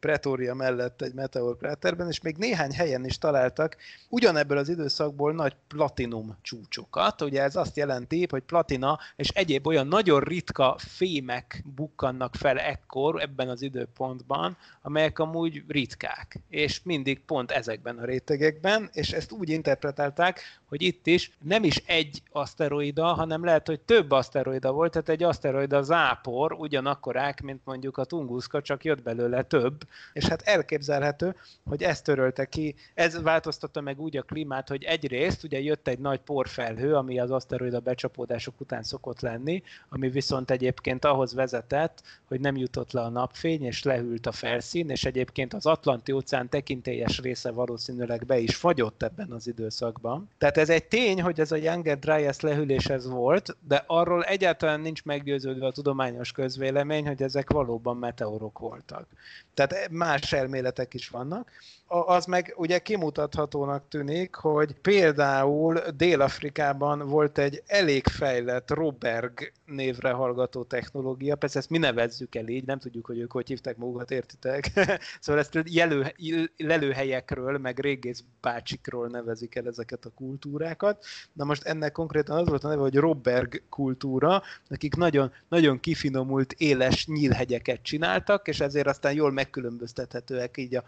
Pretoria 0.00 0.54
mellett 0.54 1.02
egy 1.02 1.14
meteorkráterben, 1.14 2.08
és 2.08 2.20
még 2.20 2.36
néhány 2.36 2.72
helyen 2.72 3.04
is 3.04 3.18
találtak 3.18 3.76
ugyanebből 4.08 4.58
az 4.58 4.68
időszakból 4.68 5.32
nagy 5.32 5.56
platinum 5.68 6.36
csúcsokat. 6.42 7.22
Ugye 7.22 7.42
ez 7.42 7.56
azt 7.56 7.76
jelenti, 7.76 8.26
hogy 8.30 8.42
platina 8.42 8.98
és 9.16 9.28
egyéb 9.28 9.66
olyan 9.66 9.86
nagyon 9.86 10.20
ritka 10.20 10.76
fémek 10.78 11.64
bukkannak 11.74 12.34
fel 12.34 12.58
ekkor, 12.58 13.22
ebben 13.22 13.48
az 13.48 13.62
időpontban, 13.62 14.56
amelyek 14.82 15.18
amúgy 15.18 15.64
ritkák, 15.68 16.38
és 16.48 16.82
mindig 16.82 17.20
pont 17.20 17.50
ezekben 17.50 17.98
a 17.98 18.04
rétegekben, 18.04 18.88
és 18.92 19.12
ezt 19.12 19.32
úgy 19.32 19.48
interpretálták, 19.48 20.40
hogy 20.68 20.82
itt 20.82 21.06
is 21.06 21.36
nem 21.42 21.64
is 21.64 21.76
egy 21.76 22.22
aszteroida, 22.32 23.04
hanem 23.04 23.44
lehet, 23.44 23.66
hogy 23.66 23.80
több 23.80 24.10
aszteroida 24.10 24.72
volt, 24.72 24.92
tehát 24.92 25.08
egy 25.08 25.22
aszteroida 25.22 25.82
zápor 25.82 26.52
ugyanakkorák, 26.52 27.40
mint 27.42 27.60
mondjuk 27.64 27.96
a 27.96 28.04
Tunguska, 28.04 28.62
csak 28.62 28.84
jött 28.84 29.02
belőle 29.02 29.42
több, 29.42 29.87
és 30.12 30.26
hát 30.26 30.42
elképzelhető, 30.42 31.34
hogy 31.64 31.82
ezt 31.82 32.04
törölte 32.04 32.44
ki, 32.44 32.74
ez 32.94 33.22
változtatta 33.22 33.80
meg 33.80 34.00
úgy 34.00 34.16
a 34.16 34.22
klímát, 34.22 34.68
hogy 34.68 34.82
egyrészt 34.82 35.44
ugye 35.44 35.60
jött 35.60 35.88
egy 35.88 35.98
nagy 35.98 36.20
porfelhő, 36.20 36.94
ami 36.94 37.18
az 37.18 37.30
aszteroida 37.30 37.80
becsapódások 37.80 38.60
után 38.60 38.82
szokott 38.82 39.20
lenni, 39.20 39.62
ami 39.88 40.10
viszont 40.10 40.50
egyébként 40.50 41.04
ahhoz 41.04 41.34
vezetett, 41.34 42.02
hogy 42.24 42.40
nem 42.40 42.56
jutott 42.56 42.92
le 42.92 43.00
a 43.00 43.08
napfény, 43.08 43.64
és 43.64 43.82
lehűlt 43.82 44.26
a 44.26 44.32
felszín, 44.32 44.90
és 44.90 45.04
egyébként 45.04 45.54
az 45.54 45.66
Atlanti 45.66 46.12
óceán 46.12 46.48
tekintélyes 46.48 47.20
része 47.20 47.50
valószínűleg 47.50 48.26
be 48.26 48.38
is 48.38 48.56
fagyott 48.56 49.02
ebben 49.02 49.30
az 49.30 49.46
időszakban. 49.46 50.28
Tehát 50.38 50.56
ez 50.56 50.70
egy 50.70 50.84
tény, 50.84 51.22
hogy 51.22 51.40
ez 51.40 51.52
a 51.52 51.56
Younger 51.56 51.98
Dryas 51.98 52.40
lehűlés 52.40 52.86
ez 52.86 53.06
volt, 53.06 53.56
de 53.68 53.84
arról 53.86 54.24
egyáltalán 54.24 54.80
nincs 54.80 55.04
meggyőződve 55.04 55.66
a 55.66 55.72
tudományos 55.72 56.32
közvélemény, 56.32 57.06
hogy 57.06 57.22
ezek 57.22 57.50
valóban 57.50 57.96
meteorok 57.96 58.58
voltak. 58.58 59.06
Tehát 59.54 59.72
más 59.90 60.32
elméletek 60.32 60.94
is 60.94 61.08
vannak. 61.08 61.50
Az 61.90 62.24
meg 62.24 62.54
ugye 62.56 62.78
kimutathatónak 62.78 63.88
tűnik, 63.88 64.34
hogy 64.34 64.72
például 64.72 65.80
Dél-Afrikában 65.96 67.08
volt 67.08 67.38
egy 67.38 67.62
elég 67.66 68.06
fejlett 68.06 68.70
Roberg 68.70 69.52
névre 69.64 70.10
hallgató 70.10 70.62
technológia, 70.62 71.36
persze 71.36 71.58
ezt 71.58 71.70
mi 71.70 71.78
nevezzük 71.78 72.34
el 72.34 72.48
így, 72.48 72.64
nem 72.64 72.78
tudjuk, 72.78 73.06
hogy 73.06 73.18
ők 73.18 73.32
hogy 73.32 73.48
hívták 73.48 73.76
magukat, 73.76 74.10
értitek? 74.10 74.70
szóval 75.20 75.40
ezt 75.42 75.58
jelő, 75.64 76.14
lelőhelyekről, 76.56 77.58
meg 77.58 77.78
régész 77.78 78.24
bácsikról 78.40 79.08
nevezik 79.08 79.54
el 79.54 79.66
ezeket 79.66 80.04
a 80.04 80.10
kultúrákat. 80.14 81.04
Na 81.32 81.44
most 81.44 81.64
ennek 81.64 81.92
konkrétan 81.92 82.38
az 82.38 82.48
volt 82.48 82.64
a 82.64 82.68
neve, 82.68 82.80
hogy 82.80 82.96
Roberg 82.96 83.62
kultúra, 83.68 84.42
akik 84.70 84.94
nagyon, 84.94 85.32
nagyon 85.48 85.80
kifinomult, 85.80 86.52
éles 86.52 87.06
nyílhegyeket 87.06 87.82
csináltak, 87.82 88.48
és 88.48 88.60
ezért 88.60 88.86
aztán 88.86 89.12
jól 89.12 89.32
megkülönböztethetőek 89.32 90.56
így 90.56 90.74
a 90.74 90.84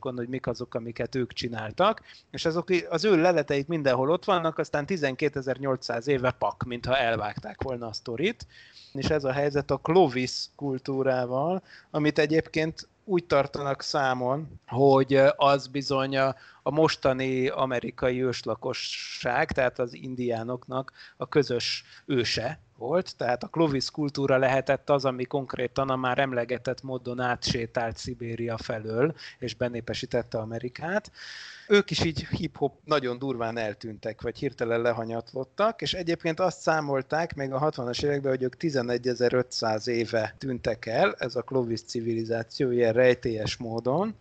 ásatásokon, 0.00 0.16
hogy 0.16 0.28
mik 0.28 0.46
azok, 0.46 0.74
amiket 0.74 1.14
ők 1.14 1.32
csináltak, 1.32 2.02
és 2.30 2.44
azok, 2.44 2.68
az 2.88 3.04
ő 3.04 3.20
leleteik 3.20 3.66
mindenhol 3.66 4.10
ott 4.10 4.24
vannak, 4.24 4.58
aztán 4.58 4.84
12.800 4.86 6.06
éve 6.06 6.30
pak, 6.30 6.64
mintha 6.66 6.96
elvágták 6.96 7.62
volna 7.62 7.86
a 7.86 7.92
sztorit, 7.92 8.46
és 8.92 9.10
ez 9.10 9.24
a 9.24 9.32
helyzet 9.32 9.70
a 9.70 9.76
Clovis 9.76 10.48
kultúrával, 10.56 11.62
amit 11.90 12.18
egyébként 12.18 12.88
úgy 13.04 13.24
tartanak 13.24 13.82
számon, 13.82 14.60
hogy 14.66 15.20
az 15.36 15.66
bizony 15.66 16.18
a 16.62 16.70
mostani 16.70 17.48
amerikai 17.48 18.24
őslakosság, 18.24 19.52
tehát 19.52 19.78
az 19.78 19.94
indiánoknak 19.94 20.92
a 21.16 21.28
közös 21.28 21.84
őse 22.06 22.60
volt, 22.80 23.16
tehát 23.16 23.42
a 23.42 23.48
Clovis 23.48 23.90
kultúra 23.90 24.36
lehetett 24.36 24.90
az, 24.90 25.04
ami 25.04 25.24
konkrétan 25.24 25.90
a 25.90 25.96
már 25.96 26.18
emlegetett 26.18 26.82
módon 26.82 27.20
átsétált 27.20 27.96
Szibéria 27.96 28.58
felől, 28.58 29.14
és 29.38 29.54
benépesítette 29.54 30.38
Amerikát. 30.38 31.10
Ők 31.68 31.90
is 31.90 32.04
így 32.04 32.26
hip-hop 32.26 32.78
nagyon 32.84 33.18
durván 33.18 33.58
eltűntek, 33.58 34.22
vagy 34.22 34.38
hirtelen 34.38 34.80
lehanyatlottak, 34.80 35.82
és 35.82 35.94
egyébként 35.94 36.40
azt 36.40 36.60
számolták 36.60 37.34
még 37.34 37.52
a 37.52 37.70
60-as 37.70 38.02
években, 38.02 38.30
hogy 38.30 38.42
ők 38.42 38.54
11.500 38.58 39.86
éve 39.86 40.34
tűntek 40.38 40.86
el, 40.86 41.14
ez 41.18 41.36
a 41.36 41.42
Clovis 41.42 41.82
civilizáció 41.82 42.70
ilyen 42.70 42.92
rejtélyes 42.92 43.56
módon, 43.56 44.14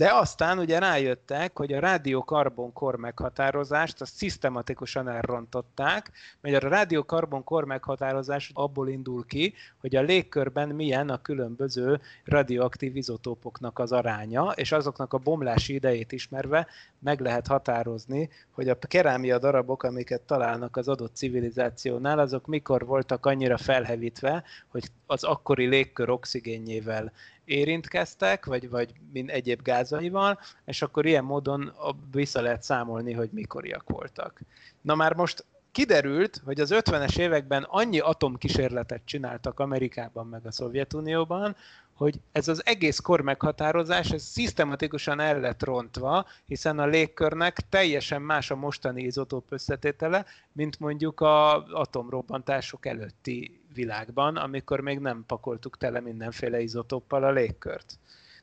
de 0.00 0.12
aztán 0.12 0.58
ugye 0.58 0.78
rájöttek, 0.78 1.58
hogy 1.58 1.72
a 1.72 1.80
rádiokarbon 1.80 2.72
kor 2.72 2.96
meghatározást 2.96 4.00
azt 4.00 4.14
szisztematikusan 4.14 5.08
elrontották, 5.08 6.10
mert 6.40 6.64
a 6.64 6.68
rádiokarbon 6.68 7.44
kor 7.44 7.64
meghatározás 7.64 8.50
abból 8.54 8.88
indul 8.88 9.26
ki, 9.26 9.54
hogy 9.80 9.96
a 9.96 10.02
légkörben 10.02 10.68
milyen 10.68 11.08
a 11.08 11.22
különböző 11.22 12.00
radioaktív 12.24 12.96
izotópoknak 12.96 13.78
az 13.78 13.92
aránya, 13.92 14.52
és 14.54 14.72
azoknak 14.72 15.12
a 15.12 15.18
bomlási 15.18 15.74
idejét 15.74 16.12
ismerve 16.12 16.66
meg 16.98 17.20
lehet 17.20 17.46
határozni, 17.46 18.28
hogy 18.50 18.68
a 18.68 18.78
kerámia 18.78 19.38
darabok, 19.38 19.82
amiket 19.82 20.20
találnak 20.20 20.76
az 20.76 20.88
adott 20.88 21.14
civilizációnál, 21.16 22.18
azok 22.18 22.46
mikor 22.46 22.86
voltak 22.86 23.26
annyira 23.26 23.58
felhevítve, 23.58 24.44
hogy 24.68 24.84
az 25.06 25.24
akkori 25.24 25.66
légkör 25.66 26.10
oxigénjével 26.10 27.12
érintkeztek, 27.50 28.44
vagy, 28.46 28.70
vagy 28.70 28.92
mint 29.12 29.30
egyéb 29.30 29.62
gázaival, 29.62 30.38
és 30.64 30.82
akkor 30.82 31.06
ilyen 31.06 31.24
módon 31.24 31.72
vissza 32.10 32.40
lehet 32.40 32.62
számolni, 32.62 33.12
hogy 33.12 33.28
mikoriak 33.32 33.88
voltak. 33.88 34.40
Na 34.80 34.94
már 34.94 35.14
most 35.14 35.44
kiderült, 35.72 36.40
hogy 36.44 36.60
az 36.60 36.70
50-es 36.74 37.18
években 37.18 37.62
annyi 37.62 37.98
atomkísérletet 37.98 39.02
csináltak 39.04 39.60
Amerikában 39.60 40.26
meg 40.26 40.46
a 40.46 40.52
Szovjetunióban, 40.52 41.56
hogy 42.00 42.20
ez 42.32 42.48
az 42.48 42.66
egész 42.66 42.98
kor 42.98 43.20
meghatározás, 43.20 44.10
ez 44.10 44.22
szisztematikusan 44.22 45.20
el 45.20 45.40
lett 45.40 45.64
rontva, 45.64 46.26
hiszen 46.46 46.78
a 46.78 46.86
légkörnek 46.86 47.56
teljesen 47.68 48.22
más 48.22 48.50
a 48.50 48.56
mostani 48.56 49.02
izotóp 49.02 49.46
összetétele, 49.48 50.24
mint 50.52 50.78
mondjuk 50.78 51.20
a 51.20 51.64
atomrobbantások 51.64 52.86
előtti 52.86 53.60
világban, 53.74 54.36
amikor 54.36 54.80
még 54.80 54.98
nem 54.98 55.24
pakoltuk 55.26 55.76
tele 55.76 56.00
mindenféle 56.00 56.60
izotóppal 56.60 57.24
a 57.24 57.30
légkört 57.30 57.98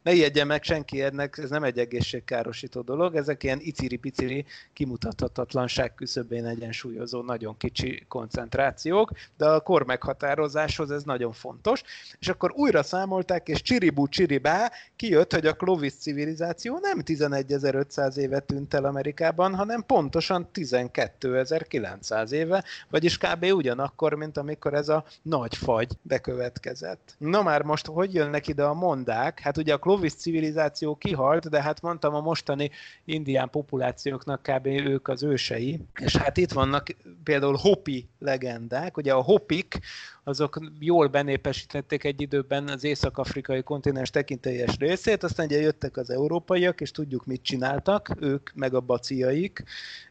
ne 0.08 0.14
ijedjen 0.14 0.48
meg 0.48 0.64
senki, 0.64 1.02
ennek 1.02 1.38
ez 1.38 1.50
nem 1.50 1.64
egy 1.64 1.80
egészségkárosító 1.80 2.82
dolog, 2.82 3.16
ezek 3.16 3.44
ilyen 3.44 3.60
iciri-piciri 3.62 4.46
kimutathatatlanság 4.74 5.94
küszöbén 5.96 6.46
egyensúlyozó 6.46 7.22
nagyon 7.22 7.58
kicsi 7.58 8.06
koncentrációk, 8.08 9.12
de 9.38 9.46
a 9.46 9.60
kor 9.60 9.86
meghatározáshoz 9.86 10.92
ez 10.92 11.04
nagyon 11.04 11.32
fontos, 11.32 11.84
és 12.20 12.28
akkor 12.28 12.52
újra 12.56 12.84
számolták, 12.84 13.48
és 13.48 13.62
csiribú 13.62 14.08
csiribá 14.08 14.72
kijött, 14.96 15.34
hogy 15.34 15.46
a 15.46 15.56
Clovis 15.56 15.94
civilizáció 15.94 16.80
nem 16.82 17.02
11.500 17.06 18.16
éve 18.16 18.40
tűnt 18.40 18.74
el 18.74 18.86
Amerikában, 18.86 19.56
hanem 19.56 19.84
pontosan 19.86 20.48
12.900 20.54 22.32
éve, 22.32 22.64
vagyis 22.90 23.18
kb. 23.18 23.46
ugyanakkor, 23.52 24.14
mint 24.14 24.38
amikor 24.38 24.74
ez 24.74 24.90
a 24.90 25.06
nagy 25.22 25.56
fagy 25.56 25.92
bekövetkezett. 26.02 27.16
Na 27.18 27.42
már 27.42 27.62
most 27.62 27.86
hogy 27.86 28.14
jönnek 28.14 28.48
ide 28.48 28.64
a 28.64 28.74
mondák? 28.74 29.40
Hát 29.40 29.58
ugye 29.58 29.74
a 29.74 29.78
Clovis 29.78 29.97
Clovis 29.98 30.14
civilizáció 30.14 30.96
kihalt, 30.96 31.50
de 31.50 31.62
hát 31.62 31.82
mondtam, 31.82 32.14
a 32.14 32.22
mostani 32.22 32.70
indián 33.06 33.50
populációknak 33.50 34.42
kb. 34.42 34.66
ők 34.66 35.08
az 35.08 35.24
ősei. 35.24 35.80
És 36.00 36.16
hát 36.16 36.38
itt 36.38 36.52
vannak 36.52 36.88
például 37.24 37.56
Hopi 37.56 38.08
legendák. 38.20 38.98
Ugye 38.98 39.14
a 39.14 39.22
Hopik 39.22 39.80
azok 40.24 40.60
jól 40.80 41.08
benépesítették 41.08 42.04
egy 42.04 42.22
időben 42.22 42.68
az 42.68 42.84
észak-afrikai 42.84 43.64
kontinens 43.64 44.10
tekintélyes 44.10 44.78
részét, 44.78 45.24
aztán 45.24 45.46
ugye 45.46 45.60
jöttek 45.60 45.98
az 45.98 46.10
európaiak, 46.10 46.82
és 46.82 46.92
tudjuk, 46.92 47.26
mit 47.26 47.42
csináltak, 47.42 48.10
ők 48.20 48.50
meg 48.54 48.74
a 48.74 48.80
baciaik, 48.80 49.64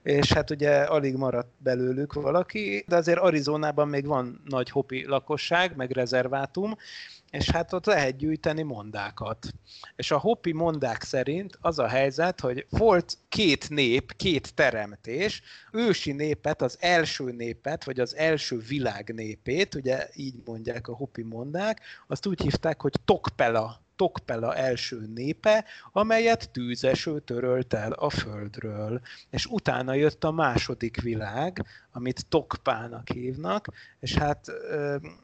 és 0.03 0.33
hát 0.33 0.51
ugye 0.51 0.81
alig 0.81 1.17
maradt 1.17 1.51
belőlük 1.59 2.13
valaki, 2.13 2.85
de 2.89 2.97
azért 2.97 3.19
Arizonában 3.19 3.89
még 3.89 4.07
van 4.07 4.41
nagy 4.45 4.71
hopi 4.71 5.07
lakosság, 5.07 5.77
meg 5.77 5.91
rezervátum, 5.91 6.77
és 7.31 7.51
hát 7.51 7.73
ott 7.73 7.87
lehet 7.87 8.17
gyűjteni 8.17 8.63
mondákat. 8.63 9.47
És 9.97 10.11
a 10.11 10.19
Hopi 10.19 10.53
mondák 10.53 11.03
szerint 11.03 11.59
az 11.61 11.79
a 11.79 11.89
helyzet, 11.89 12.41
hogy 12.41 12.67
volt 12.71 13.19
két 13.29 13.71
nép, 13.71 14.13
két 14.17 14.55
teremtés, 14.55 15.43
ősi 15.73 16.13
népet, 16.13 16.63
az 16.63 16.77
első 16.81 17.33
népet, 17.33 17.85
vagy 17.85 18.01
az 18.01 18.17
első 18.17 18.59
világ 18.59 19.15
népét, 19.15 19.75
ugye 19.75 20.09
így 20.15 20.35
mondják 20.45 20.89
a 20.89 20.97
Hopi 20.97 21.23
mondák, 21.23 21.81
azt 22.07 22.27
úgy 22.27 22.43
hívták, 22.43 22.81
hogy 22.81 22.93
Tokpela 23.05 23.85
Tokpela 23.97 24.55
első 24.55 25.11
népe, 25.15 25.65
amelyet 25.93 26.51
tűzeső 26.51 27.21
törölt 27.21 27.75
el 27.75 27.93
a 27.93 28.11
földről. 28.11 29.01
És 29.31 29.47
utána 29.47 29.95
jött 29.95 30.25
a 30.25 30.31
második 30.31 31.01
világ, 31.01 31.67
amit 31.97 32.27
tokpának 32.29 33.09
hívnak, 33.09 33.69
és 34.01 34.15
hát 34.15 34.53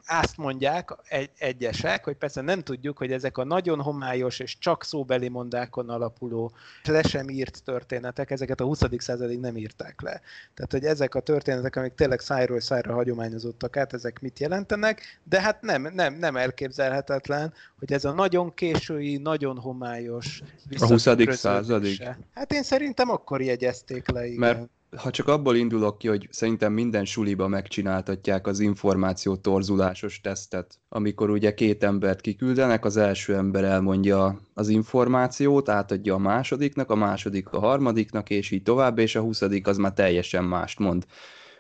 azt 0.07 0.37
mondják 0.37 0.97
egy, 1.09 1.31
egyesek, 1.39 2.05
hogy 2.05 2.17
persze 2.17 2.41
nem 2.41 2.63
tudjuk, 2.63 2.99
hogy 2.99 3.13
ezek 3.13 3.39
a 3.39 3.45
nagyon 3.45 3.81
homályos 3.81 4.39
és 4.39 4.59
csak 4.59 4.85
szóbeli 4.85 5.29
mondákon 5.29 5.89
alapuló, 5.89 6.53
le 6.85 7.03
sem 7.03 7.29
írt 7.29 7.63
történetek, 7.65 8.31
ezeket 8.31 8.61
a 8.61 8.65
20. 8.65 8.81
századig 8.99 9.41
nem 9.41 9.57
írták 9.57 10.01
le. 10.01 10.21
Tehát, 10.55 10.73
hogy 10.73 10.85
ezek 10.85 11.15
a 11.15 11.21
történetek, 11.21 11.77
amik 11.77 11.95
tényleg 11.95 12.21
szájról 12.21 12.61
szájra 12.61 12.95
hagyományozottak 12.95 13.77
át, 13.77 13.93
ezek 13.93 14.21
mit 14.21 14.39
jelentenek, 14.39 15.21
de 15.25 15.41
hát 15.41 15.63
nem, 15.63 15.91
nem, 15.95 16.15
nem 16.15 16.37
elképzelhetetlen, 16.37 17.53
hogy 17.79 17.93
ez 17.93 18.05
a 18.05 18.13
nagyon 18.13 18.55
késői, 18.55 19.17
nagyon 19.17 19.59
homályos 19.59 20.43
A 20.79 20.87
20. 20.87 21.37
századig? 21.37 22.03
Hát 22.35 22.53
én 22.53 22.63
szerintem 22.63 23.11
akkor 23.11 23.43
jegyezték 23.43 24.09
le, 24.09 24.27
igen. 24.27 24.39
Mert 24.39 24.69
ha 24.97 25.11
csak 25.11 25.29
abból 25.29 25.57
indulok 25.57 25.99
ki, 25.99 26.09
hogy 26.09 26.29
szerintem 26.31 26.73
minden 26.73 27.05
suliba 27.05 27.49
megcsináltatják 27.49 28.47
az 28.47 28.61
információ 28.61 29.37
torzulásos 29.37 30.21
tesztet, 30.21 30.79
amikor 30.89 31.31
ugye 31.31 31.55
két 31.55 31.85
embert 31.85 32.21
kiküldenek, 32.21 32.85
az 32.85 32.97
első 32.97 33.35
ember 33.35 33.65
elmondja 33.65 34.41
az 34.55 34.69
információt, 34.69 35.69
átadja 35.69 36.15
a 36.15 36.19
másodiknak, 36.19 36.91
a 36.91 36.95
második 36.95 37.53
a 37.53 37.59
harmadiknak, 37.59 38.31
és 38.31 38.51
így 38.51 38.63
tovább, 38.63 38.99
és 38.99 39.15
a 39.15 39.21
huszadik 39.21 39.67
az 39.67 39.77
már 39.77 39.93
teljesen 39.93 40.45
mást 40.45 40.79
mond 40.79 41.07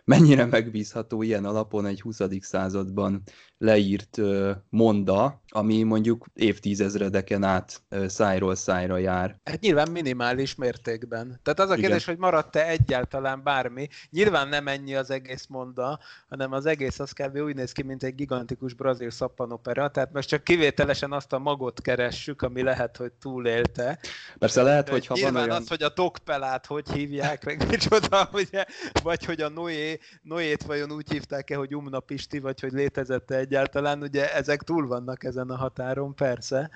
mennyire 0.04 0.44
megbízható 0.44 1.22
ilyen 1.22 1.44
alapon 1.44 1.86
egy 1.86 2.00
20. 2.00 2.20
században 2.40 3.22
leírt 3.62 4.20
monda, 4.68 5.42
ami 5.48 5.82
mondjuk 5.82 6.26
évtizedeken 6.34 7.44
át 7.44 7.82
szájról 8.06 8.54
szájra 8.54 8.98
jár. 8.98 9.36
Hát 9.44 9.60
nyilván 9.60 9.90
minimális 9.90 10.54
mértékben. 10.54 11.40
Tehát 11.42 11.60
az 11.60 11.70
a 11.70 11.74
kérdés, 11.74 12.02
Igen. 12.02 12.14
hogy 12.14 12.18
maradt-e 12.18 12.68
egyáltalán 12.68 13.42
bármi. 13.42 13.88
Nyilván 14.10 14.48
nem 14.48 14.68
ennyi 14.68 14.94
az 14.94 15.10
egész 15.10 15.46
monda, 15.48 15.98
hanem 16.28 16.52
az 16.52 16.66
egész 16.66 16.98
az 16.98 17.12
kb. 17.12 17.36
úgy 17.36 17.54
néz 17.54 17.72
ki, 17.72 17.82
mint 17.82 18.02
egy 18.02 18.14
gigantikus 18.14 18.74
brazil 18.74 19.10
szappanopera, 19.10 19.90
tehát 19.90 20.12
most 20.12 20.28
csak 20.28 20.44
kivételesen 20.44 21.12
azt 21.12 21.32
a 21.32 21.38
magot 21.38 21.80
keressük, 21.80 22.42
ami 22.42 22.62
lehet, 22.62 22.96
hogy 22.96 23.12
túlélte. 23.12 23.98
Persze 24.38 24.62
lehet, 24.62 24.88
hogy 24.88 25.06
ha 25.06 25.14
Nyilván 25.14 25.32
van 25.32 25.42
olyan... 25.42 25.56
az, 25.56 25.68
hogy 25.68 25.82
a 25.82 25.92
tokpelát 25.92 26.66
hogy 26.66 26.90
hívják, 26.90 27.44
meg 27.44 27.66
micsoda, 27.70 28.28
ugye? 28.32 28.64
vagy 29.02 29.24
hogy 29.24 29.40
a 29.40 29.48
Noé, 29.48 29.98
Noét 30.22 30.62
vajon 30.62 30.92
úgy 30.92 31.10
hívták-e, 31.10 31.56
hogy 31.56 31.74
Umna 31.74 32.00
Pisti, 32.00 32.38
vagy 32.38 32.60
hogy 32.60 32.72
létezett 32.72 33.30
-e 33.30 33.44
egyáltalán, 33.52 34.02
ugye 34.02 34.34
ezek 34.34 34.62
túl 34.62 34.86
vannak 34.86 35.24
ezen 35.24 35.50
a 35.50 35.56
határon, 35.56 36.14
persze. 36.14 36.70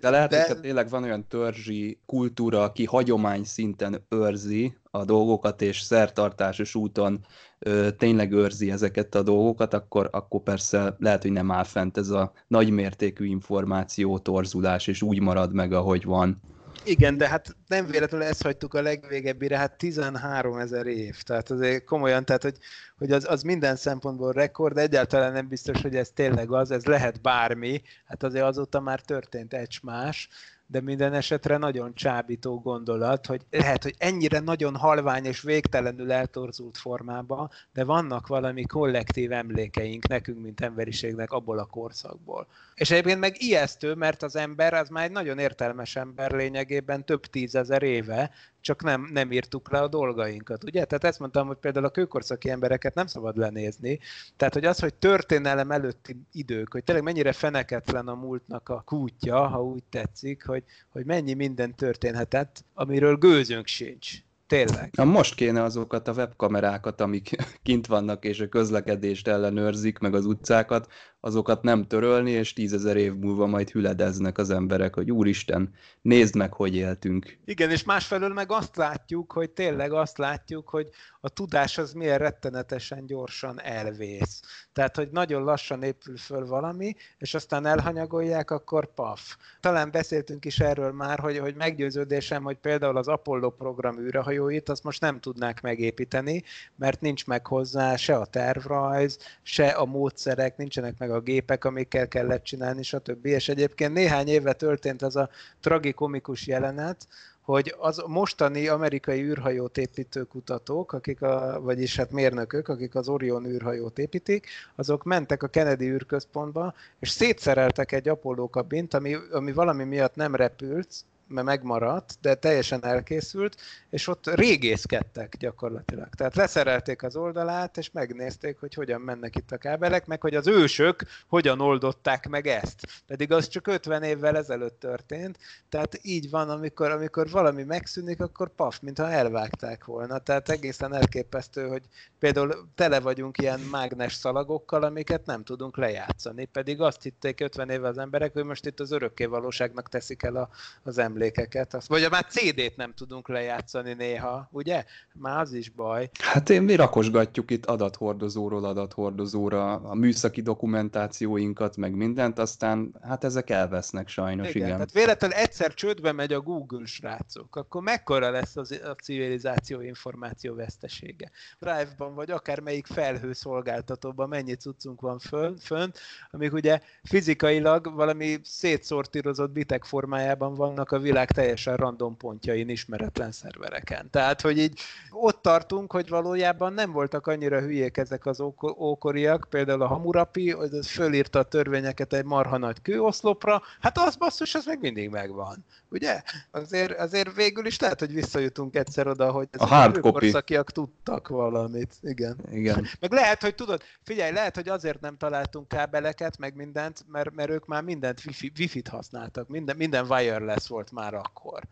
De 0.00 0.10
lehet, 0.10 0.30
De... 0.30 0.46
hogy 0.46 0.60
tényleg 0.60 0.88
van 0.88 1.02
olyan 1.02 1.26
törzsi 1.28 1.98
kultúra, 2.06 2.62
aki 2.62 2.84
hagyomány 2.84 3.44
szinten 3.44 4.04
őrzi 4.08 4.76
a 4.90 5.04
dolgokat, 5.04 5.62
és 5.62 5.80
szertartásos 5.80 6.74
úton 6.74 7.20
ö, 7.58 7.90
tényleg 7.90 8.32
őrzi 8.32 8.70
ezeket 8.70 9.14
a 9.14 9.22
dolgokat, 9.22 9.74
akkor, 9.74 10.08
akkor 10.12 10.42
persze 10.42 10.96
lehet, 10.98 11.22
hogy 11.22 11.32
nem 11.32 11.50
áll 11.50 11.64
fent 11.64 11.96
ez 11.96 12.08
a 12.08 12.32
nagymértékű 12.46 13.24
információ 13.26 14.18
torzulás, 14.18 14.86
és 14.86 15.02
úgy 15.02 15.20
marad 15.20 15.52
meg, 15.52 15.72
ahogy 15.72 16.04
van. 16.04 16.40
Igen, 16.84 17.16
de 17.16 17.28
hát 17.28 17.56
nem 17.66 17.86
véletlenül 17.86 18.26
ezt 18.26 18.42
hagytuk 18.42 18.74
a 18.74 18.82
legvégebbire, 18.82 19.56
hát 19.56 19.76
13 19.76 20.58
ezer 20.58 20.86
év, 20.86 21.22
tehát 21.22 21.50
azért 21.50 21.84
komolyan, 21.84 22.24
tehát 22.24 22.42
hogy, 22.42 22.56
hogy 22.98 23.12
az, 23.12 23.26
az 23.28 23.42
minden 23.42 23.76
szempontból 23.76 24.32
rekord, 24.32 24.74
de 24.74 24.80
egyáltalán 24.80 25.32
nem 25.32 25.48
biztos, 25.48 25.82
hogy 25.82 25.96
ez 25.96 26.10
tényleg 26.10 26.52
az, 26.52 26.70
ez 26.70 26.84
lehet 26.84 27.20
bármi, 27.20 27.82
hát 28.04 28.22
azért 28.22 28.44
azóta 28.44 28.80
már 28.80 29.00
történt 29.00 29.54
egy 29.54 29.78
más, 29.82 30.28
de 30.72 30.80
minden 30.80 31.12
esetre 31.12 31.56
nagyon 31.56 31.94
csábító 31.94 32.60
gondolat, 32.60 33.26
hogy 33.26 33.40
lehet, 33.50 33.82
hogy 33.82 33.94
ennyire 33.98 34.38
nagyon 34.38 34.76
halvány 34.76 35.24
és 35.24 35.40
végtelenül 35.42 36.12
eltorzult 36.12 36.76
formában, 36.78 37.50
de 37.72 37.84
vannak 37.84 38.26
valami 38.26 38.62
kollektív 38.62 39.32
emlékeink 39.32 40.08
nekünk, 40.08 40.42
mint 40.42 40.60
emberiségnek 40.60 41.32
abból 41.32 41.58
a 41.58 41.64
korszakból. 41.64 42.46
És 42.74 42.90
egyébként 42.90 43.18
meg 43.18 43.42
ijesztő, 43.42 43.94
mert 43.94 44.22
az 44.22 44.36
ember 44.36 44.74
az 44.74 44.88
már 44.88 45.04
egy 45.04 45.10
nagyon 45.10 45.38
értelmes 45.38 45.96
ember 45.96 46.30
lényegében 46.30 47.04
több 47.04 47.26
tízezer 47.26 47.82
éve, 47.82 48.30
csak 48.62 48.82
nem, 48.82 49.08
nem 49.12 49.32
írtuk 49.32 49.70
le 49.70 49.80
a 49.80 49.88
dolgainkat, 49.88 50.64
ugye? 50.64 50.84
Tehát 50.84 51.04
ezt 51.04 51.18
mondtam, 51.18 51.46
hogy 51.46 51.56
például 51.56 51.84
a 51.84 51.90
kőkorszaki 51.90 52.50
embereket 52.50 52.94
nem 52.94 53.06
szabad 53.06 53.36
lenézni. 53.36 53.98
Tehát, 54.36 54.54
hogy 54.54 54.64
az, 54.64 54.78
hogy 54.80 54.94
történelem 54.94 55.70
előtti 55.70 56.16
idők, 56.32 56.72
hogy 56.72 56.84
tényleg 56.84 57.04
mennyire 57.04 57.32
feneketlen 57.32 58.08
a 58.08 58.14
múltnak 58.14 58.68
a 58.68 58.82
kútja, 58.86 59.46
ha 59.46 59.64
úgy 59.64 59.82
tetszik, 59.90 60.46
hogy, 60.46 60.64
hogy 60.88 61.04
mennyi 61.04 61.34
minden 61.34 61.74
történhetett, 61.74 62.64
amiről 62.74 63.16
gőzünk 63.16 63.66
sincs. 63.66 64.12
Tényleg. 64.46 64.90
Na 64.96 65.04
most 65.04 65.34
kéne 65.34 65.62
azokat 65.62 66.08
a 66.08 66.12
webkamerákat, 66.12 67.00
amik 67.00 67.36
kint 67.62 67.86
vannak 67.86 68.24
és 68.24 68.40
a 68.40 68.48
közlekedést 68.48 69.28
ellenőrzik, 69.28 69.98
meg 69.98 70.14
az 70.14 70.24
utcákat, 70.24 70.92
azokat 71.24 71.62
nem 71.62 71.86
törölni, 71.86 72.30
és 72.30 72.52
tízezer 72.52 72.96
év 72.96 73.14
múlva 73.14 73.46
majd 73.46 73.70
hüledeznek 73.70 74.38
az 74.38 74.50
emberek, 74.50 74.94
hogy 74.94 75.10
úristen, 75.10 75.74
nézd 76.00 76.34
meg, 76.34 76.52
hogy 76.52 76.76
éltünk. 76.76 77.38
Igen, 77.44 77.70
és 77.70 77.84
másfelől 77.84 78.32
meg 78.32 78.52
azt 78.52 78.76
látjuk, 78.76 79.32
hogy 79.32 79.50
tényleg 79.50 79.92
azt 79.92 80.18
látjuk, 80.18 80.68
hogy 80.68 80.88
a 81.20 81.28
tudás 81.28 81.78
az 81.78 81.92
milyen 81.92 82.18
rettenetesen 82.18 83.06
gyorsan 83.06 83.60
elvész. 83.60 84.40
Tehát, 84.72 84.96
hogy 84.96 85.08
nagyon 85.10 85.44
lassan 85.44 85.82
épül 85.82 86.16
föl 86.16 86.46
valami, 86.46 86.94
és 87.18 87.34
aztán 87.34 87.66
elhanyagolják, 87.66 88.50
akkor 88.50 88.94
paf. 88.94 89.36
Talán 89.60 89.90
beszéltünk 89.90 90.44
is 90.44 90.58
erről 90.58 90.92
már, 90.92 91.18
hogy, 91.18 91.38
hogy 91.38 91.54
meggyőződésem, 91.54 92.42
hogy 92.42 92.56
például 92.56 92.96
az 92.96 93.08
Apollo 93.08 93.50
program 93.50 93.98
űrhajóit 93.98 94.68
azt 94.68 94.84
most 94.84 95.00
nem 95.00 95.20
tudnák 95.20 95.60
megépíteni, 95.60 96.42
mert 96.76 97.00
nincs 97.00 97.26
meg 97.26 97.46
hozzá 97.46 97.96
se 97.96 98.16
a 98.16 98.26
tervrajz, 98.26 99.18
se 99.42 99.68
a 99.68 99.84
módszerek, 99.84 100.56
nincsenek 100.56 100.98
meg 100.98 101.10
a 101.12 101.20
gépek, 101.20 101.64
amikkel 101.64 102.08
kellett 102.08 102.42
csinálni, 102.42 102.82
stb. 102.82 103.26
És 103.26 103.48
egyébként 103.48 103.92
néhány 103.92 104.28
éve 104.28 104.52
történt 104.52 105.02
az 105.02 105.16
a 105.16 105.28
tragikomikus 105.60 106.46
jelenet, 106.46 107.06
hogy 107.42 107.74
az 107.78 108.02
mostani 108.06 108.68
amerikai 108.68 109.22
űrhajót 109.22 109.78
építő 109.78 110.22
kutatók, 110.22 110.92
akik 110.92 111.22
a, 111.22 111.60
vagyis 111.60 111.96
hát 111.96 112.10
mérnökök, 112.10 112.68
akik 112.68 112.94
az 112.94 113.08
Orion 113.08 113.46
űrhajót 113.46 113.98
építik, 113.98 114.46
azok 114.74 115.04
mentek 115.04 115.42
a 115.42 115.48
Kennedy 115.48 115.88
űrközpontba, 115.88 116.74
és 116.98 117.10
szétszereltek 117.10 117.92
egy 117.92 118.08
Apollo 118.08 118.48
kabint, 118.48 118.94
ami, 118.94 119.16
ami 119.32 119.52
valami 119.52 119.84
miatt 119.84 120.14
nem 120.14 120.34
repült, 120.34 121.04
mert 121.26 121.46
megmaradt, 121.46 122.14
de 122.20 122.34
teljesen 122.34 122.84
elkészült, 122.84 123.56
és 123.90 124.08
ott 124.08 124.26
régészkedtek 124.34 125.36
gyakorlatilag. 125.36 126.08
Tehát 126.08 126.36
leszerelték 126.36 127.02
az 127.02 127.16
oldalát, 127.16 127.76
és 127.76 127.90
megnézték, 127.90 128.58
hogy 128.60 128.74
hogyan 128.74 129.00
mennek 129.00 129.36
itt 129.36 129.52
a 129.52 129.56
kábelek, 129.56 130.06
meg 130.06 130.20
hogy 130.20 130.34
az 130.34 130.46
ősök 130.46 131.02
hogyan 131.28 131.60
oldották 131.60 132.28
meg 132.28 132.46
ezt. 132.46 133.02
Pedig 133.06 133.32
az 133.32 133.48
csak 133.48 133.66
50 133.66 134.02
évvel 134.02 134.36
ezelőtt 134.36 134.80
történt, 134.80 135.38
tehát 135.68 135.98
így 136.02 136.30
van, 136.30 136.50
amikor, 136.50 136.90
amikor 136.90 137.30
valami 137.30 137.62
megszűnik, 137.62 138.20
akkor 138.20 138.54
paf, 138.54 138.80
mintha 138.80 139.10
elvágták 139.10 139.84
volna. 139.84 140.18
Tehát 140.18 140.48
egészen 140.48 140.94
elképesztő, 140.94 141.68
hogy 141.68 141.82
például 142.18 142.68
tele 142.74 143.00
vagyunk 143.00 143.38
ilyen 143.38 143.60
mágnes 143.60 144.14
szalagokkal, 144.14 144.82
amiket 144.82 145.26
nem 145.26 145.44
tudunk 145.44 145.76
lejátszani, 145.76 146.44
pedig 146.44 146.80
azt 146.80 147.02
hitték 147.02 147.40
50 147.40 147.70
évvel 147.70 147.90
az 147.90 147.98
emberek, 147.98 148.32
hogy 148.32 148.44
most 148.44 148.66
itt 148.66 148.80
az 148.80 148.92
örökké 148.92 149.24
valóságnak 149.24 149.88
teszik 149.88 150.22
el 150.22 150.36
a, 150.36 150.48
az 150.82 150.98
emlékeket. 151.12 151.74
Azt, 151.74 151.88
vagy 151.88 152.06
már 152.10 152.24
CD-t 152.24 152.76
nem 152.76 152.92
tudunk 152.94 153.28
lejátszani 153.28 153.92
néha, 153.92 154.48
ugye? 154.50 154.84
Már 155.12 155.40
az 155.40 155.52
is 155.52 155.70
baj. 155.70 156.10
Hát 156.18 156.50
én 156.50 156.62
mi 156.62 156.74
rakosgatjuk 156.74 157.50
itt 157.50 157.66
adathordozóról 157.66 158.64
adathordozóra 158.64 159.74
a 159.74 159.94
műszaki 159.94 160.40
dokumentációinkat, 160.40 161.76
meg 161.76 161.94
mindent, 161.94 162.38
aztán 162.38 162.94
hát 163.02 163.24
ezek 163.24 163.50
elvesznek 163.50 164.08
sajnos, 164.08 164.48
igen. 164.48 164.56
igen. 164.56 164.70
Tehát 164.70 164.92
véletlenül 164.92 165.36
egyszer 165.36 165.74
csődbe 165.74 166.12
megy 166.12 166.32
a 166.32 166.40
Google 166.40 166.86
srácok, 166.86 167.56
akkor 167.56 167.82
mekkora 167.82 168.30
lesz 168.30 168.56
az, 168.56 168.80
a 168.84 168.94
civilizáció 169.02 169.80
információ 169.80 170.54
vesztesége? 170.54 171.30
Drive-ban 171.58 172.14
vagy 172.14 172.30
akár 172.30 172.60
melyik 172.60 172.86
felhőszolgáltatóban 172.86 174.28
mennyi 174.28 174.54
cuccunk 174.54 175.00
van 175.00 175.18
fönn, 175.18 175.56
fönt, 175.56 175.98
amik 176.30 176.52
ugye 176.52 176.80
fizikailag 177.02 177.94
valami 177.94 178.38
szétszortírozott 178.42 179.50
bitek 179.50 179.84
formájában 179.84 180.54
vannak 180.54 180.90
a 180.90 180.98
világ 181.02 181.30
teljesen 181.30 181.76
random 181.76 182.16
pontjain 182.16 182.68
ismeretlen 182.68 183.32
szervereken. 183.32 184.10
Tehát, 184.10 184.40
hogy 184.40 184.58
így 184.58 184.80
ott 185.10 185.42
tartunk, 185.42 185.92
hogy 185.92 186.08
valójában 186.08 186.72
nem 186.72 186.92
voltak 186.92 187.26
annyira 187.26 187.60
hülyék 187.60 187.96
ezek 187.96 188.26
az 188.26 188.40
ókoriak, 188.76 189.46
például 189.50 189.82
a 189.82 189.86
Hamurapi, 189.86 190.50
hogy 190.50 190.74
az 190.74 190.86
fölírta 190.86 191.38
a 191.38 191.42
törvényeket 191.42 192.12
egy 192.12 192.24
marha 192.24 192.56
nagy 192.56 192.82
kőoszlopra, 192.82 193.62
hát 193.80 193.98
az 193.98 194.16
basszus, 194.16 194.54
az 194.54 194.66
meg 194.66 194.80
mindig 194.80 195.08
megvan. 195.08 195.64
Ugye? 195.88 196.22
Azért, 196.50 196.98
azért 196.98 197.34
végül 197.34 197.66
is 197.66 197.78
lehet, 197.78 197.98
hogy 197.98 198.12
visszajutunk 198.12 198.76
egyszer 198.76 199.06
oda, 199.06 199.30
hogy 199.30 199.48
ezek 199.50 199.70
a, 199.70 199.84
a 199.84 200.00
korszakiak 200.00 200.70
tudtak 200.70 201.28
valamit. 201.28 201.94
Igen. 202.00 202.36
Igen. 202.50 202.86
Meg 203.00 203.12
lehet, 203.12 203.42
hogy 203.42 203.54
tudod, 203.54 203.82
figyelj, 204.02 204.32
lehet, 204.32 204.54
hogy 204.54 204.68
azért 204.68 205.00
nem 205.00 205.16
találtunk 205.16 205.68
kábeleket, 205.68 206.38
meg 206.38 206.54
mindent, 206.54 207.04
mert, 207.08 207.34
mert 207.34 207.50
ők 207.50 207.66
már 207.66 207.82
mindent 207.82 208.22
wifi, 208.26 208.52
wifi-t 208.58 208.88
használtak, 208.88 209.48
minden, 209.48 209.76
minden 209.76 210.06
wireless 210.08 210.68
volt 210.68 210.91
már 210.92 211.14
akkor. 211.14 211.62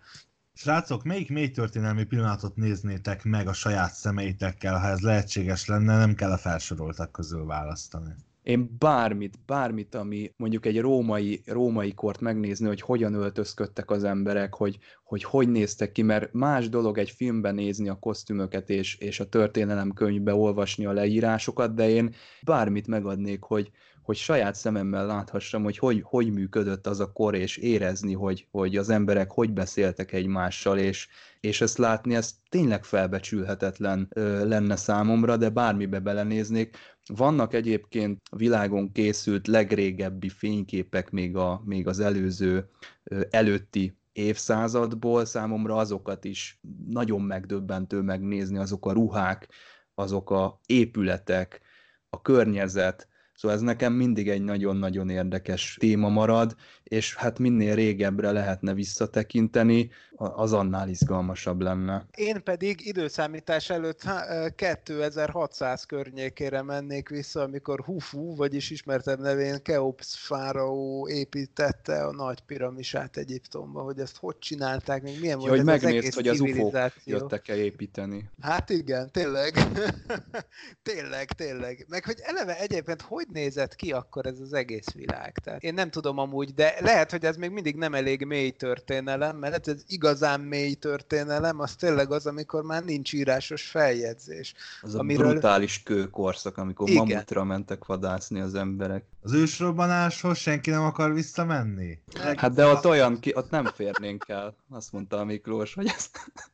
Srácok, 0.53 1.05
melyik 1.05 1.31
mély 1.31 1.51
történelmi 1.51 2.05
pillanatot 2.05 2.57
néznétek 2.57 3.25
meg 3.25 3.49
a 3.49 3.53
saját 3.53 3.93
szemeitekkel, 3.93 4.79
ha 4.79 4.87
ez 4.87 5.01
lehetséges 5.01 5.67
lenne, 5.67 5.97
nem 5.97 6.15
kell 6.15 6.33
a 6.33 6.37
felsoroltak 6.37 7.13
közül 7.13 7.45
választani? 7.45 8.15
Én 8.43 8.77
bármit, 8.79 9.39
bármit, 9.47 9.95
ami 9.95 10.33
mondjuk 10.37 10.67
egy 10.67 10.81
római, 10.81 11.43
római 11.47 11.95
kort 11.95 12.21
megnézni, 12.21 12.67
hogy 12.67 12.81
hogyan 12.81 13.15
öltözködtek 13.15 13.91
az 13.91 14.05
emberek, 14.05 14.55
hogy, 14.55 14.79
hogy 15.05 15.25
hogy 15.25 15.49
néztek 15.49 15.93
ki, 15.93 16.03
mert 16.03 16.33
más 16.33 16.69
dolog 16.69 16.99
egy 16.99 17.11
filmben 17.11 17.55
nézni 17.55 17.89
a 17.89 17.99
kosztümöket 17.99 18.71
és, 18.71 18.97
és 18.97 19.21
a 19.21 19.29
történelemkönyvbe 19.29 20.35
olvasni 20.35 20.87
a 20.87 20.93
leírásokat, 20.93 21.75
de 21.75 21.89
én 21.89 22.15
bármit 22.43 22.87
megadnék, 22.87 23.43
hogy, 23.43 23.71
hogy 24.03 24.17
saját 24.17 24.55
szememmel 24.55 25.07
láthassam, 25.07 25.63
hogy, 25.63 25.79
hogy 25.79 26.01
hogy 26.05 26.33
működött 26.33 26.87
az 26.87 27.01
a 27.01 27.13
kor, 27.13 27.35
és 27.35 27.57
érezni, 27.57 28.13
hogy, 28.13 28.47
hogy 28.51 28.77
az 28.77 28.91
emberek 28.91 29.31
hogy 29.31 29.53
beszéltek 29.53 30.13
egymással, 30.13 30.79
és, 30.79 31.09
és 31.41 31.61
ezt 31.61 31.79
látni, 31.79 32.15
ez 32.15 32.35
tényleg 32.49 32.85
felbecsülhetetlen 32.85 34.09
ö, 34.11 34.49
lenne 34.49 34.77
számomra, 34.77 35.37
de 35.37 35.49
bármibe 35.49 35.99
belenéznék. 35.99 36.77
Vannak 37.07 37.55
egyébként 37.55 38.21
világon 38.37 38.93
készült 38.93 39.47
legrégebbi 39.47 40.29
fényképek 40.29 41.11
még, 41.11 41.37
a, 41.37 41.63
még 41.65 41.87
az 41.87 42.01
előző, 42.01 42.69
ö, 43.05 43.21
előtti 43.31 43.99
évszázadból, 44.13 45.25
számomra 45.25 45.77
azokat 45.77 46.25
is 46.25 46.61
nagyon 46.87 47.21
megdöbbentő 47.21 48.01
megnézni, 48.01 48.59
azok 48.59 48.87
a 48.87 48.93
ruhák, 48.93 49.49
azok 49.95 50.31
a 50.31 50.61
épületek, 50.67 51.61
a 52.09 52.23
környezet, 52.23 53.09
Szóval 53.41 53.57
ez 53.57 53.63
nekem 53.63 53.93
mindig 53.93 54.29
egy 54.29 54.43
nagyon-nagyon 54.43 55.09
érdekes 55.09 55.77
téma 55.79 56.09
marad, 56.09 56.55
és 56.91 57.15
hát 57.15 57.39
minél 57.39 57.75
régebbre 57.75 58.33
lehetne 58.33 58.75
visszatekinteni, 58.75 59.91
az 60.23 60.53
annál 60.53 60.89
izgalmasabb 60.89 61.61
lenne. 61.61 62.07
Én 62.15 62.43
pedig 62.43 62.87
időszámítás 62.87 63.71
előtt 63.71 64.03
2600 64.55 65.85
környékére 65.85 66.63
mennék 66.63 67.09
vissza, 67.09 67.41
amikor 67.43 67.81
Hufu, 67.81 68.37
vagyis 68.37 68.71
ismertebb 68.71 69.21
nevén 69.21 69.63
Keops 69.63 70.17
fáraó 70.19 71.09
építette 71.09 72.05
a 72.05 72.13
nagy 72.13 72.41
piramisát 72.41 73.17
Egyiptomba, 73.17 73.83
hogy 73.83 73.99
ezt 73.99 74.17
hogy 74.17 74.39
csinálták, 74.39 75.03
még 75.03 75.21
milyen 75.21 75.41
ja, 75.41 75.47
volt 75.47 75.51
hogy 75.51 75.59
ez 75.59 75.65
megnézd, 75.65 75.87
az 75.87 75.99
egész 75.99 76.15
hogy 76.15 76.29
az 76.29 76.41
ufo 76.41 76.71
jöttek-e 77.05 77.57
építeni. 77.57 78.31
Hát 78.41 78.71
igen, 78.71 79.11
tényleg. 79.13 79.55
tényleg, 80.93 81.33
tényleg. 81.33 81.85
Meg 81.89 82.05
hogy 82.05 82.19
eleve 82.23 82.59
egyébként 82.59 83.03
hogy 83.03 83.27
nézett 83.33 83.75
ki 83.75 83.93
akkor 83.93 84.27
ez 84.27 84.41
az 84.41 84.53
egész 84.53 84.91
világ? 84.91 85.39
Tehát 85.39 85.63
én 85.63 85.75
nem 85.75 85.91
tudom 85.91 86.19
amúgy, 86.19 86.55
de 86.55 86.80
lehet, 86.81 87.11
hogy 87.11 87.25
ez 87.25 87.37
még 87.37 87.51
mindig 87.51 87.77
nem 87.77 87.95
elég 87.95 88.25
mély 88.25 88.51
történelem, 88.51 89.37
mert 89.37 89.69
ez 89.69 89.83
igazán 89.87 90.41
mély 90.41 90.75
történelem, 90.75 91.61
az 91.61 91.75
tényleg 91.75 92.13
az, 92.13 92.27
amikor 92.27 92.63
már 92.63 92.85
nincs 92.85 93.13
írásos 93.13 93.67
feljegyzés. 93.67 94.55
Az 94.83 94.95
amiről... 94.95 95.27
a 95.27 95.31
brutális 95.31 95.83
kőkorszak, 95.83 96.57
amikor 96.57 96.89
Igen. 96.89 97.07
mamutra 97.07 97.45
mentek 97.45 97.85
vadászni 97.85 98.41
az 98.41 98.55
emberek. 98.55 99.05
Az 99.23 99.33
ősrobbanáshoz 99.33 100.39
senki 100.39 100.71
nem 100.71 100.83
akar 100.83 101.15
visszamenni? 101.15 101.99
Hát 102.37 102.55
de 102.55 102.67
ott 102.67 102.87
olyan, 102.87 103.21
ki, 103.21 103.33
ott 103.35 103.51
nem 103.51 103.65
férnénk 103.65 104.29
el, 104.29 104.55
azt 104.71 104.93
mondta 104.93 105.19
a 105.19 105.25
Miklós, 105.25 105.75
hogy 105.75 105.87
ez... 105.87 106.11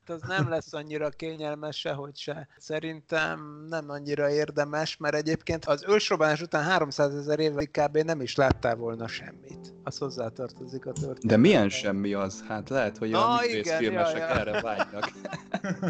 Az 0.09 0.21
nem 0.27 0.49
lesz 0.49 0.73
annyira 0.73 1.09
kényelmes 1.09 1.77
sehogy 1.77 2.17
se. 2.17 2.49
Szerintem 2.59 3.67
nem 3.69 3.91
annyira 3.91 4.31
érdemes, 4.31 4.97
mert 4.97 5.15
egyébként 5.15 5.65
az 5.65 5.85
ősrobbanás 5.89 6.41
után 6.41 6.65
300 6.65 7.15
ezer 7.15 7.39
éve 7.39 7.65
kb. 7.65 7.97
nem 7.97 8.21
is 8.21 8.37
láttál 8.37 8.77
volna 8.77 9.09
semmit. 9.09 9.75
Az 9.83 9.99
hozzátartozik 9.99 10.87
a 10.87 10.93
történet. 10.93 11.27
De 11.27 11.37
milyen 11.37 11.69
semmi 11.69 12.13
az? 12.13 12.45
Hát 12.49 12.69
lehet, 12.69 12.99
hogy 12.99 13.13
a 13.13 13.41
művészfilmesek 13.41 14.19
ja. 14.19 14.29
erre 14.29 14.61
vágynak. 14.61 15.13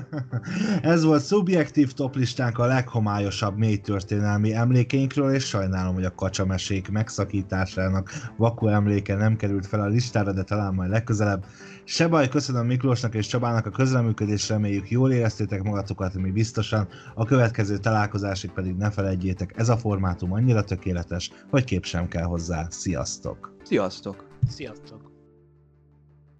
Ez 0.92 1.04
volt 1.04 1.22
szubjektív 1.22 1.92
toplistánk 1.92 2.58
a 2.58 2.66
leghomályosabb 2.66 3.56
mély 3.56 3.76
történelmi 3.76 4.54
emlékeinkről, 4.54 5.34
és 5.34 5.44
sajnálom, 5.44 5.94
hogy 5.94 6.04
a 6.04 6.14
kacsamesék 6.66 6.88
megszakításának 6.88 8.10
vakó 8.36 8.68
emléke 8.68 9.14
nem 9.14 9.36
került 9.36 9.66
fel 9.66 9.80
a 9.80 9.86
listára, 9.86 10.32
de 10.32 10.42
talán 10.42 10.74
majd 10.74 10.90
legközelebb. 10.90 11.44
Se 11.84 12.08
baj, 12.08 12.28
köszönöm 12.28 12.66
Miklósnak 12.66 13.14
és 13.14 13.26
Csabának 13.26 13.66
a 13.66 13.70
közreműködést, 13.70 14.48
reméljük 14.48 14.90
jól 14.90 15.12
éreztétek 15.12 15.62
magatokat, 15.62 16.14
mi 16.14 16.30
biztosan. 16.30 16.88
A 17.14 17.24
következő 17.24 17.78
találkozásig 17.78 18.50
pedig 18.50 18.76
ne 18.76 18.90
felejtjétek, 18.90 19.52
ez 19.56 19.68
a 19.68 19.76
formátum 19.76 20.32
annyira 20.32 20.64
tökéletes, 20.64 21.30
hogy 21.50 21.64
kép 21.64 21.84
sem 21.84 22.08
kell 22.08 22.24
hozzá. 22.24 22.66
Sziasztok! 22.70 23.54
Sziasztok! 23.62 24.24
Sziasztok! 24.48 25.05